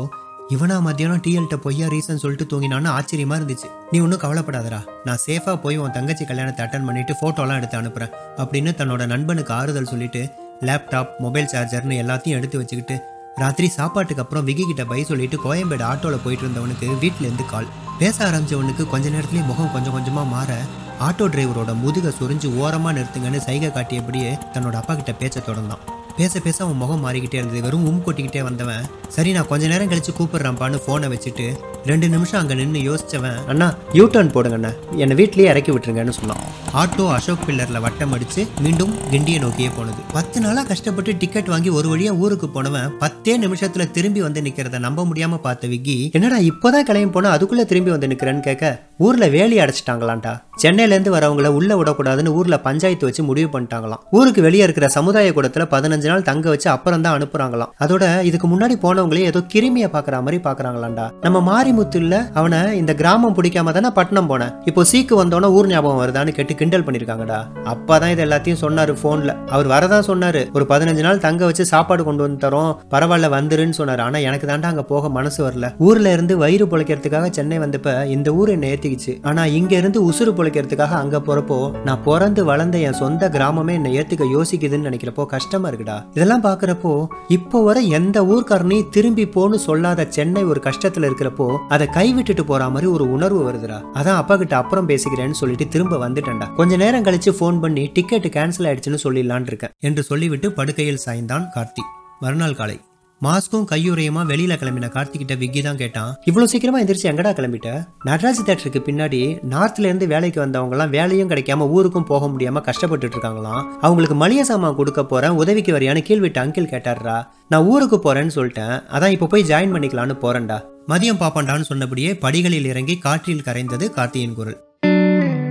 இவனா 0.54 0.82
மத்தியானம் 0.82 1.22
டிஎல்கிட்ட 1.26 1.56
பொய்யா 1.56 1.88
ரீசன் 1.88 2.20
சொல்லிட்டு 2.24 2.46
தூங்கினான்னு 2.52 2.90
ஆச்சரியமா 2.96 3.36
இருந்துச்சு. 3.40 3.68
நீ 3.92 4.00
ஒன்றும் 4.00 4.20
கவலைப்படாதடா. 4.20 4.80
நான் 5.04 5.22
சேஃபா 5.26 5.62
போய் 5.62 5.78
உன் 5.78 5.92
தங்கச்சி 5.92 6.26
கல்யாணத்தை 6.26 6.66
அட்டன் 6.66 6.86
பண்ணிட்டு 6.86 7.14
ஃபோட்டோலாம் 7.14 7.56
எடுத்து 7.56 7.78
அனுப்புறேன். 7.82 8.12
அப்படின்னு 8.38 8.72
தன்னோட 8.80 9.06
நண்பனுக்கு 9.06 9.54
ஆறுதல் 9.54 9.86
சொல்லிட்டு 9.86 10.22
லேப்டாப் 10.62 11.08
மொபைல் 11.20 11.50
சார்ஜர்னு 11.54 11.96
எல்லாத்தையும் 12.04 12.38
எடுத்து 12.40 12.58
வச்சுக்கிட்டு 12.58 12.98
ராத்திரி 13.36 13.68
சாப்பாட்டுக்கு 13.68 14.24
அப்புறம் 14.24 14.46
விகி 14.46 14.66
கிட்ட 14.68 14.86
பை 14.86 15.04
சொல்லிட்டு 15.04 15.40
கோயம்பேடு 15.46 15.84
ஆட்டோவில் 15.92 16.24
போயிட்டு 16.24 16.46
இருந்தவனுக்கு 16.46 16.88
வீட்டிலேருந்து 17.04 17.46
கால் 17.46 17.72
பேச 18.00 18.32
ஆரம்பிச்சவனுக்கு 18.32 18.90
கொஞ்ச 18.90 19.10
நேரத்துலேயே 19.10 19.46
முகம் 19.46 19.72
கொஞ்சம் 19.72 19.94
கொஞ்சமாக 19.94 20.28
மாற 20.28 20.58
ஆட்டோ 21.00 21.28
டிரைவரோட 21.28 21.74
முதுக 21.74 22.14
சுரிஞ்சு 22.20 22.58
ஓரமாக 22.58 23.00
நிறுத்துங்கன்னு 23.00 23.38
சைகை 23.38 23.72
காட்டியபடியே 23.72 24.38
தன்னோட 24.54 24.74
அப்பா 24.74 24.96
கிட்ட 24.96 25.12
பேச்ச 25.12 25.40
தொடர்ந்தான். 25.42 26.05
பேச 26.18 26.40
பேச 26.44 26.58
அவன் 26.64 26.78
முகம் 26.82 27.02
மாறிக்கிட்டே 27.06 27.38
இருந்தது. 27.40 27.62
வெறும் 27.64 27.86
உம் 27.90 28.04
கொட்டிக்கிட்டே 28.06 28.42
வந்தவன். 28.48 28.84
சரி 29.16 29.32
நான் 29.36 29.48
கொஞ்ச 29.50 29.64
நேரம் 29.72 29.90
கழிச்சு 29.92 30.12
கூப்பிடுறான்ப்பான்னு 30.18 30.78
ஃபோனை 30.84 31.08
வச்சுட்டு 31.14 31.46
ரெண்டு 31.90 32.08
நிமிஷம் 32.14 32.40
அங்கே 32.40 32.56
நின்று 32.60 32.82
யோசிச்சவன் 32.90 33.40
அண்ணா 33.52 33.68
யூ 33.98 34.04
டர்ன் 34.14 34.32
போடுங்கண்ணா. 34.36 34.72
என்னை 35.02 35.16
வீட்லேயே 35.20 35.48
இறக்கி 35.52 35.72
விட்டுருங்கன்னு 35.72 36.16
சொன்னான். 36.20 36.42
ஆட்டோ 36.82 37.04
அசோக் 37.16 37.44
பில்லரில் 37.48 37.82
வட்டம் 37.86 38.14
அடித்து 38.18 38.42
மீண்டும் 38.66 38.94
கிண்டியை 39.12 39.40
நோக்கியே 39.44 39.70
போனது. 39.78 40.02
பத்து 40.18 40.38
நாளாக 40.46 40.66
கஷ்டப்பட்டு 40.72 41.18
டிக்கெட் 41.24 41.52
வாங்கி 41.54 41.70
ஒரு 41.80 41.90
வழியாக 41.94 42.22
ஊருக்கு 42.24 42.50
போனவன் 42.56 42.96
பத்தே 43.04 43.36
நிமிஷத்துல 43.44 43.90
திரும்பி 43.98 44.24
வந்து 44.28 44.44
நிக்கிறத 44.48 44.82
நம்ப 44.88 45.06
முடியாம 45.12 45.42
பார்த்த 45.48 45.72
விக்கி 45.74 45.98
என்னடா 46.20 46.40
இப்போதான் 46.52 46.88
கிளம்பி 46.90 47.14
போனால் 47.18 47.36
அதுக்குள்ளே 47.38 47.66
திரும்பி 47.74 47.94
வந்து 47.96 48.12
நிக்கிறேன்னு 48.14 48.48
கேட்க 48.50 48.74
ஊர்ல 49.06 49.26
வேலி 49.38 49.56
அடைச்சிட்டாங்களான்டா. 49.64 50.34
சென்னையிலேருந்து 50.64 51.14
வரவங்கள 51.18 51.48
உள்ள 51.60 51.72
விடக்கூடாதுன்னு 51.80 52.36
ஊரில் 52.40 52.64
பஞ்சாயத்து 52.68 53.08
வச்சு 53.10 53.24
முடிவு 53.30 53.50
பண்ணிட்டாங்களாம். 53.56 54.04
ஊருக்கு 54.18 54.42
வெளியே 54.42 54.66
இருக்கிற 54.68 54.88
சமுதாய 54.98 55.34
கூடத்தில் 55.38 55.72
பதினஞ்சு 55.76 56.04
நாள் 56.12 56.26
தங்க 56.30 56.46
வச்சு 56.54 56.70
அப்புறம் 56.76 57.04
தான் 57.06 57.16
அனுப்புறாங்களாம். 57.18 57.72
அதோட 57.86 58.04
இதுக்கு 58.30 58.48
முன்னாடி 58.54 58.78
போனவங்களே 58.86 59.26
ஏதோ 59.32 59.42
கிருமியை 59.54 59.90
பாக்குற 59.96 60.22
மாதிரி 60.26 60.40
பாக்குறாங்களாண்டா. 60.48 61.06
நம்ம 61.26 61.42
மாரிமுத்துல 61.50 62.20
அவனை 62.40 62.60
இந்த 62.82 62.94
கிராமம் 63.02 63.36
பிடிக்காம 63.38 63.74
தானே 63.78 63.92
பட்டணம் 64.00 64.30
போனேன். 64.32 64.54
இப்போ 64.72 64.84
சீக்கு 64.92 65.16
வந்தோன்னே 65.22 65.50
ஊர் 65.58 65.72
ஞாபகம் 65.74 66.02
வருதான்னு 66.02 66.36
கேட்டு 66.38 66.56
கிண்டல் 66.62 66.86
பண்ணிருக்காங்கடா. 66.88 67.40
அப்பதான் 67.74 68.14
இது 68.16 68.24
எல்லாத்தையும் 68.26 68.62
சொன்னாரு 68.66 68.96
போன்ல. 69.04 69.34
அவர் 69.56 69.68
வரதான் 69.74 70.08
சொன்னாரு. 70.12 70.44
ஒரு 70.58 70.66
பதினஞ்சு 70.72 71.06
நாள் 71.08 71.24
தங்க 71.28 71.46
வச்சு 71.46 71.66
சாப்பாடு 71.74 72.04
கொண்டு 72.04 72.24
வந்து 72.26 72.40
தரோம் 72.46 72.72
பரவாயில்ல 72.94 73.30
வந்துருன்னு 73.38 73.78
சொன்னாரு. 73.80 74.02
ஆனா 74.08 74.18
எனக்கு 74.30 74.48
தாண்டா 74.52 74.72
அங்க 74.74 74.84
போக 74.92 75.10
மனசு 75.10 75.40
வரல. 75.48 75.70
ஊர்ல 75.88 76.12
இருந்து 76.16 76.34
வயிறு 76.44 76.68
பொழைக்கிறதுக்காக 76.72 77.30
சென்னை 77.38 77.60
வந்தப்ப 77.64 77.94
இந்த 78.16 78.30
ஊர் 78.40 78.50
என்னை 78.56 78.70
ஏத்திக்கிச்சு. 78.74 79.14
ஆனா 79.30 79.46
இங்க 79.60 79.74
இருந்து 79.82 80.00
உசுறு 80.10 80.34
பொழைக்கிறதுக்காக 80.40 80.96
அங்க 81.04 81.18
போறப்போ 81.28 81.60
நான் 81.88 82.04
பிறந்து 82.08 82.44
வளர்ந்த 82.52 82.78
என் 82.88 83.00
சொந்த 83.02 83.30
கிராமமே 83.36 83.74
என்னை 83.80 83.92
ஏத்துக்க 84.00 84.26
யோசிக்குதுன்னு 84.36 84.88
நினைக்கிறப்போ 84.90 85.26
கஷ்டமா 85.36 85.70
இருக்குடா. 85.72 85.95
இதெல்லாம் 86.14 86.44
பாக்குறப்போ 86.44 87.08
இப்போ 87.28 87.64
வர 87.64 87.80
எந்த 87.80 88.24
ஊர்க்காரனையும் 88.24 88.90
திரும்பி 88.90 89.26
போன்னு 89.26 89.56
சொல்லாத 89.56 90.06
சென்னை 90.10 90.44
ஒரு 90.44 90.62
கஷ்டத்துல 90.64 91.10
இருக்கிறப்போ 91.10 91.58
அதை 91.68 91.88
கைவிட்டுட்டு 91.88 92.42
போற 92.42 92.70
மாதிரி 92.70 92.92
ஒரு 92.92 93.12
உணர்வு 93.12 93.52
வருதுடா. 93.52 93.80
அதான் 93.94 94.22
அப்பா 94.22 94.38
கிட்ட 94.38 94.56
அப்புறம் 94.58 94.90
பேசிக்கிறேன்னு 94.90 95.40
சொல்லிட்டு 95.42 95.68
திரும்ப 95.68 96.10
வந்துட்டேன்டா. 96.10 96.54
கொஞ்ச 96.56 96.76
நேரம் 96.76 97.04
கழிச்சு 97.04 97.30
போன் 97.30 97.60
பண்ணி 97.60 97.90
டிக்கெட் 97.94 98.26
கேன்சல் 98.26 98.68
ஆயிடுச்சுன்னு 98.70 99.04
சொல்லிடலான் 99.04 99.48
இருக்கேன் 99.48 99.70
என்று 99.80 100.04
சொல்லிவிட்டு 100.04 100.52
படுக்கையில் 100.52 101.00
சாய்ந்தான் 101.06 101.48
கார்த்தி. 101.56 101.84
மறுநாள் 102.20 102.56
காலை. 102.56 102.80
மாஸ்க்கும் 103.24 103.68
கையுறையுமா 103.72 104.22
வெளியில 104.30 104.54
கிளம்பின 104.62 104.90
கார்த்திகிட்ட 104.90 105.38
விக்கி 105.38 105.62
தான் 105.62 105.78
கேட்டான். 105.78 106.16
இவ்வளவு 106.24 106.52
சீக்கிரமா 106.52 106.82
எந்திரிச்சு 106.82 107.10
எங்கடா 107.12 107.32
கிளம்பிட்ட? 107.38 107.88
நடராஜ் 108.06 108.42
தேட்டருக்கு 108.46 108.82
பின்னாடி 108.88 109.38
நார்த்ல 109.50 109.80
இருந்து 109.80 110.08
வேலைக்கு 110.08 110.40
வந்தவங்க 110.40 110.76
எல்லாம் 110.76 110.90
வேலையும் 110.90 111.30
கிடைக்காம 111.30 111.70
ஊருக்கும் 111.70 112.04
போக 112.04 112.28
முடியாம 112.28 112.62
கஷ்டப்பட்டுட்டு 112.62 113.18
இருக்காங்களாம். 113.18 113.64
அவங்களுக்கு 113.82 114.16
மளிகை 114.16 114.44
சாமான் 114.44 114.76
கொடுக்க 114.76 115.06
போறேன் 115.06 115.30
உதவிக்கு 115.30 115.72
வரையான 115.72 116.02
கீழ் 116.02 116.24
அங்கிள் 116.36 116.72
கேட்டாரா 116.74 117.28
நான் 117.50 117.64
ஊருக்கு 117.64 117.98
போறேன்னு 117.98 118.36
சொல்லிட்டேன் 118.36 118.84
அதான் 118.90 119.10
இப்போ 119.10 119.26
போய் 119.26 119.44
ஜாயின் 119.44 119.74
பண்ணிக்கலான்னு 119.76 120.18
போறேன்டா. 120.22 120.60
மதியம் 120.88 121.22
பாப்பாண்டான்னு 121.22 121.62
சொன்னபடியே 121.62 122.16
படிகளில் 122.16 122.66
இறங்கி 122.66 122.98
காற்றில் 122.98 123.46
கரைந்தது 123.46 123.90
கார்த்தியின் 123.90 124.34
குரல். 124.34 124.58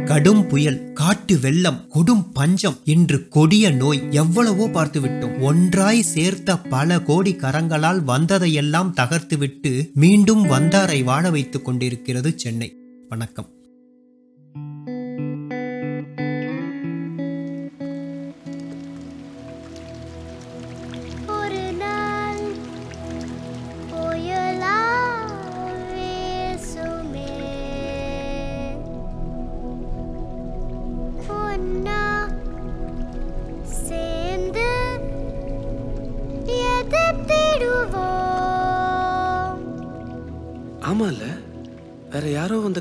கடும் 0.05 0.47
புயல் 0.47 0.93
காட்டு 0.93 1.41
வெள்ளம் 1.41 1.91
கொடும் 1.95 2.33
பஞ்சம் 2.33 2.77
இன்று 2.85 3.29
கொடிய 3.29 3.71
நோய் 3.71 4.03
எவ்வளவோ 4.11 4.69
பார்த்து 4.69 5.01
விட்டோம் 5.01 5.41
ஒன்றாய் 5.41 6.03
சேர்த்த 6.03 6.59
பல 6.59 7.01
கோடி 7.01 7.33
கரங்களால் 7.33 8.05
வந்ததையெல்லாம் 8.07 8.93
தகர்த்துவிட்டு 8.97 9.93
மீண்டும் 9.93 10.45
வந்தாரை 10.51 11.05
வாழ 11.05 11.31
வைத்துக் 11.31 11.65
கொண்டிருக்கிறது 11.65 12.33
சென்னை. 12.37 12.77
வணக்கம். 13.09 13.54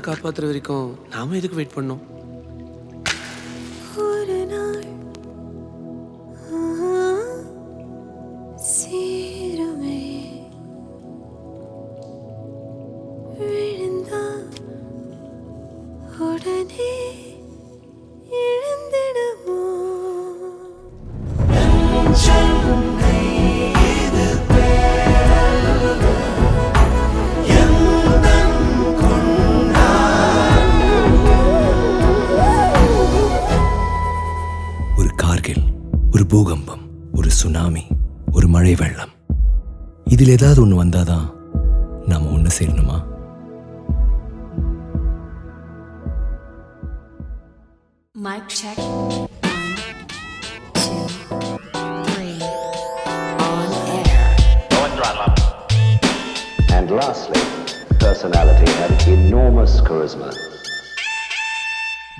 காப்பாத்துற 0.04 0.44
வரைக்கும் 0.44 0.86
நாம 1.10 1.36
எதுக்கு 1.36 1.56
வெயிட் 1.56 1.76
பண்ணோம் 1.76 2.02
சுனாமி 37.44 37.82
ஒரு 38.32 38.48
மழை 38.48 38.74
வெள்ளம் 38.74 39.12
இதில் 40.04 40.28
ஏதாவது 40.28 40.60
ஒன்று 40.62 40.76
வந்தாதான் 40.82 41.26
நாம 42.06 42.30
ஒன்று 42.30 42.50
சேரணுமா 42.58 42.98
Mic 48.14 48.44
check. 48.48 48.78
One, 48.78 49.74
two, 50.74 51.02
three. 52.06 52.38
On 53.48 53.68
air. 53.96 54.26
And 56.70 56.90
lastly, 56.90 57.42
personality 57.98 58.70
had 58.80 59.08
enormous 59.08 59.74
charisma. 59.80 60.53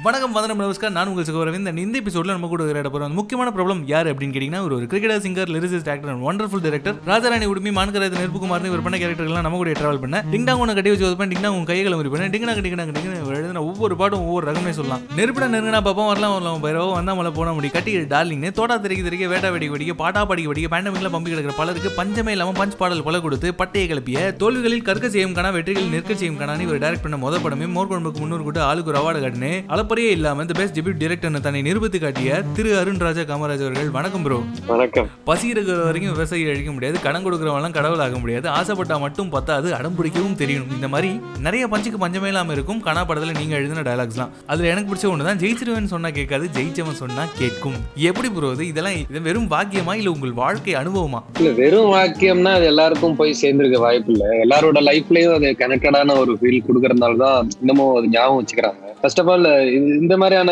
வணக்கம் 0.05 0.32
வந்தனம் 0.32 0.61
நமஸ்கார் 0.61 0.92
நான் 0.94 1.09
உங்கள் 1.11 1.24
சுகவரவிந்த் 1.24 1.68
இந்த 1.68 1.80
இந்த 1.80 2.00
எபிசோட்ல 2.00 2.32
நம்ம 2.36 2.48
கூட 2.52 2.62
விளையாட 2.64 2.88
போறோம். 2.94 3.12
முக்கியமான 3.18 3.50
ப்ராப்ளம் 3.57 3.78
யார் 3.92 4.09
அப்படின்னு 4.09 4.34
கேட்டீங்கன்னா 4.34 4.61
ஒரு 4.66 4.74
cricket 4.76 4.90
cricketer 4.92 5.22
singer 5.26 5.50
lyricist 5.55 5.88
actor 5.92 6.11
and 6.12 6.24
wonderful 6.26 6.62
director 6.64 6.96
Raja Rani 7.11 7.46
உடுமி 7.50 7.70
மான்கராஜ் 7.78 8.16
நெருப்புக்குமார் 8.22 8.66
இவர் 8.70 8.82
பண்ண 8.86 8.96
கேரக்டர்லாம் 9.02 9.44
நம்ம 9.46 9.61
கூட 9.61 9.70
டிராவல் 9.78 10.00
பண்ண. 10.02 10.18
டிங்டாங் 10.32 10.61
உன 10.64 10.74
கட்டி 10.78 10.90
வச்சு 10.94 11.12
பண்ண 11.20 11.30
டிங்டாங் 11.34 11.57
உன் 11.59 11.64
கைகளை 11.70 11.98
முறி 11.98 12.11
பண்ண 12.14 12.26
டிங்னா 12.34 12.57
டிங்னா 12.66 12.84
டிங்னா 12.96 13.16
எழுதின 13.36 13.62
ஒவ்வொரு 13.68 13.96
பாட்டும் 14.00 14.26
ஒவ்வொரு 14.26 14.50
ரகமே 14.50 14.74
சொல்லலாம். 14.78 15.00
நெருப்பிட 15.20 15.48
நெருங்கினா 15.55 15.80
பாப்போம் 15.88 16.11
வரலாம் 16.11 16.34
வரலாம். 16.36 16.61
பைரவோ 16.66 16.92
வந்தா 16.98 17.14
மலை 17.20 17.32
போன 17.38 17.55
முடியும் 17.59 17.76
கட்டி 17.78 17.94
டார்லிங்னு 18.14 18.50
தோட்டா 18.61 18.76
தெரிக்க 18.84 19.09
தெரிக்க 19.09 19.30
வேட்டா 19.34 19.52
வெடிக்க 19.57 19.74
வெடிக்க 19.76 19.96
பாட்டா 20.02 20.24
படிக்க 20.32 20.52
படிக்க 20.52 20.72
பேண்டமிக்ல 20.76 21.12
பம்பி 21.16 21.32
கிடக்கிற 21.32 21.57
பலருக்கு 21.62 21.92
பஞ்சமே 22.00 22.34
இல்லாம 22.36 22.55
பஞ்ச் 22.61 22.76
பாடல் 22.82 23.02
பல 23.09 23.22
கொடுத்து 23.26 23.55
பட்டையை 23.62 23.86
கிளப்பிய 23.92 24.26
தோல்விகளில் 24.42 24.86
கற்க 24.90 25.12
செய்யும் 25.16 25.36
காணா 25.40 25.52
வெற்றிகளில் 25.59 25.94
நிற்க 25.96 26.14
செய்யும் 26.14 26.38
காணான்னு 26.42 26.68
இவர் 26.68 26.82
டைரக்ட் 26.84 27.07
பண்ண 27.07 27.22
முதல் 27.26 27.44
படமே. 27.46 27.72
மோர்குழம்புக்கு 27.78 28.22
முன்னூறு 28.24 28.46
கூட்டு 28.48 28.62
ஆளுக்கு 28.70 28.92
ஒரு 28.94 29.00
அவார்டு 29.02 29.24
காட்டுன்னு 29.24 29.52
அளப்பறையே 29.95 30.14
இல்லாம 30.18 30.45
இந்த 30.45 30.55
பெஸ்ட் 30.59 30.74
டெபியூட் 30.76 30.97
டிரெக்டர்னு 31.03 31.40
தன்னை 31.45 31.59
நிரூபித்து 31.66 31.99
காட்டிய 32.05 32.30
திரு 32.55 32.70
அருண் 32.78 33.03
ராஜா 33.05 33.22
காமராஜ் 33.28 33.61
அவர்கள். 33.64 33.90
வணக்கம் 33.97 34.22
ப்ரோ 34.24 34.38
வணக்கம். 34.70 35.09
பசி 35.28 35.47
இருக்கிற 35.53 35.76
வரைக்கும் 35.88 36.14
விவசாயி 36.14 36.47
அழிக்க 36.53 36.70
முடியாது. 36.76 36.97
கடன் 37.05 37.24
கொடுக்குறவங்களாம் 37.26 37.76
கடவுள் 37.76 38.03
ஆக 38.07 38.16
முடியாது. 38.22 38.47
ஆசைப்பட்டா 38.59 38.97
மட்டும் 39.05 39.30
பத்தாது. 39.34 39.68
அடம் 39.78 39.97
பிடிக்கவும் 39.99 40.34
தெரியணும் 40.40 40.72
இந்த 40.76 40.88
மாதிரி 40.95 41.11
நிறைய 41.47 41.66
பஞ்சுக்கு 41.74 42.01
பஞ்சமே 42.05 42.30
இல்லாம 42.32 42.53
இருக்கும். 42.57 42.80
கனா 42.86 43.05
படத்துல 43.11 43.36
நீங்க 43.40 43.55
எழுதின 43.61 43.84
டயலாக்ஸ்லாம் 43.88 44.32
அதுல 44.55 44.68
எனக்கு 44.72 44.90
பிடிச்ச 44.90 45.07
ஒன்று 45.12 45.28
தான் 45.28 45.40
ஜெயிச்சிருவேன் 45.45 45.92
சொன்னா 45.95 46.11
கேட்காது 46.18 46.49
ஜெயிச்சவன் 46.57 47.01
சொன்னா 47.03 47.24
கேட்கும். 47.40 47.78
எப்படி 48.11 48.30
ப்ரோ 48.38 48.51
இது? 48.57 48.66
இதெல்லாம் 48.72 48.99
இது 49.05 49.22
வெறும் 49.28 49.49
பாக்கியமா 49.55 49.95
இல்ல 50.01 50.14
உங்கள் 50.16 50.34
வாழ்க்கை 50.42 50.74
அனுபவமா? 50.82 51.22
இல்ல 51.42 51.53
வெறும் 51.62 51.92
வாக்கியம்னா 51.97 52.55
அது 52.61 52.68
எல்லாருக்கும் 52.72 53.18
போய் 53.20 53.38
சேர்ந்திருக்க 53.42 53.84
வாய்ப்பு 53.86 54.12
இல்ல. 54.16 54.24
எல்லாரோட 54.47 54.82
லைஃப்லயும் 54.90 55.36
அது 55.38 55.55
கனெக்டடான 55.62 56.18
ஒரு 56.24 56.34
ஃபீல் 56.40 56.66
கொடுக்கறதுனால 56.70 57.20
தான் 57.24 57.55
இன்னமும் 57.62 57.95
அது 58.01 58.12
ஞாபகம் 58.16 58.40
வச்சுக்கிறாங்க. 58.42 58.84
ஃபர்ஸ்ட் 59.05 59.20
ஆஃப் 59.20 59.30
ஆல் 59.30 59.46
இந்த 59.94 60.14
மாதிரியான 60.16 60.50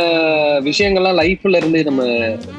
விஷயங்கள்லாம் 0.63 1.19
லைஃப்ல 1.21 1.57
இருந்து 1.57 1.85
நம்ம 1.85 2.03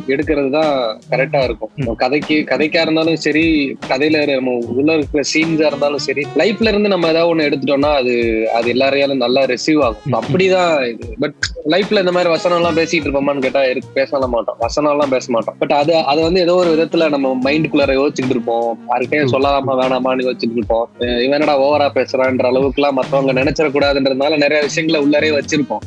எடுக்கிறது 0.07 0.49
தான் 0.49 0.71
கரெக்டா 1.11 1.41
இருக்கும் 1.43 1.71
கதைக்கு 1.95 2.35
கதைக்கா 2.51 2.81
இருந்தாலும் 2.81 3.15
சரி 3.17 3.43
கதையில 3.89 4.23
நம்ம 4.31 4.55
உள்ள 4.73 4.93
இருக்கிற 4.93 5.23
சீன்ஸா 5.33 5.65
இருந்தாலும் 5.65 6.05
சரி 6.07 6.23
லைஃப்ல 6.35 6.71
இருந்து 6.71 6.89
நம்ம 6.89 7.11
ஏதாவது 7.13 7.31
ஒண்ணு 7.33 7.47
எடுத்துட்டோம்னா 7.49 7.91
அது 7.93 8.15
அது 8.53 8.69
எல்லாரையாலும் 8.69 9.23
நல்லா 9.25 9.43
ரிசீவ் 9.45 9.81
ஆகும். 9.81 10.17
அப்படிதான் 10.21 10.73
இது. 10.85 11.07
பட் 11.19 11.37
லைஃப்ல 11.71 11.99
இந்த 11.99 12.11
மாதிரி 12.11 12.29
வசனம் 12.29 12.57
எல்லாம் 12.57 12.77
பேசிட்டு 12.77 13.05
இருப்போமான்னு 13.07 13.39
கேட்டா 13.39 13.65
இருக்கு 13.65 13.89
பேசலாம் 13.93 14.29
மாட்டோம். 14.29 14.57
வசனம் 14.59 14.91
எல்லாம் 14.91 15.09
பேச 15.09 15.25
மாட்டோம். 15.31 15.55
பட் 15.59 15.71
அது 15.71 15.95
அதை 15.95 16.23
வந்து 16.23 16.41
ஏதோ 16.41 16.55
ஒரு 16.55 16.69
விதத்துல 16.75 17.09
நம்ம 17.09 17.39
மைண்டுக்குள்ளார 17.43 17.91
யோசிச்சுட்டு 17.99 18.29
இருப்போம். 18.29 18.79
யார்கிட்டயும் 18.89 19.31
சொல்லாமா 19.33 19.73
வேணாமான்னு 19.81 20.25
யோசிச்சுட்டு 20.27 20.59
இருப்போம். 20.59 20.89
அஹ் 20.99 21.21
இவன் 21.23 21.31
என்னடா 21.31 21.59
ஓவரா 21.59 21.87
பேசுறான்ற 21.95 22.45
அளவுக்கு 22.45 22.81
எல்லாம் 22.81 22.93
மத்தவங்க 22.93 23.33
நினைச்சிடக்கூடாதுன்றதுனால 23.41 24.37
நிறைய 24.37 24.61
விஷயங்களை 24.61 25.01
உள்ளரே 25.05 25.31
வச்சிருப்போம். 25.37 25.83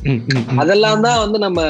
அதெல்லாம் 0.56 1.00
தான் 1.00 1.18
வந்து 1.18 1.38
நம்ம 1.38 1.60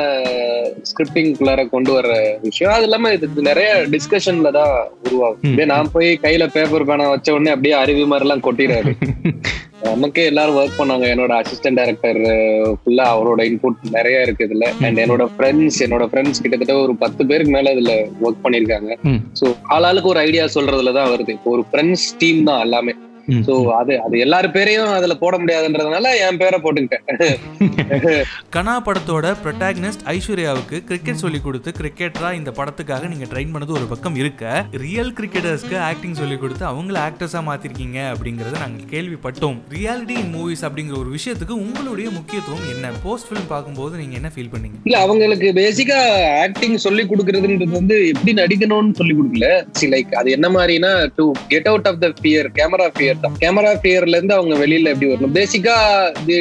ஸ்கிரிப்டிங்குள்ளார 0.91 1.69
கொண்டு 1.69 2.01
வர்ற 2.01 2.15
விஷயம். 2.41 2.73
அது 2.73 2.83
இல்லாம 2.83 3.13
இது 3.13 3.43
நிறைய 3.43 3.87
டிஸ்கஷன்ல 3.91 4.51
தான் 4.51 4.75
உருவாகும். 5.07 5.57
நான் 5.67 5.91
போய் 5.91 6.19
கையில 6.23 6.47
பேப்பர் 6.47 6.85
பேனா 6.85 7.09
வச்ச 7.09 7.33
உடனே 7.33 7.51
அப்படியே 7.51 7.75
அருவி 7.75 8.05
மாதிரி 8.05 8.27
எல்லாம் 8.29 8.45
கொட்டிடாரு 8.47 8.93
நமக்கே 9.87 10.25
எல்லாரும் 10.25 10.59
ஒர்க் 10.59 10.79
பண்ணாங்க 10.79 11.07
என்னோட 11.13 11.33
அசிஸ்டன்ட் 11.41 11.79
டைரக்டர் 11.81 12.21
ஃபுல்லா 12.79 13.07
அவரோட 13.15 13.41
இன்புட் 13.49 13.83
நிறைய 13.91 14.23
இருக்கு 14.23 14.47
இதுல. 14.49 14.67
அண்ட் 14.85 15.01
என்னோட 15.05 15.27
ஃப்ரெண்ட்ஸ் 15.33 15.81
என்னோட 15.85 16.05
ஃப்ரெண்ட்ஸ் 16.07 16.43
கிட்டத்தட்ட 16.43 16.77
ஒரு 16.85 16.95
பத்து 16.97 17.27
பேருக்கு 17.27 17.53
மேல 17.53 17.73
இதுல 17.73 17.95
ஒர்க் 18.23 18.45
பண்ணிருக்காங்க 18.45 18.91
சோ 19.41 19.47
ஆளாளுக்கு 19.75 20.13
ஒரு 20.13 20.21
ஐடியா 20.21 20.47
சொல்றதுல 20.57 20.93
தான் 20.93 21.13
வருது 21.15 21.37
ஒரு 21.47 21.65
ஃப்ரெண்ட்ஸ் 21.71 22.07
டீம் 22.19 22.43
தான் 22.45 22.61
எல்லாமே. 22.61 22.95
சோ 23.47 23.55
அது 23.73 23.93
அது 24.01 24.17
எல்லாரு 24.19 24.49
பேரையும் 24.53 24.93
அதுல 24.97 25.15
போட 25.15 25.35
முடியாதுன்றதுனால 25.39 26.11
என் 26.27 26.37
பேரை 26.37 26.59
போட்டுக்கிட்டேன். 26.65 27.07
கனா 28.55 28.75
படத்தோட 28.87 29.27
ப்ரொட்டாகனிஸ்ட் 29.45 30.05
ஐஸ்வர்யாவுக்கு 30.07 30.77
கிரிக்கெட் 30.85 31.23
சொல்லி 31.23 31.41
கொடுத்து 31.41 31.71
கிரிக்கெட்டரா 31.71 32.33
இந்த 32.33 32.51
படத்துக்காக 32.51 33.09
நீங்க 33.09 33.25
ட்ரெயின் 33.25 33.53
பண்ணது 33.55 33.73
ஒரு 33.73 33.87
பக்கம் 33.87 34.17
இருக்க. 34.17 34.45
ரியல் 34.85 35.13
கிரிக்கெட்டர்ஸ்க்கு 35.13 35.79
ஆக்டிங் 35.79 36.15
சொல்லி 36.15 36.37
கொடுத்து 36.37 36.65
அவங்கள 36.67 36.99
ஆக்டர்ஸா 37.07 37.43
மாத்திருக்கீங்க 37.49 37.99
அப்படிங்கறத 38.13 38.63
நாங்க 38.65 38.87
கேள்விப்பட்டோம். 38.95 39.59
ரியாலிட்டி 39.77 40.17
இன் 40.23 40.33
மூவிஸ் 40.37 40.65
அப்படிங்கிற 40.69 40.99
ஒரு 40.99 41.11
விஷயத்துக்கு 41.17 41.57
உங்களுடைய 41.65 42.11
முக்கியத்துவம் 42.11 42.69
என்ன? 42.75 42.93
போஸ்ட் 43.05 43.29
ஃபிலிம் 43.29 43.51
பார்க்கும்போது 43.55 43.97
நீங்க 43.97 44.17
என்ன 44.17 44.31
ஃபீல் 44.37 44.53
பண்ணீங்க? 44.55 44.79
இல்ல 44.85 44.99
அவங்களுக்கு 44.99 45.51
பேசிக்கா 45.53 45.99
ஆக்டிங் 46.45 46.77
சொல்லி 46.77 47.05
கொடுக்கறதுன்றது 47.05 47.79
வந்து 47.81 48.09
எப்படி 48.09 48.35
நடிக்கணும்னு 48.43 48.99
சொல்லி 49.03 49.17
கொடுக்கல. 49.19 49.49
லைக் 49.95 50.15
அது 50.15 50.31
என்ன 50.31 50.49
மாதிரினா 50.49 50.93
to 51.15 51.33
get 51.49 51.69
out 51.69 51.87
of 51.87 52.01
the 52.01 52.09
fear 52.21 52.49
camera 52.59 52.89
fear 52.97 53.16
camera 53.43 53.73
ஃபியர்ல 53.83 54.17
இருந்து 54.19 54.35
அவங்க 54.39 54.55
வெளியில 54.63 54.93
எப்படி 54.93 55.09
வரணும்? 55.11 55.35
பேசிக்கா 55.39 55.75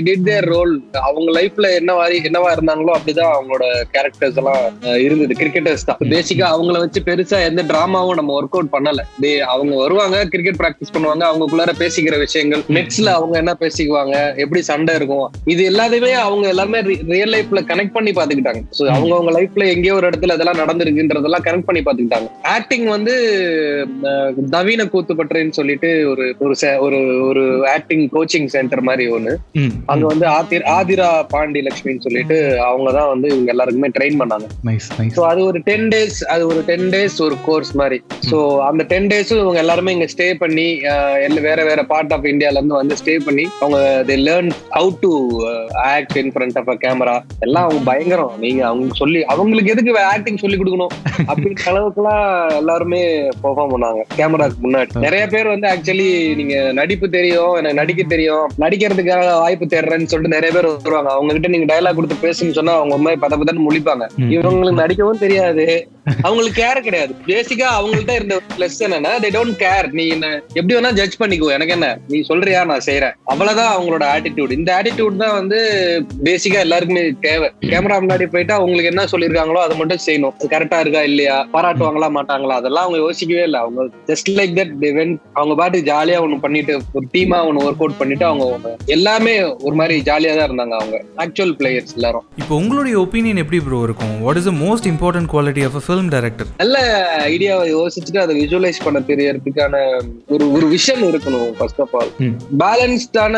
டிட் 0.07 0.25
தேர் 0.27 0.47
ரோல் 0.53 0.73
அவங்க 1.07 1.29
லைஃப்ல 1.37 1.69
என்ன 1.79 1.91
மாதிரி 1.99 2.17
என்னவா 2.29 2.49
இருந்தாங்களோ 2.55 2.93
அப்படிதான் 2.97 3.33
அவங்களோட 3.37 3.65
கேரக்டர்ஸ் 3.95 4.39
எல்லாம் 4.41 4.61
இருந்தது. 5.05 5.33
கிரிக்கெட்டர்ஸ் 5.41 5.87
தான். 5.89 5.99
பேசிக்கா 6.15 6.45
அவங்கள 6.55 6.79
வச்சு 6.83 7.01
பெருசா 7.09 7.39
எந்த 7.49 7.63
டிராமாவும் 7.71 8.19
நம்ம 8.19 8.33
ஒர்க் 8.39 8.57
அவுட் 8.57 8.73
பண்ணல. 8.75 9.03
அவங்க 9.53 9.73
வருவாங்க 9.83 10.17
கிரிக்கெட் 10.33 10.59
பிராக்டிஸ் 10.61 10.93
பண்ணுவாங்க 10.95 11.23
அவங்களுக்குள்ளார 11.29 11.73
பேசிக்கிற 11.83 12.15
விஷயங்கள். 12.25 12.63
நெட்ஸ்ல 12.77 13.09
அவங்க 13.19 13.35
என்ன 13.43 13.55
பேசிக்குவாங்க 13.63 14.15
எப்படி 14.43 14.61
சண்டை 14.71 14.95
இருக்கும் 14.99 15.27
இது 15.53 15.61
எல்லாத்தையுமே 15.71 16.11
அவங்க 16.27 16.45
எல்லாமே 16.53 16.79
ரியல் 17.13 17.33
லைஃப்ல 17.35 17.61
கனெக்ட் 17.71 17.95
பண்ணி 17.97 18.13
பாத்துக்கிட்டாங்க 18.17 18.61
சோ 18.77 18.83
அவங்க 18.95 19.13
அவங்க 19.17 19.33
லைஃப்ல 19.39 19.65
எங்கேயோ 19.75 19.95
ஒரு 19.99 20.09
இடத்துல 20.09 20.35
இதெல்லாம் 20.37 20.61
நடந்திருக்குன்றதெல்லாம் 20.63 21.45
கனெக்ட் 21.47 21.69
பண்ணி 21.69 21.83
பாத்துக்கிட்டாங்க 21.87 22.29
ஆக்டிங் 22.55 22.87
வந்து 22.95 23.15
நவீன 24.55 24.87
கூத்துப்பட்டுன்னு 24.93 25.57
சொல்லிட்டு 25.59 25.89
ஒரு 26.11 26.25
ஒரு 26.45 26.55
ஒரு 26.85 26.99
ஒரு 27.27 27.43
ஆக்டிங் 27.75 28.03
கோச்சிங் 28.15 28.49
சென்டர் 28.55 28.83
மாதிரி 28.89 29.05
ஒண்ணு. 29.17 29.33
அங்க 29.91 30.05
வந்து 30.11 30.25
ஆதிர் 30.37 30.65
ஆதிரா 30.77 31.09
பாண்டி 31.33 31.61
லட்சுமின்னு 31.67 32.05
சொல்லிட்டு 32.07 32.37
அவங்க 32.69 32.89
தான் 32.99 33.09
வந்து 33.13 33.27
இவங்க 33.33 33.51
எல்லாருக்குமே 33.55 33.89
ட்ரெயின் 33.97 34.19
பண்ணாங்க. 34.21 34.47
ஸோ 35.17 35.23
அது 35.31 35.41
ஒரு 35.49 35.61
டென் 35.69 35.87
டேஸ் 35.93 36.19
அது 36.35 36.43
ஒரு 36.51 36.61
டென் 36.71 36.87
டேஸ் 36.95 37.17
ஒரு 37.27 37.37
கோர்ஸ் 37.47 37.73
மாதிரி. 37.81 37.99
ஸோ 38.29 38.37
அந்த 38.69 38.85
டென் 38.93 39.09
டேஸும் 39.13 39.43
இவங்க 39.43 39.59
எல்லாருமே 39.63 39.95
இங்க 39.97 40.09
ஸ்டே 40.15 40.29
பண்ணி 40.43 40.67
வேற 41.47 41.59
வேற 41.69 41.81
பார்ட் 41.93 42.13
ஆஃப் 42.15 42.29
இந்தியால 42.33 42.59
இருந்து 42.59 42.79
வந்து 42.81 42.95
ஸ்டே 43.01 43.13
பண்ணி 43.25 43.45
அவங்க 43.63 43.79
they 44.09 44.15
learn 44.27 44.51
how 44.77 44.91
to 45.03 45.11
act 45.89 46.17
in 46.21 46.31
front 46.35 46.57
of 46.61 46.71
a 46.73 46.77
camera 46.85 47.15
எல்லாம் 47.45 47.65
அவங்க 47.67 47.81
பயங்கரம். 47.91 48.33
நீங்க 48.45 48.61
அவங்க 48.69 48.95
சொல்லி 49.01 49.19
அவங்களுக்கு 49.33 49.73
எதுக்கு 49.73 49.91
ஆக்டிங் 50.13 50.41
சொல்லி 50.43 50.57
கொடுக்கணும்? 50.59 50.93
அப்படின்ற 51.29 51.63
அளவுக்குலாம் 51.71 52.23
எல்லாருமே 52.61 53.01
பெர்ஃபார்ம் 53.43 53.73
பண்ணாங்க. 53.73 54.01
கேமராக்கு 54.19 54.59
முன்னாடி. 54.65 54.91
நிறைய 55.05 55.23
பேர் 55.33 55.53
வந்து 55.53 55.67
ஆக்சுவலி 55.73 56.09
நீங்க 56.39 56.54
நடிப்பு 56.79 57.09
தெரியும் 57.17 57.53
எனக்கு 57.59 57.79
நடிக்க 57.81 58.03
தெரியும். 58.13 58.45
நடிக்கிறதுக்காக 58.63 59.25
வாய்ப்பு 59.43 59.65
தேடுறேன்னு 59.73 60.11
சொல்லிட்டு 60.11 60.35
நிறைய 60.37 60.51
பேர் 60.55 60.69
வருவாங்க. 60.85 61.11
அவங்க 61.17 61.33
கிட்ட 61.37 61.51
நீங்க 61.55 61.67
டயலாக் 61.71 61.99
கொடுத்து 61.99 62.23
பேசுன்னு 62.25 62.57
சொன்னா 62.59 62.75
அவங்க 62.81 62.97
மாதிரி 63.05 63.21
பத 63.25 63.39
பதன்னு 63.41 63.67
முழிப்பாங்க. 63.67 64.07
இவங்களுக்கு 64.35 64.81
நடிக்கவும் 64.83 65.23
தெரியாது. 65.25 65.65
அவங்களுக்கு 66.27 66.57
கேர் 66.61 66.79
கிடையாது. 66.87 67.13
பேசிக்கா 67.29 67.67
அவங்கள்ட்ட 67.77 68.15
இருந்த 68.17 68.35
பிளஸ் 68.55 68.79
என்னன்னா 68.87 69.11
தே 69.23 69.29
டோன்ட் 69.35 69.55
கேர் 69.61 69.87
நீ 69.99 70.03
என்ன 70.15 70.27
எப்படி 70.57 70.73
வேணா 70.75 70.91
ஜட்ஜ் 70.99 71.17
பண்ணிக்கோ. 71.21 71.47
எனக்கு 71.55 71.73
என்ன 71.77 71.87
நீ 72.11 72.17
சொல்றியா 72.29 72.59
நான் 72.71 72.85
செய்யறேன் 72.87 73.15
அவ்வளவுதான் 73.33 73.71
அவங்களோட 73.75 74.03
ஆட்டிடியூட் 74.15 74.53
இந்த 74.57 74.69
ஆட்டிடியூட் 74.77 75.21
தான் 75.23 75.35
வந்து 75.39 75.59
பேசிக்கா 76.27 76.59
எல்லாருக்குமே 76.65 77.03
தேவை. 77.27 77.47
கேமரா 77.71 77.97
முன்னாடி 78.03 78.27
போயிட்டு 78.33 78.53
அவங்களுக்கு 78.57 78.91
என்ன 78.93 79.05
சொல்லிருக்காங்களோ 79.13 79.63
அதை 79.65 79.77
மட்டும் 79.81 80.03
செய்யணும். 80.05 80.35
கரெக்டா 80.53 80.79
இருக்கா 80.83 81.01
இல்லையா? 81.09 81.37
பாராட்டுவாங்களா 81.55 82.09
மாட்டாங்களா? 82.17 82.59
அதெல்லாம் 82.61 82.85
அவங்க 82.85 82.99
யோசிக்கவே 83.05 83.43
இல்லை. 83.49 83.61
அவங்க 83.65 83.81
ஜஸ்ட் 84.11 84.31
லைக் 84.37 84.55
தட் 84.59 84.73
அவங்க 85.39 85.55
பாட்டு 85.61 85.85
ஜாலியா 85.91 86.19
ஒண்ணு 86.25 86.43
பண்ணிட்டு 86.45 86.73
ஒரு 86.97 87.05
டீமா 87.13 87.39
ஒண்ணு 87.47 87.65
ஒர்க் 87.65 87.83
அவுட் 87.83 87.99
பண்ணிட்டு 87.99 88.25
அவங்க 88.29 88.43
எல்லாமே 88.95 89.35
ஒரு 89.67 89.75
மாதிரி 89.79 89.95
ஜாலியா 90.07 90.33
தான் 90.37 90.47
இருந்தாங்க 90.49 90.75
அவங்க. 90.79 90.97
ஆக்சுவல் 91.23 91.53
பிளேயர்ஸ் 91.59 91.93
எல்லாரும். 91.97 92.25
இப்போ 92.41 92.53
உங்களுடைய 92.61 92.95
ஒப்பீனியன் 93.03 93.41
எப்படி 93.43 93.59
ப்ரோ 93.65 93.79
இருக்கும்? 93.87 94.13
What 94.25 94.39
is 94.39 94.49
the 94.49 94.55
most 94.61 94.87
important 94.91 95.29
quality 95.33 95.63
of 95.67 95.77
film 95.85 96.09
director 96.13 96.49
நல்ல 96.61 96.77
ஐடியாவை 97.31 97.65
யோசிச்சுட்டு 97.73 98.21
அதை 98.23 98.35
விஜுவலைஸ் 98.41 98.79
பண்ண 98.85 98.99
தெரியறதுக்கான 99.09 99.75
ஒரு 100.35 100.45
ஒரு 100.55 100.65
விஷன் 100.73 101.03
இருக்கணும் 101.09 101.49
ஃபர்ஸ்ட் 101.57 101.81
ஆஃப் 101.85 101.95
ஆல் 101.99 102.11
பேலன்ஸ்டான 102.63 103.35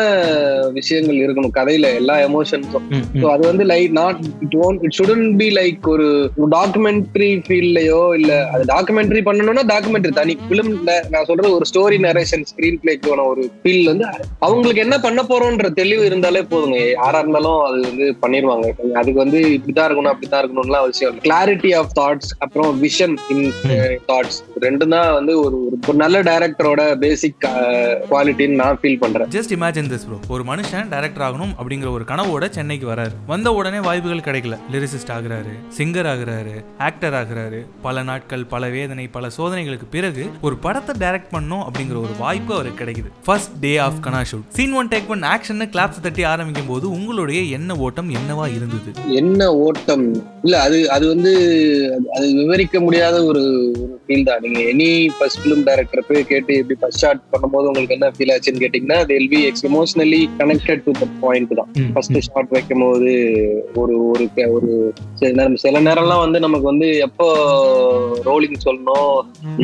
விஷயங்கள் 0.78 1.22
இருக்கணும் 1.24 1.54
கதையில 1.58 1.86
எல்லா 2.00 2.16
எமோஷன்ஸும் 2.28 2.86
ஸோ 3.20 3.26
அது 3.34 3.42
வந்து 3.50 3.66
like 3.72 3.92
not 4.00 4.20
it 4.46 4.56
own 4.64 4.78
it 4.84 4.96
shouldn't 4.98 5.26
be 5.40 5.48
like 5.58 5.88
ஒரு 5.88 6.06
டாக்குமெண்ட்ரி 6.56 7.30
ஃபீல்ட்லயோ 7.46 8.02
இல்ல 8.18 8.32
அது 8.52 8.64
டாக்குமெண்ட்ரி 8.72 9.22
பண்ணணும்னா 9.28 9.64
டாக்குமெண்ட்ரி 9.72 10.12
தனி. 10.12 10.34
பிலிம்ல 10.50 10.92
நான் 11.10 11.26
சொல்றது 11.28 11.48
ஒரு 11.56 11.66
ஸ்டோரி 11.70 11.98
நரேஷன் 12.04 12.44
ஸ்கிரீன் 12.50 12.78
பிளேக்கான 12.88 13.26
ஒரு 13.26 13.50
ஃபீல் 13.62 13.84
வந்து 13.84 14.06
அவங்களுக்கு 14.38 14.80
என்ன 14.80 14.98
பண்ண 14.98 15.22
போறோம்ன்ற 15.22 15.72
தெளிவு 15.72 16.04
இருந்தாலே 16.04 16.42
போதுங்க. 16.42 16.90
யாரா 16.90 17.18
இருந்தாலும் 17.18 17.60
அது 17.60 17.80
வந்து 17.80 18.16
பண்ணிடுவாங்க 18.22 18.92
அதுக்கு 18.92 19.12
வந்து 19.12 19.40
இப்படிதான் 19.40 19.88
இருக்கணும் 19.88 20.12
அப்படித்தான் 20.12 20.44
இருக்கணும்லாம் 20.44 20.82
அவசியம் 20.84 21.20
கிளாரிட்டி 21.20 21.76
ஆஃப் 21.76 21.98
தாட்ஸ் 22.00 22.34
அப்புறம் 22.38 22.82
விஷன் 22.82 23.16
இன் 23.28 23.52
தாட்ஸ் 24.08 24.38
ரெண்டும் 24.60 24.88
தான் 24.88 25.12
வந்து 25.12 25.40
ஒரு 25.40 25.56
ஒரு- 25.64 25.76
நல்ல 25.92 26.22
டைரக்டரோட 26.22 26.94
பேசிக் 26.96 27.34
குவாலிட்டின்னு 28.10 28.54
நான் 28.54 28.78
ஃபீல் 28.82 28.98
பண்றேன். 28.98 29.28
ஜஸ்ட் 29.28 29.58
இமேஜின் 29.58 29.90
திஸ் 29.92 30.06
ப்ரோ 30.06 30.18
ஒரு 30.28 30.42
மனுஷன் 30.42 30.88
டைரக்டர் 30.88 31.32
ஆகணும் 31.32 31.54
அப்படிங்கிற 31.62 31.90
ஒரு 31.90 32.04
கனவோட 32.06 32.50
சென்னைக்கு 32.50 32.86
வராரு. 32.88 33.10
வந்த 33.26 33.52
உடனே 33.52 33.80
வாய்ப்புகள் 33.80 34.18
கிடைக்கல. 34.18 34.58
லிரிசிஸ்ட் 34.72 35.10
ஆகுறாரு 35.10 35.52
சிங்கர் 35.78 36.06
ஆகுறாரு 36.06 36.64
ஆக்டர் 36.78 37.12
ஆகுறாரு. 37.12 37.66
பல 37.82 38.02
நாட்கள் 38.02 38.44
பல 38.44 38.68
வேதனை 38.68 39.06
பல 39.06 39.28
சோதனைகளுக்கு 39.38 39.86
பிறகு 39.90 40.26
ஒரு 40.42 40.56
படத்தை 40.56 41.08
டைரக்ட் 41.08 41.32
பண்ணணும் 41.32 41.66
அப்படிங்கிற 41.68 41.98
ஒரு 41.98 42.08
வாய்ப்பு 42.18 42.54
அவருக்கு 42.54 42.77
கிடைக்குது. 42.80 43.10
First 43.26 43.54
day 43.60 43.72
of 43.78 43.98
Kanaa 44.04 44.20
shoot 44.28 44.46
scene 44.56 44.74
one 44.74 44.90
take 44.90 45.10
one 45.10 45.24
action 45.30 45.64
claps 45.72 46.02
தட்டி 46.02 46.24
ஆரம்பிக்கும் 46.28 46.68
போது 46.68 46.86
உங்களுடைய 46.90 47.40
என்ன 47.56 47.76
ஓட்டம் 47.80 48.10
என்னவா 48.16 48.46
இருந்தது? 48.54 48.90
என்ன 49.16 49.40
ஓட்டம்? 49.62 50.06
இல்ல 50.44 50.56
அது 50.62 50.78
அது 50.90 51.04
வந்து 51.08 51.32
அது- 51.96 52.10
அது 52.16 52.26
விவரிக்க 52.38 52.76
முடியாத 52.80 53.16
ஒரு 53.26 53.42
ஃபீல் 54.02 54.26
தான். 54.26 54.42
நீங்க 54.44 54.60
எனி 54.70 54.88
ஃபர்ஸ்ட் 55.16 55.40
ஃபிலிம் 55.40 55.64
டைரக்டர் 55.66 56.06
போய் 56.06 56.28
கேட்டு 56.28 56.52
எப்படி 56.58 56.78
ஃபர்ஸ்ட் 56.80 57.02
ஷாட் 57.02 57.22
பண்ணும்போது 57.32 57.68
உங்களுக்கு 57.70 57.96
என்ன 57.96 58.10
ஃபீல் 58.16 58.34
ஆச்சுன்னு 58.34 58.62
கேட்டீங்கன்னா 58.62 59.00
they'll 59.08 59.30
be 59.30 59.40
ex 59.48 59.66
emotionally 59.68 60.22
connected 60.38 60.84
to 60.86 60.94
the 60.96 61.08
point 61.20 61.54
தான் 61.58 61.70
ஃபர்ஸ்ட் 61.92 62.18
ஷாட் 62.28 62.54
வைக்கும் 62.54 62.84
போது 62.84 63.10
ஒரு 63.76 63.94
ஒரு 64.08 64.24
ஒரு 64.56 64.70
சில 65.14 65.30
நேரம் 65.38 65.60
சில 65.62 65.80
நேரம்லாம் 65.86 66.24
வந்து 66.24 66.38
நமக்கு 66.40 66.66
வந்து 66.66 66.88
எப்போ 67.06 67.26
ரோலிங் 68.26 68.58
சொல்லணும் 68.64 69.16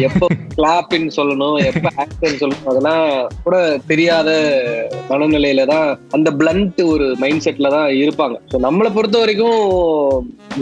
எப்போ 0.05 0.27
கிளாப்னு 0.57 1.12
சொல்லணும் 1.17 1.57
எப்போ 1.69 1.89
ஆக்ஷன் 2.03 2.39
சொல்லணும் 2.41 2.69
அதெல்லாம் 2.71 3.03
கூட 3.44 3.57
தெரியாத 3.90 4.30
மனநிலையில 5.11 5.64
தான் 5.72 5.88
அந்த 6.16 6.28
பிளண்ட் 6.40 6.80
ஒரு 6.92 7.07
மைண்ட் 7.22 7.44
செட்ல 7.46 7.70
தான் 7.76 7.88
இருப்பாங்க. 8.02 8.36
ஸோ 8.52 8.59
நம்மளை 8.66 8.90
பொறுத்த 8.96 9.18
வரைக்கும் 9.22 9.62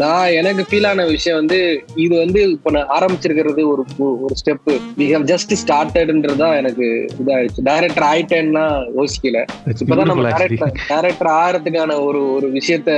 நான் 0.02 0.34
எனக்கு 0.40 0.62
ஃபீல் 0.68 0.88
ஆன 0.90 1.06
விஷயம் 1.14 1.38
வந்து 1.40 1.58
இது 2.04 2.14
வந்து 2.24 2.40
இப்போ 2.56 2.70
நான் 2.76 2.92
ஆரம்பிச்சிருக்கிறது 2.96 3.62
ஒரு 3.72 3.82
ஒரு 4.26 4.34
ஸ்டெப் 4.40 4.70
வி 5.00 5.06
ஹவ் 5.14 5.26
ஜஸ்ட் 5.32 5.52
ஸ்டார்டட்ன்றது 5.62 6.38
தான் 6.44 6.56
எனக்கு 6.60 6.86
இதாயிடுச்சு. 7.22 7.66
டைரக்டர் 7.70 8.06
ஆயிட்டேன்னா 8.10 8.66
யோசிக்கல. 8.98 9.40
இப்பதான் 9.82 10.10
நம்ம 10.10 10.24
டேரக்டர் 10.30 10.72
டேரக்டர் 10.92 11.30
ஆகிறதுக்கான 11.40 11.98
ஒரு 12.06 12.20
ஒரு 12.36 12.46
விஷயத்த 12.58 12.90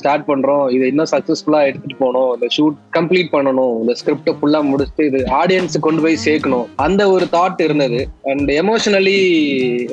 ஸ்டார்ட் 0.00 0.28
பண்றோம். 0.30 0.64
இதை 0.76 0.84
இன்னும் 0.92 1.10
சக்சஸ்ஃபுல்லா 1.14 1.62
எடுத்துட்டு 1.68 1.98
போகணும். 2.02 2.30
இந்த 2.36 2.48
ஷூட் 2.56 2.78
கம்ப்ளீட் 2.98 3.32
பண்ணணும். 3.36 3.74
இந்த 3.82 3.94
ஸ்கிரிப்டை 4.00 4.34
ஃபுல்லா 4.38 4.60
முடிச்சுட்டு 4.70 5.06
இது 5.10 5.20
ஆடியன்ஸ் 5.40 5.84
கொண்டு 5.86 6.02
போய் 6.06 6.22
சேர்க்கணும். 6.26 6.66
அந்த 6.86 7.02
ஒரு 7.14 7.26
தாட் 7.36 7.62
இருந்தது. 7.66 8.00
அண்ட் 8.30 8.52
எமோஷனலி 8.92 9.20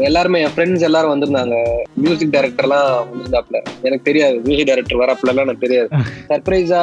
எல்லாருமே 0.07 0.39
என் 0.45 0.53
ஃப்ரெண்ட்ஸ் 0.55 0.85
எல்லாரும் 0.87 1.11
வந்திருந்தாங்க. 1.11 1.55
மியூசிக் 2.03 2.33
டைரக்டர்லாம் 2.33 2.89
வந்திருந்தாப்ல 3.09 3.57
எனக்கு 3.87 4.07
தெரியாது. 4.09 4.35
மியூசிக் 4.47 4.69
டைரக்டர் 4.69 5.01
வரப்பலாம் 5.01 5.33
எல்லாம் 5.33 5.47
எனக்கு 5.47 5.65
தெரியாது. 5.65 5.89
சர்ப்ரைஸா 6.31 6.81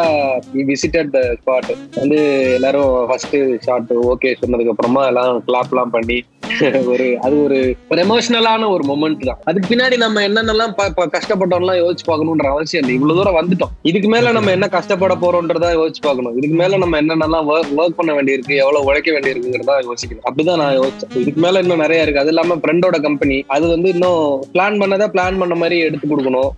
விசிட்டட் 0.70 1.10
த 1.16 1.20
ஸ்பாட் 1.40 1.70
வந்து 2.00 2.18
எல்லாரும் 2.58 2.94
ஃபர்ஸ்ட் 3.10 3.36
ஷாட் 3.66 3.92
ஓகே 4.12 4.32
சொன்னதுக்கு 4.42 4.72
அப்புறமா 4.74 5.02
எல்லாம் 5.10 5.42
கிளாப் 5.48 5.74
எல்லாம் 5.74 5.94
பண்ணி 5.96 6.18
ஒரு 6.92 7.06
அது 7.26 7.36
ஒரு 7.44 7.58
ஒரு 7.90 7.98
எமோஷனலான 8.04 8.68
ஒரு 8.74 8.84
மொமெண்ட் 8.90 9.24
தான். 9.28 9.40
அதுக்கு 9.48 9.68
பின்னாடி 9.70 9.96
நம்ம 10.02 10.22
என்னென்னலாம் 10.28 10.72
கஷ்டப்பட்டோம்லாம் 11.14 11.78
யோசிச்சு 11.82 12.04
பார்க்கணுன்ற 12.08 12.46
அவசியம் 12.54 12.82
இல்லை. 12.82 12.94
இவ்வளவு 12.98 13.18
தூரம் 13.18 13.36
வந்துட்டோம். 13.38 13.72
இதுக்கு 13.90 14.08
மேல 14.14 14.32
நம்ம 14.36 14.50
என்ன 14.56 14.66
கஷ்டப்பட 14.76 15.14
போறோம்ன்றதா 15.22 15.70
யோசிச்சு 15.78 16.02
பார்க்கணும். 16.06 16.36
இதுக்கு 16.38 16.56
மேல 16.62 16.78
நம்ம 16.82 17.00
என்னென்னலாம் 17.02 17.48
ஒர்க் 17.80 17.98
பண்ண 17.98 18.12
வேண்டியிருக்கு 18.18 18.54
எவ்வளவு 18.62 18.88
உழைக்க 18.90 19.10
வேண்டியிருக்குங்கிறதா 19.16 19.76
யோசிக்கணும். 19.88 20.24
அப்படிதான் 20.28 20.60
நான் 20.62 20.78
யோசிச்சேன். 20.80 21.12
இதுக்கு 21.22 21.42
மேல 21.46 21.62
இன்னும் 21.64 21.82
நிறைய 21.84 22.04
இருக்கு. 22.06 22.22
அது 22.24 22.32
இல்லாம 22.34 22.58
ஃப்ரெண்டோட 22.62 23.00
கம்பெனி 23.06 23.38
அது 23.56 23.66
வந்து 23.74 23.90
இன்னும் 23.94 24.22
பிளான் 24.54 24.80
பண்ணதை 24.82 25.08
பிளான் 25.16 25.40
பண்ண 25.42 25.56
மாதிரி 25.62 25.78
எடுத்து 25.88 26.12
கொடுக்கணும். 26.12 26.50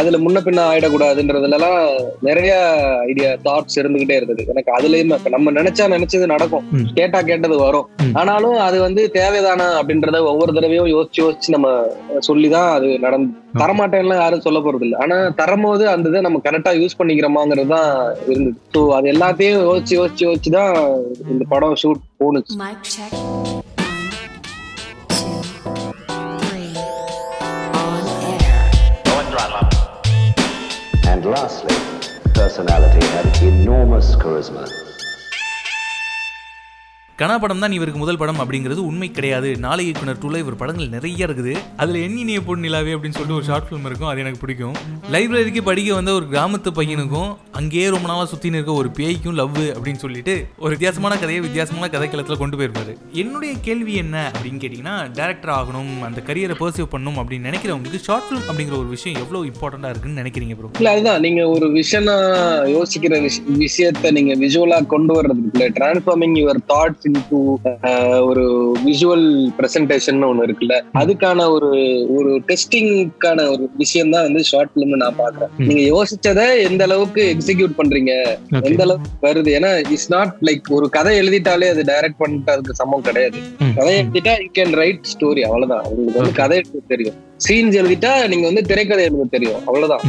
அதுல 0.00 0.20
முன்ன 0.26 0.44
பின்ன 0.48 0.60
ஆயிடக்கூடாதுன்றதுல 0.72 1.58
எல்லாம் 1.60 1.78
நிறைய 2.30 2.52
ஐடியா 3.10 3.30
தாட்ஸ் 3.48 3.78
இருந்துகிட்டே 3.82 4.18
இருந்தது. 4.20 4.44
எனக்கு 4.54 4.72
அதுலயுமே 4.78 5.18
நம்ம 5.36 5.56
நினைச்சா 5.60 5.86
நினைச்சது 5.96 6.32
நடக்கும். 6.34 6.66
கேட்டா 7.00 7.20
கேட்டது 7.30 7.58
வரும். 7.66 7.88
ஆனாலும் 8.20 8.58
அது 8.68 8.78
வந்து 8.86 9.02
தேவைதானா 9.16 9.66
அப்படின்றத 9.78 10.18
ஒவ்வொரு 10.30 10.52
தடவையும் 10.56 10.90
யோசிச்சு 10.94 11.20
யோசிச்சு 11.22 11.54
நம்ம 11.54 11.68
சொல்லிதான் 12.28 12.68
அது 12.76 12.88
நடந்து 13.04 13.30
தரமாட்டேன்லாம் 13.60 14.20
யாரும் 14.22 14.44
சொல்ல 14.46 14.58
போறது 14.66 14.84
இல்லை. 14.86 14.98
ஆனா 15.04 15.16
தரும்போது 15.40 15.84
அந்த 15.94 16.12
இதை 16.12 16.22
நம்ம 16.26 16.40
கரெக்டா 16.46 16.72
யூஸ் 16.80 16.98
பண்ணிக்கிறோமாங்கிறது 17.00 17.72
தான் 17.76 17.90
இருந்தது. 18.32 18.56
ஸோ 18.74 18.82
அது 18.98 19.12
எல்லாத்தையும் 19.14 19.66
யோசிச்சு 19.70 19.94
யோசிச்சு 20.00 20.26
யோசிச்சு 20.28 20.52
தான் 20.58 20.74
இந்த 21.34 21.44
படம் 21.54 21.80
ஷூட் 21.84 22.02
போணுச்சு. 22.22 22.56
And 31.12 31.24
lastly, 31.32 31.74
personality 32.38 33.02
had 33.14 33.26
enormous 33.50 34.08
charisma. 34.22 34.64
கனா 37.20 37.34
படம் 37.40 37.62
தான் 37.62 37.74
இவருக்கு 37.76 37.98
முதல் 38.02 38.18
படம் 38.20 38.38
அப்படிங்கிறது 38.42 38.80
உண்மை 38.90 39.08
கிடையாது. 39.10 39.48
நாளை 39.64 39.82
இயக்குனர் 39.86 40.20
டூல 40.22 40.36
இவர் 40.42 40.56
படங்கள் 40.60 40.92
நிறைய 40.94 41.26
இருக்குது. 41.26 41.52
அதுல 41.76 41.98
எண்ணினிய 41.98 42.38
பொண்ணு 42.46 42.64
நிலாவே 42.66 42.92
அப்படின்னு 42.94 43.16
சொல்லிட்டு 43.16 43.36
ஒரு 43.38 43.46
ஷார்ட் 43.48 43.66
ஃபிலிம் 43.66 43.86
இருக்கும். 43.88 44.08
அது 44.10 44.20
எனக்கு 44.20 44.40
பிடிக்கும். 44.42 44.76
லைப்ரரிக்கு 45.14 45.62
படிக்க 45.68 45.94
வந்த 45.94 46.12
ஒரு 46.12 46.26
கிராமத்து 46.32 46.70
பையனுக்கும் 46.78 47.30
அங்கேயே 47.58 47.88
ரொம்ப 47.94 48.08
நாளா 48.10 48.24
சுற்றின்னு 48.32 48.58
இருக்க 48.60 48.72
ஒரு 48.72 48.90
பேய்க்கும் 48.98 49.36
லவ் 49.40 49.60
அப்படின்னு 49.74 50.02
சொல்லிட்டு 50.04 50.34
ஒரு 50.58 50.70
வித்தியாசமான 50.74 51.18
கதையை 51.22 51.42
வித்தியாசமான 51.46 51.90
கதைக்களத்துல 51.94 52.38
கொண்டு 52.42 52.58
போயிருப்பாரு. 52.60 52.94
என்னுடைய 53.22 53.52
கேள்வி 53.68 53.94
என்ன 54.04 54.16
அப்படின்னு 54.34 54.62
கேட்டீங்கன்னா 54.64 54.96
டேரக்டர் 55.20 55.54
ஆகணும் 55.58 55.92
அந்த 56.08 56.22
கரியரை 56.30 56.56
பர்சீவ் 56.62 56.90
பண்ணணும் 56.94 57.20
அப்படின்னு 57.22 57.48
நினைக்கிறவங்களுக்கு 57.50 58.02
ஷார்ட் 58.08 58.26
ஃபிலிம் 58.28 58.48
அப்படிங்கிற 58.48 58.78
ஒரு 58.82 58.90
விஷயம் 58.96 59.20
எவ்வளவு 59.24 59.50
இம்பார்ட்டண்ட்டாக 59.52 59.94
இருக்குன்னு 59.94 60.20
நினைக்கிறீங்க 60.22 60.56
ப்ரோ 60.60 60.72
இல்ல 60.80 60.94
அதுதான். 60.96 61.20
நீங்க 61.20 61.42
ஒரு 61.56 61.68
விஷனா 61.78 62.16
யோசிக்கிற 62.76 63.14
விஷயத்தை 63.28 63.60
விஷயத்த 63.66 64.14
நீங்க 64.18 64.32
விஜுவலா 64.44 64.80
கொண்டு 64.96 65.12
வர்றதுக்குள்ள 65.18 65.68
டிரான்ஸ்ஃபார்மிங் 65.78 66.36
யுவர் 66.42 66.62
தாட்ஸ் 66.72 67.08
இன்டு 67.12 67.38
ஒரு 68.28 68.44
விஜுவல் 68.86 69.26
பிரசன்டேஷன் 69.58 70.26
ஒண்ணு 70.30 70.46
இருக்குல்ல 70.48 70.76
அதுக்கான 71.00 71.48
ஒரு 71.56 71.70
ஒரு 72.16 72.30
டெஸ்டிங்கான 72.50 73.46
ஒரு 73.54 73.64
விஷயம் 73.82 74.12
தான் 74.14 74.26
வந்து 74.28 74.42
ஷார்ட் 74.50 74.72
பிலிம் 74.74 74.94
நான் 75.04 75.18
பாக்குறேன் 75.22 75.52
நீங்க 75.68 75.82
யோசிச்சதை 75.92 76.46
எந்த 76.68 76.82
அளவுக்கு 76.88 77.22
எக்ஸிக்யூட் 77.34 77.78
பண்றீங்க? 77.80 78.12
எந்த 78.70 78.82
அளவுக்கு 78.86 79.10
வருது? 79.26 79.50
ஏன்னா 79.58 79.72
இட்ஸ் 79.94 80.12
நாட் 80.14 80.36
லைக் 80.48 80.70
ஒரு 80.78 80.88
கதை 80.98 81.12
எழுதிட்டாலே 81.22 81.68
அது 81.74 81.84
டைரக்ட் 81.92 82.20
பண்ணிட்டு 82.22 82.54
அதுக்கு 82.54 82.78
சமம் 82.82 83.06
கிடையாது. 83.08 83.40
கதை 83.78 83.92
எழுதிட்டா 84.00 84.34
யூ 84.44 84.50
கேன் 84.60 84.76
ரைட் 84.82 85.10
ஸ்டோரி 85.12 85.44
அவ்வளவுதான். 85.48 85.84
உங்களுக்கு 85.90 86.20
வந்து 86.20 86.40
கதை 86.42 86.58
எழுத 86.62 86.84
தெரியும். 86.94 87.18
சீன்ஸ் 87.48 87.78
எழுதிட்டா 87.82 88.12
நீங்க 88.32 88.46
வந்து 88.50 88.64
திரைக்கதை 88.70 89.04
எழுத 89.04 89.28
தெரியும். 89.36 89.60
அவ்வளவுதான். 89.68 90.04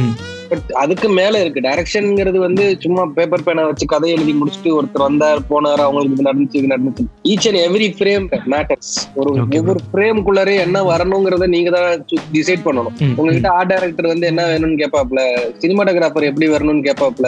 அதுக்கு 0.80 1.08
மேல 1.18 1.40
இருக்கு. 1.42 1.60
டைரக்ஷன்ங்கிறது 1.66 2.38
வந்து 2.44 2.64
சும்மா 2.84 3.02
பேப்பர் 3.16 3.44
பேனை 3.46 3.64
வச்சு 3.68 3.86
கதை 3.86 4.10
எழுதி 4.14 4.34
முடிச்சுட்டு 4.38 4.70
ஒருத்தர் 4.76 5.06
வந்தார் 5.06 5.40
போனார் 5.50 5.82
அவங்களுக்கு 5.84 6.16
இது 6.16 6.26
நடந்துச்சு 6.28 6.58
இது 6.60 6.72
நடந்துச்சு 6.72 7.04
each 7.30 7.48
and 7.50 7.60
every 7.64 7.88
frame 7.96 8.26
matters 8.52 8.92
ஒரு 9.18 9.30
ஒவ்வொரு 9.58 9.80
ஃப்ரேம்குள்ளரே 9.86 10.54
என்ன 10.64 10.82
வரணுங்கிறத 10.90 11.48
நீங்க 11.54 11.70
தான் 11.70 11.90
டிசைட் 12.34 12.64
பண்ணணும். 12.66 12.96
உங்ககிட்ட 13.18 13.48
ஆர்ட் 13.56 13.72
டைரக்டர் 13.72 14.10
வந்து 14.12 14.28
என்ன 14.30 14.42
வேணும்னு 14.50 14.80
கேட்பாப்ல 14.82 15.20
சினிமாட்டோகிராஃபர் 15.62 16.28
எப்படி 16.30 16.48
வரணும்னு 16.54 16.86
கேட்பாப்ல 16.88 17.26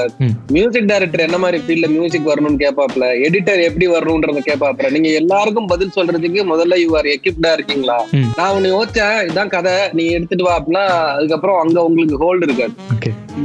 மியூசிக் 0.57 0.91
டைரக்டர் 0.91 1.27
என்ன 1.27 1.39
மாதிரி 1.39 1.61
ஃபீல்ட்ல 1.65 1.89
மியூசிக் 1.95 2.31
வரணும்னு 2.31 2.63
கேட்பாப்ல 2.65 3.05
எடிட்டர் 3.27 3.67
எப்படி 3.69 3.89
வரணும்ன்றத 3.89 4.43
கேட்பாப்ல 4.49 4.93
நீங்க 4.97 5.11
எல்லாருக்கும் 5.21 5.71
பதில் 5.73 5.95
சொல்றதுக்கு 5.97 6.43
முதல்ல 6.51 6.81
யூ 6.83 6.91
ஆர் 6.99 7.13
எக்யூப்டா 7.15 7.53
இருக்கீங்களா? 7.57 7.99
நான் 8.39 8.55
ஒண்ணு 8.57 8.75
யோசிச்சேன் 8.75 9.17
இதான் 9.29 9.55
கதை 9.55 9.75
நீ 9.93 10.05
எடுத்துட்டு 10.17 10.47
வா 10.47 10.55
அப்படின்னா 10.59 10.85
அதுக்கப்புறம் 11.15 11.61
அங்க 11.63 11.79
உங்களுக்கு 11.89 12.21
ஹோல்டு 12.23 12.47
இருக்காது. 12.49 12.75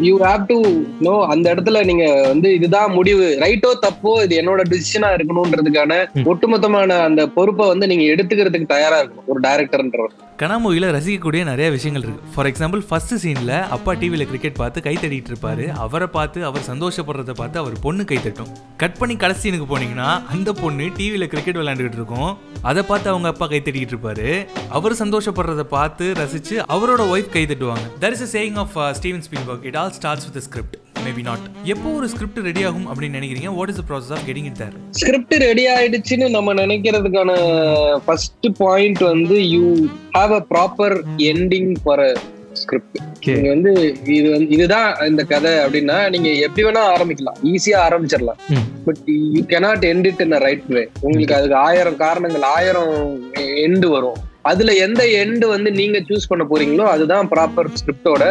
யூ 0.07 0.13
ஹாவ் 0.26 0.43
டு 0.51 0.57
நோ 1.05 1.13
அந்த 1.34 1.45
இடத்துல 1.53 1.80
நீங்க 1.89 2.05
வந்து 2.32 2.49
இதுதான் 2.57 2.95
முடிவு. 2.97 3.26
ரைட்டோ 3.43 3.72
தப்போ 3.86 4.11
இது 4.26 4.36
என்னோட 4.41 4.61
டிசிஷனா 4.74 5.09
இருக்கணும்ன்றதுக்கான 5.17 5.93
ஒட்டுமொத்தமான 6.32 6.99
அந்த 7.09 7.22
பொறுப்பை 7.38 7.67
வந்து 7.74 7.89
நீங்க 7.91 8.05
எடுத்துக்கிறதுக்கு 8.15 8.74
தயாரா 8.76 8.99
இருக்கணும் 9.01 9.32
ஒரு 9.34 9.41
டைரக்டர்ன்றவர் 9.47 10.17
கனா 10.41 10.55
மூவில 10.61 10.88
ரசிக்கக்கூடிய 10.95 11.41
நிறைய 11.49 11.67
விஷயங்கள் 11.74 12.03
இருக்கு. 12.05 12.30
ஃபார் 12.36 12.47
எக்ஸாம்பிள் 12.51 12.82
ஃபர்ஸ்ட் 12.89 13.13
சீன்ல 13.24 13.53
அப்பா 13.76 13.91
டிவியில் 14.01 14.28
கிரிக்கெட் 14.30 14.55
பார்த்து 14.61 14.84
கை 14.86 14.93
தட்டிட்டு 15.01 15.30
இருப்பாரு. 15.32 15.65
அவரை 15.84 16.07
பார்த்து 16.15 16.39
அவர் 16.47 16.63
சந்தோஷப்படுறத 16.69 17.34
பார்த்து 17.41 17.57
அவர் 17.61 17.76
பொண்ணு 17.84 18.03
கை 18.11 18.17
தட்டும். 18.24 18.49
கட் 18.84 18.97
பண்ணி 19.01 19.15
கடைசி 19.24 19.43
சீனுக்கு 19.43 19.67
போனீங்கன்னா 19.74 20.07
அந்த 20.36 20.49
பொண்ணு 20.61 20.86
டிவியில் 20.99 21.30
கிரிக்கெட் 21.34 21.59
விளையாண்டுகிட்டு 21.61 21.99
இருக்கும். 22.01 22.32
அதை 22.69 22.84
பார்த்து 22.89 23.11
அவங்க 23.13 23.30
அப்பா 23.34 23.47
கை 23.51 23.59
தட்டிட்டு 23.67 23.95
இருப்பாரு. 23.95 24.30
அவர் 24.80 24.99
சந்தோஷப்படுறத 25.03 25.65
பார்த்து 25.76 26.07
ரசிச்சு 26.22 26.57
அவரோட 26.76 27.05
ஒய்ஃப் 27.13 27.32
கை 27.36 27.43
தட்டுவாங்க. 27.51 27.86
There 28.05 28.17
is 28.17 28.26
saying 28.38 28.57
of 28.63 28.76
Steven 28.99 29.26
Spielberg 29.52 29.68
it 29.70 29.78
all 29.82 29.93
starts 29.97 30.26
with 30.28 30.43
script 30.47 30.76
maybe 31.06 31.24
not 31.30 31.45
எப்போ 31.74 31.88
ஒரு 31.99 32.08
ஸ்கிரிப்ட் 32.14 32.39
ரெடி 32.49 32.64
ஆகும் 32.68 32.88
அப்படின்னு 32.91 33.18
நினைக்கிறீங்க? 33.20 33.52
What 33.60 33.72
is 33.74 33.80
the 33.82 33.84
process 33.89 34.12
of 34.16 34.26
getting 34.28 34.47
it 34.49 34.60
there 34.62 34.76
script 35.02 35.36
ready 35.47 35.66
ஆயிடுச்சுன்னு 35.76 36.28
நம்ம 36.38 36.54
நினைக்கிறதுக்கான 36.62 37.32
ஃபர்ஸ்ட் 38.06 38.47
பாயிண்ட் 38.64 39.02
வந்து 39.14 39.38
you 39.56 39.66
have 40.18 40.34
a 40.39 40.43
proper 40.54 40.95
ending 41.32 41.72
for 41.84 42.04
a 42.08 42.12
script 42.62 42.97
நீங்க 43.26 43.49
வந்து 43.56 43.72
இது 44.16 44.28
வந்து 44.36 44.49
இதுதான் 44.56 44.89
இந்த 45.10 45.24
கதை 45.34 45.52
அப்படின்னா 45.66 45.97
நீங்க 46.14 46.30
எப்படி 46.45 46.64
வேணா 46.68 46.82
ஆரம்பிக்கலாம். 46.93 47.38
ஈஸியா 47.52 47.78
ஆரம்பிச்சிடலாம். 47.88 48.39
But 48.88 49.02
you 49.36 49.41
cannot 49.52 49.84
end 49.91 50.06
it 50.10 50.20
in 50.26 50.34
a 50.38 50.41
right 50.47 50.68
way 50.76 50.84
உங்களுக்கு 51.06 51.36
அதுக்கு 51.38 51.58
ஆயிரம் 51.68 51.97
காரணங்கள் 52.06 52.45
ஆயிரம் 52.58 52.93
எண்டு 53.66 53.88
வரும். 53.95 54.20
அதுல 54.46 54.72
எந்த 54.86 55.02
எண்டு 55.22 55.46
வந்து 55.54 55.70
நீங்க 55.80 55.98
சூஸ் 56.10 56.30
பண்ண 56.30 56.44
போறீங்களோ 56.52 56.86
அதுதான் 56.94 57.28
ப்ராப்பர் 57.34 57.70
ஸ்கிரிப்டோட 57.80 58.24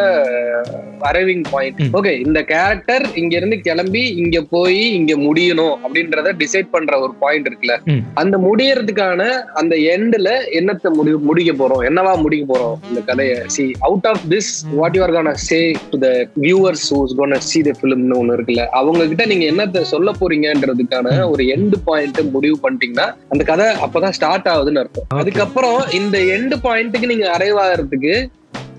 அரைவிங் 1.08 1.44
பாயிண்ட் 1.52 1.80
ஓகே 1.98 2.12
இந்த 2.24 2.38
கேரக்டர் 2.50 3.04
இங்க 3.20 3.32
இருந்து 3.36 3.56
கிளம்பி 3.66 4.02
இங்க 4.22 4.38
போய் 4.54 4.80
இங்க 4.98 5.12
முடியணும் 5.26 5.74
அப்படின்றத 5.84 6.32
டிசைட் 6.42 6.72
பண்ற 6.74 6.98
ஒரு 7.04 7.12
பாயிண்ட் 7.22 7.46
இருக்குல்ல. 7.48 7.76
அந்த 8.22 8.38
முடியறதுக்கான 8.46 9.28
அந்த 9.60 9.74
எண்ட்ல 9.94 10.30
என்னத்தை 10.58 10.90
முடி 10.98 11.12
முடிக்க 11.28 11.52
போறோம்? 11.60 11.82
என்னவா 11.88 12.12
முடிக்க 12.24 12.44
போறோம்? 12.52 12.76
இந்த 12.90 13.00
கதையை. 13.10 13.36
See 13.54 13.64
out 13.88 14.08
of 14.10 14.22
this 14.32 14.50
what 14.80 14.96
you 14.98 15.02
are 15.06 15.14
gonna 15.16 15.34
say 15.46 15.60
to 15.92 15.98
the 16.04 16.10
viewers 16.44 16.86
who's 16.94 17.14
gonna 17.20 17.40
see 17.50 17.60
the 17.68 17.74
ஃபிலிம்னு 17.78 18.18
ஒண்ணு 18.20 18.36
இருக்குல்ல. 18.38 18.64
அவங்க 18.80 19.06
கிட்ட 19.12 19.26
நீங்க 19.32 19.46
என்னத்த 19.52 19.84
சொல்ல 19.94 20.14
போறீங்கன்றதுக்கான 20.20 21.16
ஒரு 21.32 21.44
எண்டு 21.56 21.78
பாயிண்ட் 21.88 22.20
முடிவு 22.36 22.58
பண்ணிட்டீங்கன்னா 22.66 23.08
அந்த 23.32 23.42
கதை 23.52 23.68
அப்பதான் 23.86 24.16
ஸ்டார்ட் 24.18 24.50
ஆகுதுன்னு 24.54 24.82
அர்த்தம். 24.84 25.08
அதுக்கப்புறம் 25.22 25.80
இந்த 26.00 26.18
எண்டு 26.34 26.56
பாயிண்ட்டுக்கு 26.56 27.06
நீங்க 27.06 27.26
அரைவ் 27.30 27.58
ஆகிறதுக்கு 27.60 28.14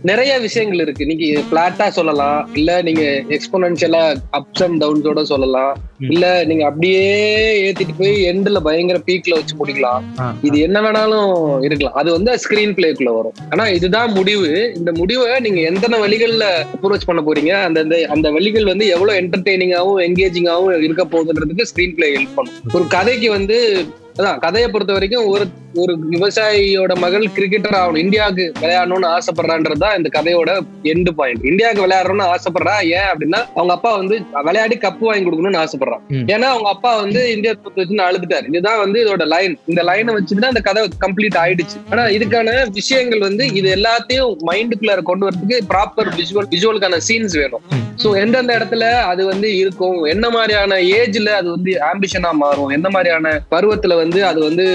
நிறைய 0.02 0.40
விஷயங்கள் 0.40 0.80
இருக்கு. 0.80 1.06
நீங்க 1.06 1.40
பிளாட்டா 1.52 1.88
சொல்லலாம். 1.88 2.50
இல்ல 2.54 2.82
நீங்க 2.82 3.02
எக்ஸ்போனன்ஷியலா 3.30 4.16
அப்ஸ் 4.32 4.64
அண்ட் 4.64 4.84
டவுன்ஸோட 4.84 5.24
சொல்லலாம். 5.24 5.78
இல்ல 6.00 6.44
நீங்க 6.44 6.66
அப்படியே 6.66 7.72
ஏத்திட்டு 7.72 7.90
போய் 7.98 8.24
எண்ட்ல 8.24 8.60
பயங்கர 8.60 9.00
பீக்ல 9.06 9.30
வச்சு 9.30 9.66
முடிக்கலாம். 9.66 10.02
இது 10.42 10.60
என்ன 10.60 10.82
வேணாலும் 10.82 11.64
இருக்கலாம். 11.64 11.96
அது 11.96 12.12
வந்து 12.12 12.32
ஸ்கிரீன் 12.32 12.74
பிளேக்குள்ள 12.74 13.16
வரும். 13.16 13.34
ஆனா 13.50 13.70
இதுதான் 13.70 14.12
முடிவு. 14.12 14.74
இந்த 14.76 14.92
முடிவை 14.92 15.40
நீங்க 15.40 15.62
எந்தெந்த 15.62 15.98
வழிகள்ல 15.98 16.46
அப்ரோச் 16.84 17.02
பண்ண 17.06 17.22
போறீங்க? 17.22 17.64
அந்த 17.64 17.82
அந்த- 17.82 18.08
அந்த 18.10 18.32
வழிகள் 18.32 18.66
வந்து 18.66 18.88
எவ்வளவு 18.88 19.20
என்டர்டெய்னிங்காவும் 19.22 20.12
என்கேஜிங்காவும் 20.12 20.82
இருக்க 20.82 21.06
போகுதுன்றதுக்கு 21.06 21.66
ஸ்கிரீன் 21.76 21.96
பிளே 21.96 22.16
ஹெல்ப் 22.16 22.36
பண்ணும். 22.36 22.54
ஒரு 22.74 22.88
கதைக்கு 22.88 23.30
வந்து 23.30 23.86
அதான் 24.18 24.40
கதையை 24.40 24.70
பொறுத்த 24.70 24.94
வரைக்கும் 24.94 25.26
ஒரு 25.26 25.46
ஒரு 25.74 25.98
விவசாயியோட 26.12 26.94
மகள் 26.96 27.30
கிரிக்கெட்டர் 27.36 27.76
ஆகணும். 27.76 27.98
இந்தியாவுக்கு 27.98 28.52
விளையாடணும்னு 28.62 29.18
ஆசைப்படுறான்றது 29.18 29.84
தான் 29.92 30.02
இந்த 30.02 30.12
கதையோட 30.18 30.52
எண்டு 30.94 31.14
பாயிண்ட் 31.20 31.48
இந்தியாவுக்கு 31.52 31.86
விளையாடணும்னு 31.86 32.28
ஆசைப்படுறா? 32.34 32.76
ஏன் 32.98 33.10
அப்படின்னா 33.12 33.40
அவங்க 33.58 33.74
அப்பா 33.78 33.92
வந்து 34.02 34.16
விளையாடி 34.48 34.76
கப்பு 34.86 35.04
வாங்கி 35.10 35.26
கொடுக்கணும்னு 35.26 35.62
ஆசைப்படுறான். 35.64 36.04
ஏன்னா 36.34 36.48
அவங்க 36.54 36.70
அப்பா 36.76 36.92
வந்து 37.04 37.22
இந்தியா 37.36 37.54
தோத்து 37.54 37.82
வச்சுன்னு 37.82 38.08
அழுதுட்டாரு. 38.08 38.46
இதுதான் 38.52 38.82
வந்து 38.86 38.98
இதோட 39.04 39.26
லைன் 39.34 39.56
இந்த 39.72 39.82
லைனை 39.90 40.14
வச்சுட்டு 40.18 40.44
தான் 40.44 40.54
அந்த 40.54 40.64
கதை 40.70 40.82
கம்ப்ளீட் 41.06 41.40
ஆயிடுச்சு. 41.44 41.78
ஆனா 41.92 42.06
இதுக்கான 42.18 42.50
விஷயங்கள் 42.80 43.28
வந்து 43.28 43.46
இது 43.60 43.68
எல்லாத்தையும் 43.78 44.34
மைண்டுக்குள்ள 44.50 44.96
கொண்டு 45.12 45.28
வரதுக்கு 45.28 45.58
ப்ராப்பர் 45.74 46.12
விஷுவல் 46.20 46.52
விஷுவலுக்கான 46.56 47.00
சீன்ஸ் 47.08 47.38
வேணும். 47.42 47.66
சோ 48.02 48.10
எந்தெந்த 48.22 48.52
இடத்துல 48.58 48.84
அது 49.12 49.22
வந்து 49.32 49.48
இருக்கும்? 49.62 49.98
என்ன 50.14 50.26
மாதிரியான 50.36 50.78
ஏஜ்ல 51.00 51.30
அது 51.40 51.50
வந்து 51.56 51.72
ஆம்பிஷனா 51.90 52.32
மாறும்? 52.44 52.70
எந்த 52.78 52.88
மாதிரியான 52.96 53.34
பருவத்துல 53.54 53.96
வந்து 54.04 54.20
அது 54.30 54.40
வந்து 54.48 54.66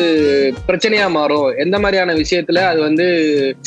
பிரச்சனையா 0.69 1.07
மாறும்? 1.17 1.49
எந்த 1.65 1.77
மாதிரியான 1.85 2.15
விஷயத்துல 2.21 2.63
அது 2.71 2.81
வந்து 2.89 3.07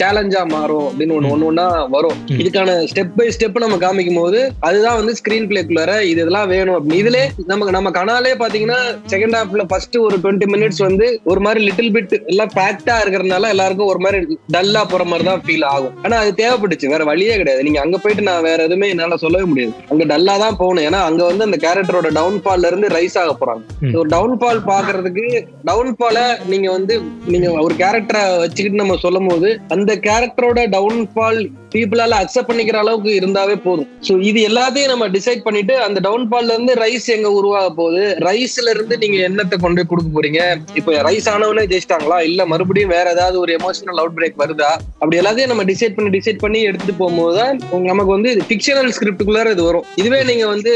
சேலஞ்சா 0.02 0.43
மாறும்? 0.56 0.86
அப்படின்னு 0.89 1.18
ஒண்ணு 1.20 1.39
ஒண்ணா 1.48 1.66
வரும். 1.96 2.18
இதுக்கான 2.42 2.76
ஸ்டெப் 2.92 3.16
பை 3.18 3.28
ஸ்டெப் 3.36 3.58
நம்ம 3.64 3.78
காமிக்கும் 3.86 4.20
போது 4.22 4.40
அதுதான் 4.68 4.98
வந்து 5.00 5.14
ஸ்கிரீன் 5.20 5.48
பிளேக்குள்ளார 5.52 5.94
இது 6.12 6.18
இதெல்லாம் 6.20 6.50
வேணும் 6.54 6.76
அப்படின்னு. 6.78 7.02
இதுல 7.04 7.20
நமக்கு 7.52 7.76
நம்ம 7.76 7.90
கனாலே 7.98 8.34
பாத்தீங்கன்னா 8.42 8.80
செகண்ட் 9.14 9.36
ஹாஃப்ல 9.38 9.64
ஃபர்ஸ்ட் 9.72 9.98
ஒரு 10.06 10.16
டுவெண்ட்டி 10.24 10.48
மினிட்ஸ் 10.54 10.82
வந்து 10.88 11.06
ஒரு 11.32 11.42
மாதிரி 11.46 11.60
லிட்டில் 11.68 11.92
பிட் 11.96 12.16
எல்லாம் 12.32 12.52
ஃபேக்டா 12.56 12.96
இருக்கிறதுனால 13.04 13.50
எல்லாருக்கும் 13.56 13.92
ஒரு 13.94 14.00
மாதிரி 14.06 14.38
டல்லா 14.56 14.82
போற 14.94 15.04
மாதிரி 15.12 15.28
தான் 15.30 15.44
ஃபீல் 15.46 15.66
ஆகும். 15.74 15.94
ஆனா 16.04 16.18
அது 16.24 16.32
தேவைப்பட்டுச்சு 16.42 16.92
வேற 16.94 17.04
வழியே 17.12 17.36
கிடையாது. 17.42 17.64
நீங்க 17.68 17.80
அங்க 17.86 17.98
போயிட்டு 18.04 18.28
நான் 18.30 18.46
வேற 18.50 18.60
எதுவுமே 18.68 18.90
என்னால 18.94 19.18
சொல்லவே 19.26 19.48
முடியாது. 19.52 19.74
அங்க 19.92 20.06
டல்லா 20.14 20.36
தான் 20.46 20.58
போகணும். 20.62 20.86
ஏன்னா 20.90 21.02
அங்க 21.10 21.22
வந்து 21.32 21.48
அந்த 21.48 21.60
கேரக்டரோட 21.66 22.10
டவுன்ஃபால்ல 22.20 22.72
இருந்து 22.72 22.88
ரைஸ் 22.98 23.18
ஆக 23.24 23.34
போறாங்க. 23.42 23.64
ஒரு 24.02 24.10
டவுன்ஃபால் 24.16 24.62
பாக்குறதுக்கு 24.72 25.26
டவுன்ஃபால 25.70 26.18
நீங்க 26.52 26.68
வந்து 26.78 26.96
நீங்க 27.34 27.48
ஒரு 27.66 27.76
கேரக்டரை 27.84 28.24
வச்சுக்கிட்டு 28.44 28.82
நம்ம 28.82 28.98
சொல்லும் 29.06 29.30
போது 29.30 29.50
அந்த 29.76 29.92
கேரக்டரோட 30.08 30.60
டவுன்ஃபால் 30.76 31.29
பீப்புளால 31.74 32.20
அக்செப்ட் 32.22 32.50
பண்ணிக்கிற 32.50 32.78
அளவுக்கு 32.84 33.12
இருந்தாவே 33.20 33.56
போதும். 33.66 33.88
ஸோ 34.08 34.14
இது 34.30 34.40
எல்லாத்தையும் 34.50 34.92
நம்ம 34.92 35.08
டிசைட் 35.16 35.44
பண்ணிட்டு 35.48 35.74
அந்த 35.88 36.00
டவுன்ஃபால்ல 36.06 36.54
இருந்து 36.56 36.74
ரைஸ் 36.84 37.08
எங்க 37.16 37.32
உருவாக 37.32 37.68
போகுது? 37.80 38.04
ரைஸ்ல 38.28 38.70
இருந்து 38.76 38.96
நீங்க 38.98 39.18
என்னத்தை 39.28 39.58
கொண்டு 39.66 39.80
போய் 39.80 39.90
கொடுக்க 39.92 40.10
போறீங்க? 40.16 40.42
இப்ப 40.80 40.96
ரைஸ் 41.08 41.28
ஆனவனே 41.34 41.66
ஜெயிச்சிட்டாங்களா? 41.72 42.18
இல்ல 42.30 42.46
மறுபடியும் 42.46 42.94
வேற 42.96 43.06
ஏதாவது 43.16 43.40
ஒரு 43.40 43.52
எமோஷனல் 43.60 44.00
அவுட் 44.04 44.16
பிரேக் 44.18 44.42
வருதா? 44.44 44.72
அப்படி 45.02 45.20
எல்லாத்தையும் 45.22 45.52
நம்ம 45.54 45.66
டிசைட் 45.72 45.96
பண்ணி 45.98 46.12
டிசைட் 46.18 46.42
பண்ணி 46.46 46.62
எடுத்துட்டு 46.70 46.96
போகும்போது 47.02 47.36
தான் 47.42 47.86
நமக்கு 47.92 48.12
வந்து 48.16 48.32
ஃபிக்ஷனல் 48.50 48.92
ஸ்கிரிப்டுக்குள்ளார 48.98 49.54
இது 49.56 49.64
வரும். 49.70 49.86
இதுவே 50.02 50.22
நீங்க 50.32 50.48
வந்து 50.54 50.74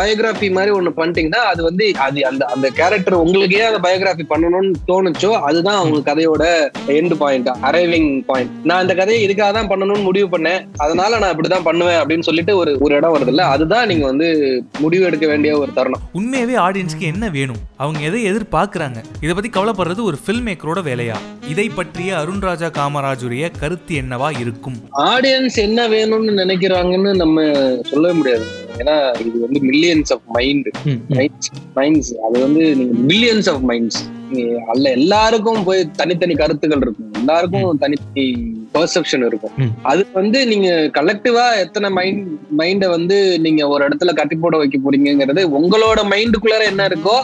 பயோகிராஃபி 0.00 0.50
மாதிரி 0.58 0.74
ஒன்னு 0.78 0.92
பண்ணிட்டீங்கன்னா 1.00 1.42
அது 1.52 1.62
வந்து 1.68 1.86
அது 2.08 2.26
அந்த 2.32 2.44
அந்த 2.54 2.68
கேரக்டர் 2.80 3.18
உங்களுக்கு 3.24 3.58
ஏன் 3.62 3.70
அந்த 3.72 3.82
பயோகிராஃபி 3.88 4.26
பண்ணணும்னு 4.34 4.72
தோணுச்சோ 4.90 5.32
அதுதான் 5.48 5.80
அவங்க 5.80 6.04
கதையோட 6.10 6.44
எண்ட் 6.98 7.16
பாயிண்ட் 7.24 7.50
அரைவிங் 7.70 8.12
பாயிண்ட் 8.30 8.52
நான் 8.68 8.82
அந்த 8.84 8.94
கதையை 9.00 9.20
இதுக்காக 9.26 9.52
தான் 9.58 9.70
பண்ணணும்னு 9.94 10.08
முடிவு 10.08 10.28
பண்ணேன். 10.38 10.62
அதனால 10.76 11.18
நான் 11.18 11.32
இப்படிதான் 11.34 11.64
பண்ணுவேன் 11.64 11.98
அப்படின்னு 12.00 12.26
சொல்லிட்டு 12.28 12.52
ஒரு 12.56 12.72
ஒரு 12.80 12.94
இடம் 12.94 13.14
வருது 13.14 13.32
இல்ல 13.34 13.42
அதுதான் 13.46 13.86
நீங்க 13.86 14.04
வந்து 14.04 14.28
முடிவு 14.78 15.04
எடுக்க 15.04 15.26
வேண்டிய 15.26 15.58
ஒரு 15.58 15.70
தருணம். 15.72 16.02
உண்மையாவே 16.14 16.56
ஆடியன்ஸ்க்கு 16.66 17.06
என்ன 17.12 17.28
வேணும்? 17.28 17.60
அவங்க 17.76 18.00
எதை 18.00 18.20
எதிர்பார்க்கறாங்க? 18.30 18.98
இதை 19.20 19.34
பத்தி 19.34 19.50
கவலைப்படுறது 19.50 20.02
ஒரு 20.02 20.18
ஃபில்ம் 20.24 20.46
மேக்கரோட 20.48 20.80
வேலையா? 20.90 21.16
இதை 21.50 21.68
பற்றிய 21.68 22.10
அருண்ராஜா 22.16 22.68
காமராஜுடைய 22.78 23.50
கருத்து 23.60 23.94
என்னவா 24.02 24.28
இருக்கும்? 24.40 24.78
ஆடியன்ஸ் 25.12 25.58
என்ன 25.66 25.88
வேணும்னு 25.88 26.34
நினைக்கிறாங்கன்னு 26.42 27.12
நம்ம 27.14 27.46
சொல்லவே 27.82 28.14
முடியாது. 28.14 28.46
ஏன்னா 28.78 28.94
இது 29.26 29.36
வந்து 29.40 29.60
மில்லியன்ஸ் 29.70 30.12
ஆஃப் 30.12 30.24
மைண்ட் 30.26 30.68
மைண்ட்ஸ் 31.76 32.10
அது 32.26 32.36
வந்து 32.40 32.62
நீங்க 32.76 32.94
பில்லியன்ஸ் 33.10 33.48
ஆஃப் 33.50 33.64
மைண்ட்ஸ் 33.68 34.00
அல்ல 34.66 34.90
எல்லாருக்கும் 34.90 35.64
போய் 35.64 35.90
தனித்தனி 35.90 36.34
கருத்துக்கள் 36.34 36.80
இருக்கும். 36.80 37.12
எல்லாருக்கும் 37.12 37.78
தனித்தனி 37.78 38.26
பெர்செப்ஷன் 38.76 39.24
இருக்கும். 39.28 39.54
அது 39.90 40.02
வந்து 40.18 40.38
நீங்க 40.52 40.68
கலெக்டிவா 40.96 41.44
எத்தனை 41.64 41.88
மைண்ட் 41.98 42.22
மைண்ட 42.60 42.84
வந்து 42.94 43.16
நீங்க 43.44 43.62
ஒரு 43.72 43.82
இடத்துல 43.86 44.12
கட்டி 44.20 44.36
போட 44.42 44.54
வைக்க 44.60 44.76
போறீங்கிறது 44.84 45.42
உங்களோட 45.58 46.00
மைண்டுக்குள்ளார 46.12 46.64
என்ன 46.72 46.86
இருக்கோ 46.90 47.16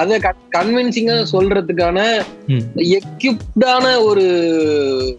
அதை 0.00 0.16
கன்வின்சிங்கா 0.56 1.16
சொல்றதுக்கான 1.32 1.98
எக்யூப்டான 2.98 3.86
ஒரு 4.08 4.24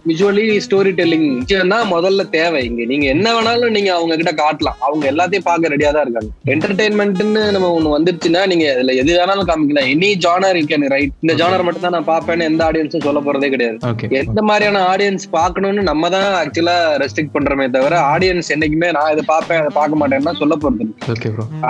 விஷுவலி 0.09 0.45
ஸ்டோரி 0.65 0.91
டெல்லிங் 0.99 1.27
தான் 1.73 1.89
முதல்ல 1.93 2.21
தேவை 2.35 2.59
இங்க. 2.67 2.81
நீங்க 2.91 3.05
என்ன 3.15 3.27
வேணாலும் 3.35 3.75
நீங்க 3.75 3.91
அவங்க 3.97 4.13
கிட்ட 4.19 4.31
காட்டலாம். 4.41 4.77
அவங்க 4.87 5.05
எல்லாத்தையும் 5.11 5.47
பார்க்க 5.49 5.73
ரெடியா 5.73 5.91
தான் 5.95 6.05
இருக்காங்க. 6.05 6.29
என்டர்டைன்மெண்ட்னு 6.53 7.43
நம்ம 7.55 7.71
ஒண்ணு 7.77 7.95
வந்துருச்சுன்னா 7.95 8.41
நீங்க 8.51 8.65
இதுல 8.75 8.95
எது 9.01 9.11
வேணாலும் 9.19 9.49
காமிக்கலாம். 9.49 9.89
Any 9.95 10.09
genre 10.25 10.59
you 10.61 10.65
can 10.71 10.87
write 10.95 11.13
இந்த 11.25 11.35
ஜானர் 11.41 11.65
மட்டும் 11.67 11.85
தான் 11.87 11.95
நான் 11.97 12.09
பார்ப்பேன்னு 12.13 12.49
எந்த 12.51 12.63
ஆடியன்ஸும் 12.69 13.05
சொல்ல 13.07 13.21
போறதே 13.27 13.49
கிடையாது. 13.55 13.77
எந்த 14.21 14.41
மாதிரியான 14.49 14.83
ஆடியன்ஸ் 14.93 15.27
பார்க்கணும்னு 15.37 15.78
நம்ம 15.89 16.09
தான் 16.13 16.27
ஆக்சுவலா 16.39 16.75
ரெஸ்ட்ரிக்ட் 17.01 17.33
பண்றோமே 17.35 17.65
தவிர 17.75 17.95
ஆடியன்ஸ் 18.13 18.51
என்னைக்குமே 18.55 18.89
நான் 18.97 19.11
இதை 19.13 19.23
பார்ப்பேன் 19.31 19.59
அதை 19.61 19.71
பார்க்க 19.77 19.99
மாட்டேன்னா 20.01 20.33
சொல்ல 20.41 20.55
போறது. 20.63 20.85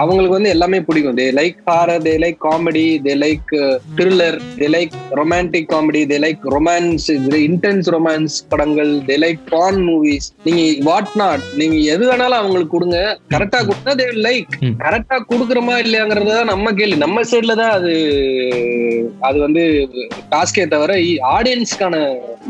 அவங்களுக்கு 0.02 0.38
வந்து 0.38 0.54
எல்லாமே 0.56 0.80
பிடிக்கும். 0.88 1.18
They 1.20 1.26
like 1.40 1.58
horror 1.70 2.04
they 2.08 2.14
like 2.24 2.40
comedy 2.48 2.86
they 3.08 3.16
like 3.24 3.54
thriller 4.00 4.38
they 4.60 4.70
like 4.76 4.96
romantic 5.22 5.70
comedy 5.74 6.02
they 6.12 6.20
like 6.26 6.44
romance 6.56 7.08
intense 7.50 7.90
romance 7.96 8.38
படங்கள் 8.54 8.94
தே 9.10 9.18
லைக் 9.26 9.42
பான் 9.54 9.82
மூவிஸ் 9.90 10.30
நீங்க 10.48 10.64
வாட் 10.90 11.14
நாட் 11.24 11.46
நீங்க 11.62 11.78
எது 11.94 12.04
வேணாலும் 12.12 12.40
அவங்களுக்கு 12.42 12.76
கொடுங்க. 12.76 12.98
கரெக்டா 13.36 13.62
கொடுத்தா 13.70 13.94
தே 14.02 14.08
லைக் 14.28 14.54
கரெக்டா 14.86 15.20
கொடுக்குறோமா 15.32 15.78
இல்லையாங்கிறது 15.86 16.32
தான் 16.38 16.52
நம்ம 16.54 16.74
கேள்வி. 16.80 17.00
நம்ம 17.06 17.24
சைட்ல 17.32 17.56
தான் 17.62 17.74
அது 17.78 17.94
அது 19.28 19.38
வந்து 19.46 19.64
டாஸ்கே 20.34 20.64
தவிர 20.74 20.94
ஆடியன்ஸ்க்கான 21.36 21.96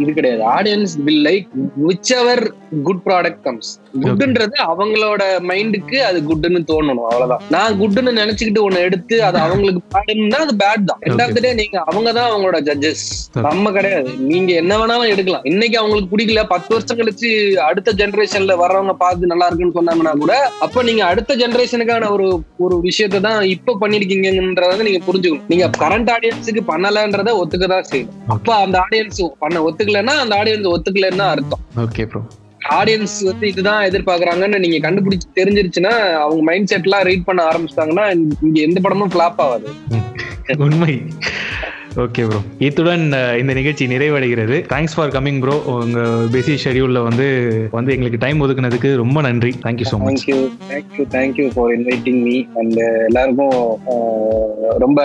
இது 0.02 0.12
கிடையாது. 0.18 0.42
Audience 0.56 0.94
will 1.06 1.24
like 1.28 1.49
whichever 2.18 2.54
good 2.84 3.02
product 3.06 3.44
comes 3.44 3.70
குட்ன்றது 4.04 4.56
அவங்களோட 4.72 5.22
மைண்டுக்கு 5.50 5.98
அது 5.98 6.20
குட்னு 6.22 6.60
தோணணும் 6.72 7.06
அவ்வளவுதான். 7.10 7.42
நான் 7.50 7.78
குட்னு 7.80 8.12
நினைச்சுக்கிட்டு 8.20 8.62
ஒண்ணு 8.66 8.80
எடுத்து 8.88 9.24
அது 9.24 9.38
அவங்களுக்கு 9.40 9.82
பேடுன்னா 9.96 10.40
அது 10.46 10.54
பேட் 10.56 10.86
தான். 10.90 11.00
ரெண்டாவது 11.08 11.42
டே 11.42 11.54
நீங்க 11.54 11.78
அவங்க 11.82 12.12
தான் 12.12 12.30
அவங்களோட 12.32 12.60
ஜட்ஜஸ் 12.70 13.06
நம்ம 13.34 13.72
கிடையாது. 13.72 14.12
நீங்க 14.18 14.54
என்ன 14.54 14.78
வேணாலும் 14.78 15.08
எடுக்கலாம். 15.08 15.44
இன்னைக்கு 15.44 15.78
அவங்களுக்கு 15.78 16.18
பிடிக்கல. 16.18 16.44
பத்து 16.48 16.76
வருஷம் 16.76 17.00
கழிச்சு 17.00 17.58
அடுத்த 17.58 17.92
ஜெனரேஷன்ல 17.92 18.56
வர்றவங்க 18.64 18.94
பார்த்து 18.94 19.32
நல்லா 19.34 19.48
இருக்குன்னு 19.48 19.78
சொன்னாங்கன்னா 19.80 20.18
கூட 20.18 20.52
அப்ப 20.60 20.84
நீங்க 20.84 21.06
அடுத்த 21.06 21.36
ஜெனரேஷனுக்கான 21.36 22.12
ஒரு 22.12 22.44
ஒரு 22.58 22.80
விஷயத்தை 22.80 23.22
தான் 23.22 23.42
இப்ப 23.44 23.78
பண்ணிருக்கீங்கன்றத 23.82 24.88
நீங்க 24.90 25.02
புரிஞ்சுக்கணும். 25.10 25.48
நீங்க 25.48 25.70
கரண்ட் 25.78 26.12
ஆடியன்ஸுக்கு 26.16 26.64
பண்ணலன்றத 26.72 27.30
ஒத்துக்கதான் 27.42 27.90
செய்யணும். 27.92 28.16
அப்ப 28.28 28.56
அந்த 28.56 28.80
ஆடியன்ஸ் 28.86 29.22
பண்ண 29.40 29.64
ஒத்துக்கலைன்னா 29.70 30.16
அந்த 30.26 30.36
ஆடியன்ஸ் 30.36 30.74
ஒத்துக்கலைன்னா 30.76 31.28
அர்த்தம். 31.40 31.64
ஓகே 31.84 32.06
ப்ரோ 32.12 32.22
ஆடியன்ஸ் 32.76 33.18
வந்து 33.26 33.46
இதுதான் 33.48 33.86
எதிர்பார்க்கறாங்கன்னு 33.86 34.58
நீங்க 34.60 34.80
கண்டுபிடிச்சு 34.86 35.28
தெரிஞ்சிருச்சுன்னா 35.38 35.94
அவங்க 36.24 36.42
மைண்ட் 36.44 36.72
செட் 36.72 36.88
எல்லாம் 36.88 37.06
ரீட் 37.08 37.28
பண்ண 37.28 37.42
ஆரம்பிச்சிட்டாங்கன்னா 37.50 38.06
இங்க 38.46 38.58
எந்த 38.62 38.80
படமும் 38.82 39.14
ஃபிளாப் 39.14 39.42
ஆகாது. 39.46 39.70
உண்மை. 40.66 40.94
ஓகே 42.00 42.24
ப்ரோ 42.26 42.40
இத்துடன் 42.60 43.04
இந்த 43.40 43.54
நிகழ்ச்சி 43.58 43.86
நிறைவடைகிறது. 43.88 44.58
தேங்க்ஸ் 44.72 44.96
ஃபார் 44.96 45.14
கமிங் 45.16 45.40
ப்ரோ 45.42 45.56
உங்க 45.74 46.02
பிஸி 46.34 46.56
ஷெடியூல்ல 46.64 47.00
வந்து 47.04 47.26
வந்து 47.72 47.94
எங்களுக்கு 47.96 48.20
டைம் 48.20 48.42
ஒதுக்குனதுக்கு 48.42 48.90
ரொம்ப 48.96 49.22
நன்றி. 49.22 49.52
Thank you 49.66 49.88
so 49.92 49.98
much 50.00 50.22
thank you 50.22 50.38
thank you 50.70 51.06
thank you 51.16 51.48
for 51.56 51.72
inviting 51.78 52.22
me 52.24 52.38
and 52.56 52.78
எல்லாருக்கும் 53.08 53.58
ரொம்ப 54.78 55.00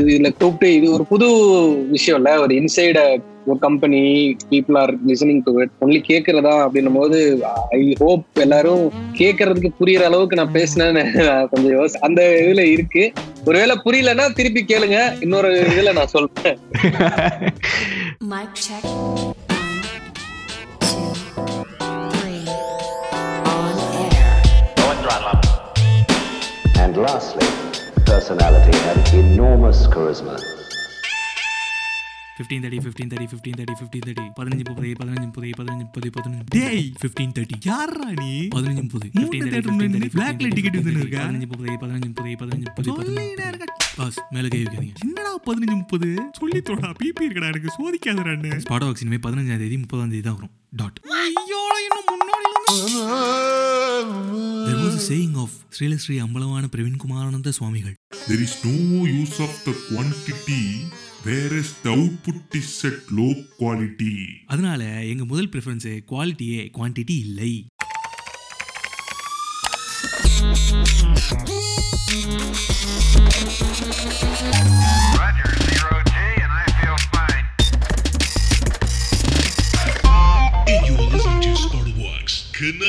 இதுல 0.00 0.30
கூப்பிட்டு 0.36 0.70
இது 0.74 0.86
ஒரு 0.92 1.06
புது 1.06 1.28
விஷயம் 1.90 2.20
இல்ல. 2.20 2.32
ஒரு 2.40 2.54
இன்சைட 2.54 3.00
ஒரு 3.48 3.58
company 3.66 4.00
people 4.52 4.78
are 4.82 4.92
listening 5.10 5.42
to 5.46 5.52
it 5.62 5.74
only 5.84 6.00
கேட்கறதா 6.10 6.54
அப்படின்னும் 6.64 6.98
போது 7.00 7.18
ஐ 7.78 7.82
ஹோப் 8.02 8.42
எல்லாரும் 8.46 8.84
கேட்கறதுக்கு 9.20 9.70
புரியுற 9.80 10.04
அளவுக்கு 10.10 10.40
நான் 10.40 10.56
பேசினேன்னு 10.58 11.04
கொஞ்சம் 11.52 11.74
யோசி 11.76 12.02
அந்த 12.08 12.22
இதுல 12.44 12.64
இருக்கு 12.74 13.04
ஒருவேளை 13.44 13.76
புரியலன்னா 13.86 14.26
திருப்பி 14.38 14.62
கேளுங்க 14.72 14.98
இன்னொரு 15.26 15.52
இதுல 15.72 15.92
நான் 16.00 16.14
சொல்றேன் 16.16 16.58
Mic 18.30 18.54
check. 18.64 18.84
One, 18.86 19.76
two, 20.82 21.04
three. 22.14 22.40
On 23.54 23.76
air. 24.00 24.34
And 26.82 26.96
lastly, 26.98 27.48
personality 28.04 28.76
had 28.86 29.00
enormous 29.14 29.86
charisma. 29.86 30.36
Fifteen 32.38 32.62
thirty 32.64 32.80
fifteen 32.84 33.08
thirty 33.10 33.28
fifteen 33.30 33.56
thirty 33.58 33.76
fifteen 33.78 34.04
thirty 34.06 34.24
பதினஞ்சு 34.38 34.64
முப்பது 34.68 34.90
பதினஞ்சு 35.00 35.24
முப்பது 35.28 35.48
பதினஞ்சு 35.60 35.84
முப்பது 35.86 36.10
பதினஞ்சு 36.16 36.44
டேய் 36.56 36.84
ஃபிஃப்டீன் 37.00 37.32
தேர்ட்டி 37.36 37.56
யாரா 37.68 38.08
நீ? 38.20 38.30
பதினஞ்சு 38.56 38.82
முப்பது 38.86 39.06
ஃபிஃப்டீன் 39.14 39.44
தேர்ட்டி 39.46 39.68
ஃபிஃப்டீன் 39.68 39.94
தேர்ட்டி 39.94 40.10
பிளாக்ல 40.16 40.50
டிக்கெட் 40.56 40.78
வந்து 40.80 40.92
இருக்கா 40.96 41.22
பதினஞ்சு 41.24 41.48
முப்பது 41.48 41.78
பதினஞ்சு 41.82 42.08
முப்பது 42.10 42.36
பதினஞ்சு 42.42 42.66
முப்பது 42.68 42.94
பதினஞ்சு 43.00 43.66
பாஸ் 43.98 44.18
மேல 44.34 44.46
கை 44.48 44.58
வைக்காதீங்க. 44.62 44.94
என்னடா 45.04 45.32
பதினஞ்சு 45.46 45.76
முப்பது? 45.80 46.08
சொல்லி 46.38 46.60
தோடா 46.68 46.90
பிபி 47.00 47.26
இருக்கடா 47.28 47.48
எனக்கு 47.52 47.72
ஸ்பாட் 48.66 48.86
வாக்ஸ் 48.86 49.04
இனிமே 49.04 49.20
பதினஞ்சாம் 49.26 49.62
தேதி 49.64 49.78
முப்பதாம் 49.84 50.12
தேதி 50.14 50.24
தான் 50.28 50.38
வரும். 50.38 50.54
Dot 50.72 50.98
There 54.66 54.78
was 54.78 54.94
a 54.94 55.04
saying 55.08 55.34
of 55.44 55.50
Srilasri 55.76 56.16
Ambalavana 56.24 56.64
Praveenkumarananda 56.74 57.50
Swamigal. 57.58 57.94
There 58.28 58.42
is 58.46 58.54
no 58.64 58.76
use 59.12 59.36
of 59.46 59.52
the 59.66 59.74
the 61.28 61.90
output 61.90 62.54
is 62.54 62.84
at 62.84 63.10
low 63.10 63.32
quality. 63.58 64.14
அதனால 64.46 64.82
எங்க 65.12 65.24
முதல் 65.24 65.48
ப்ரிஃபரன்ஸ் 65.48 65.88
குவாலிட்டியே 66.12 66.70
குவான்டிட்டி 66.76 67.16
இல்லை 67.26 67.52
Hey, 80.66 80.80
you 80.86 80.94
are 80.94 81.08
listening 81.10 81.40
to 81.40 81.52
Spartawax. 81.56 82.24
கண்ணா 82.58 82.88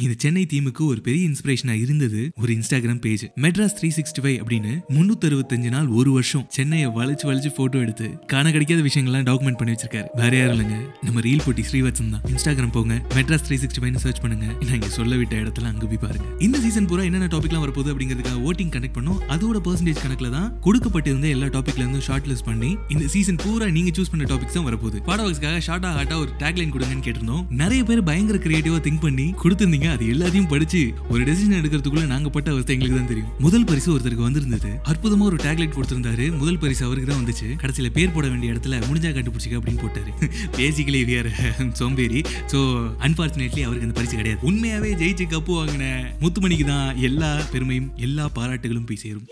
இது 0.00 0.12
இந்த 0.12 0.24
சென்னை 0.24 0.42
தீமுக்கு 0.52 0.82
ஒரு 0.92 1.00
பெரிய 1.04 1.22
இன்ஸ்பிரேஷனா 1.28 1.74
இருந்தது 1.82 2.20
ஒரு 2.42 2.50
Instagram 2.56 3.00
page 3.04 3.22
Madras 3.44 3.74
three 3.78 3.88
sixty 3.96 4.20
five 4.22 4.36
அப்படின்னு 4.42 4.72
முன்னூத்தி 4.94 5.26
அறுபத்தஞ்சு 5.28 5.70
நாள் 5.74 5.86
ஒரு 5.98 6.10
வருஷம் 6.16 6.44
சென்னையை 6.56 6.88
வளைச்சு 6.96 7.24
வளைச்சு 7.28 7.50
போட்டோ 7.58 7.78
எடுத்து 7.84 8.06
காண 8.32 8.50
கிடைக்காத 8.54 8.80
விஷயங்கள்லாம் 8.88 9.26
டாக்குமெண்ட் 9.28 9.58
பண்ணி 9.60 9.72
வச்சிருக்காரு. 9.74 10.08
வேற 10.20 10.32
யாரும் 10.40 10.54
இல்லைங்க. 10.56 10.78
நம்ம 11.06 11.22
ரீல் 11.26 11.42
போட்டி 11.44 11.62
ஸ்ரீவத்சன் 11.68 12.10
தான். 12.14 12.24
இன்ஸ்டாகிராம் 12.32 12.74
போங்க 12.76 12.96
Madras 13.16 13.46
three 13.46 13.58
sixty 13.62 13.82
five 13.84 13.98
search 14.04 14.20
பண்ணுங்க. 14.24 14.46
நான் 14.66 14.76
இங்க 14.78 14.90
சொல்ல 14.98 15.16
விட்ட 15.20 15.36
இடத்துல 15.42 15.70
அங்க 15.72 15.86
போய் 15.92 16.02
பாருங்க. 16.04 16.26
இந்த 16.46 16.60
சீசன் 16.64 16.88
பூரா 16.92 17.04
என்னென்ன 17.10 17.30
டாபிக்லாம் 17.36 17.64
வரப்போகுது 17.64 17.92
அப்படிங்கிறதுக்காக 17.94 18.42
ஓட்டிங் 18.50 18.72
கனெக்ட் 18.76 18.96
பண்ணோம். 18.98 19.20
அதோட 19.36 19.60
பர்சன்டேஜ் 19.68 20.02
கணக்குல 20.04 20.30
தான் 20.36 20.48
கொடுக்கப்பட்டிருந்த 20.68 21.30
எல்லா 21.36 21.48
டாபிக்ல 21.56 21.84
இருந்தும் 21.84 22.06
ஷார்ட் 22.08 22.28
லிஸ்ட் 22.32 22.48
பண்ணி 22.50 22.72
இந்த 22.96 23.06
சீசன் 23.16 23.40
பூரா 23.44 23.68
நீங்க 23.78 23.92
சூஸ் 24.00 24.12
பண்ண 24.14 24.30
டாபிக்ஸ் 24.34 24.58
தான் 24.58 24.68
வரப்போகுது. 24.70 25.00
பாடவாக்ஸ்க்காக 25.10 25.62
ஷார்ட்டா 25.68 25.92
ஹாட்டா 25.98 26.18
ஒரு 26.24 26.32
டேக்லைன் 26.44 26.74
கொடுங்கன்னு 26.76 27.06
கேட்டிருந்தோம். 27.08 27.44
நிறைய 27.62 27.82
பேர் 27.90 28.04
பயங்கர 28.10 28.38
கிரியேட்டிவா 28.48 28.80
திங்க் 28.88 29.04
பண்ணி 29.06 29.28
கொடுத்திருந்தீங்க. 29.44 29.81
அது 29.88 30.04
எல்லாத்தையும் 30.04 30.48
படிச்சு 30.48 30.94
ஒரு 31.08 31.24
டெசிஷன் 31.24 31.58
எடுக்கிறதுக்குள்ள 31.60 32.06
நாங்க 32.06 32.28
பட்ட 32.28 32.50
அவஸ்தை 32.50 32.74
எங்களுக்கு 32.74 32.98
தான் 32.98 33.08
தெரியும். 33.08 33.30
முதல் 33.38 33.64
பரிசு 33.64 33.98
ஒருத்தருக்கு 33.98 34.26
வந்திருந்தது. 34.28 34.70
அற்புதமா 34.84 35.20
ஒரு 35.20 35.36
டேக்லெட் 35.36 35.74
கொடுத்திருந்தாரு. 35.76 36.38
முதல் 36.38 36.58
பரிசு 36.58 36.84
அவருக்கு 36.84 37.12
தான் 37.12 37.24
வந்துச்சு. 37.24 37.48
கடைசியில 37.62 37.90
பேர் 37.90 38.12
போட 38.12 38.28
வேண்டிய 38.28 38.52
இடத்துல 38.52 38.78
முடிஞ்சா 38.88 39.12
கண்டுபிடிச்சிக்க 39.16 39.60
அப்படின்னு 39.60 39.82
போட்டாரு. 39.84 40.10
பேசிக்கலி 40.58 41.04
வியர் 41.04 41.30
um, 41.60 41.72
சோம்பேறி. 41.72 42.22
ஸோ 42.52 42.58
அன்பார்ச்சுனேட்லி 43.06 43.62
அவருக்கு 43.62 43.88
அந்த 43.88 44.00
பரிசு 44.00 44.16
கிடையாது. 44.16 44.40
உண்மையாவே 44.50 44.92
ஜெயிச்சு 45.02 45.26
கப்பு 45.34 45.52
வாங்கின 45.60 46.10
முத்துமணிக்கு 46.20 46.64
தான் 46.64 46.96
எல்லா 46.96 47.40
பெருமையும் 47.52 47.92
எல்லா 47.96 48.28
பாராட்டுகளும் 48.34 48.86
போய் 48.86 48.96
சேரும். 48.96 49.26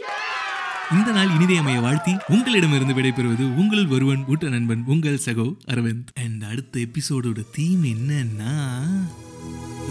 இந்த 0.93 1.13
நாள் 1.13 1.35
இனிதே 1.35 1.57
அமைய 1.57 1.81
வாழ்த்தி 1.81 2.13
உங்களிடமிருந்து 2.29 2.95
விடைபெறுவது 2.95 3.45
உங்கள் 3.57 3.87
ஒருவன் 3.87 4.25
ஊட்ட 4.27 4.49
நண்பன் 4.49 4.85
உங்கள் 4.87 5.21
சகோ 5.27 5.57
அரவிந்த். 5.67 6.09
அண்ட் 6.25 6.43
அடுத்த 6.43 6.81
எபிசோடோட 6.81 7.45
தீம் 7.53 7.83
என்னன்னா 7.83 8.55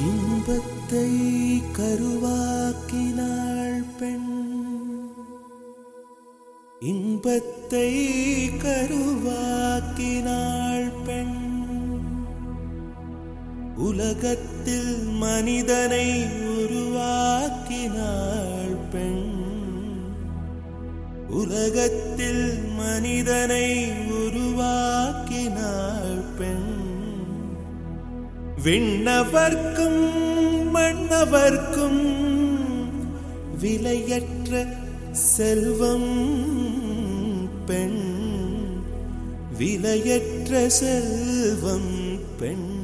இன்பத்தை 0.06 1.62
கருவாக்கினாள் 1.78 3.84
பெண். 4.00 5.08
இன்பத்தை 6.80 8.50
கருவாக்கினாள் 8.50 10.92
பெண். 11.06 11.38
உலகத்தில் 13.78 15.04
மனிதனை 15.04 16.24
உருவாக்கினாள் 16.24 18.78
பெண். 18.92 19.48
உலகத்தில் 21.30 22.60
மனிதனை 22.78 23.92
உருவாக்கினாள் 24.12 26.24
பெண். 26.38 26.79
விண்ணவர்க்கும் 28.64 30.12
மன்னவர்க்கும் 30.74 32.16
விலையற்ற 33.62 34.68
செல்வம் 35.12 36.38
பெண். 37.66 38.02
விலையற்ற 39.60 40.68
செல்வம் 40.68 42.20
பெண். 42.40 42.79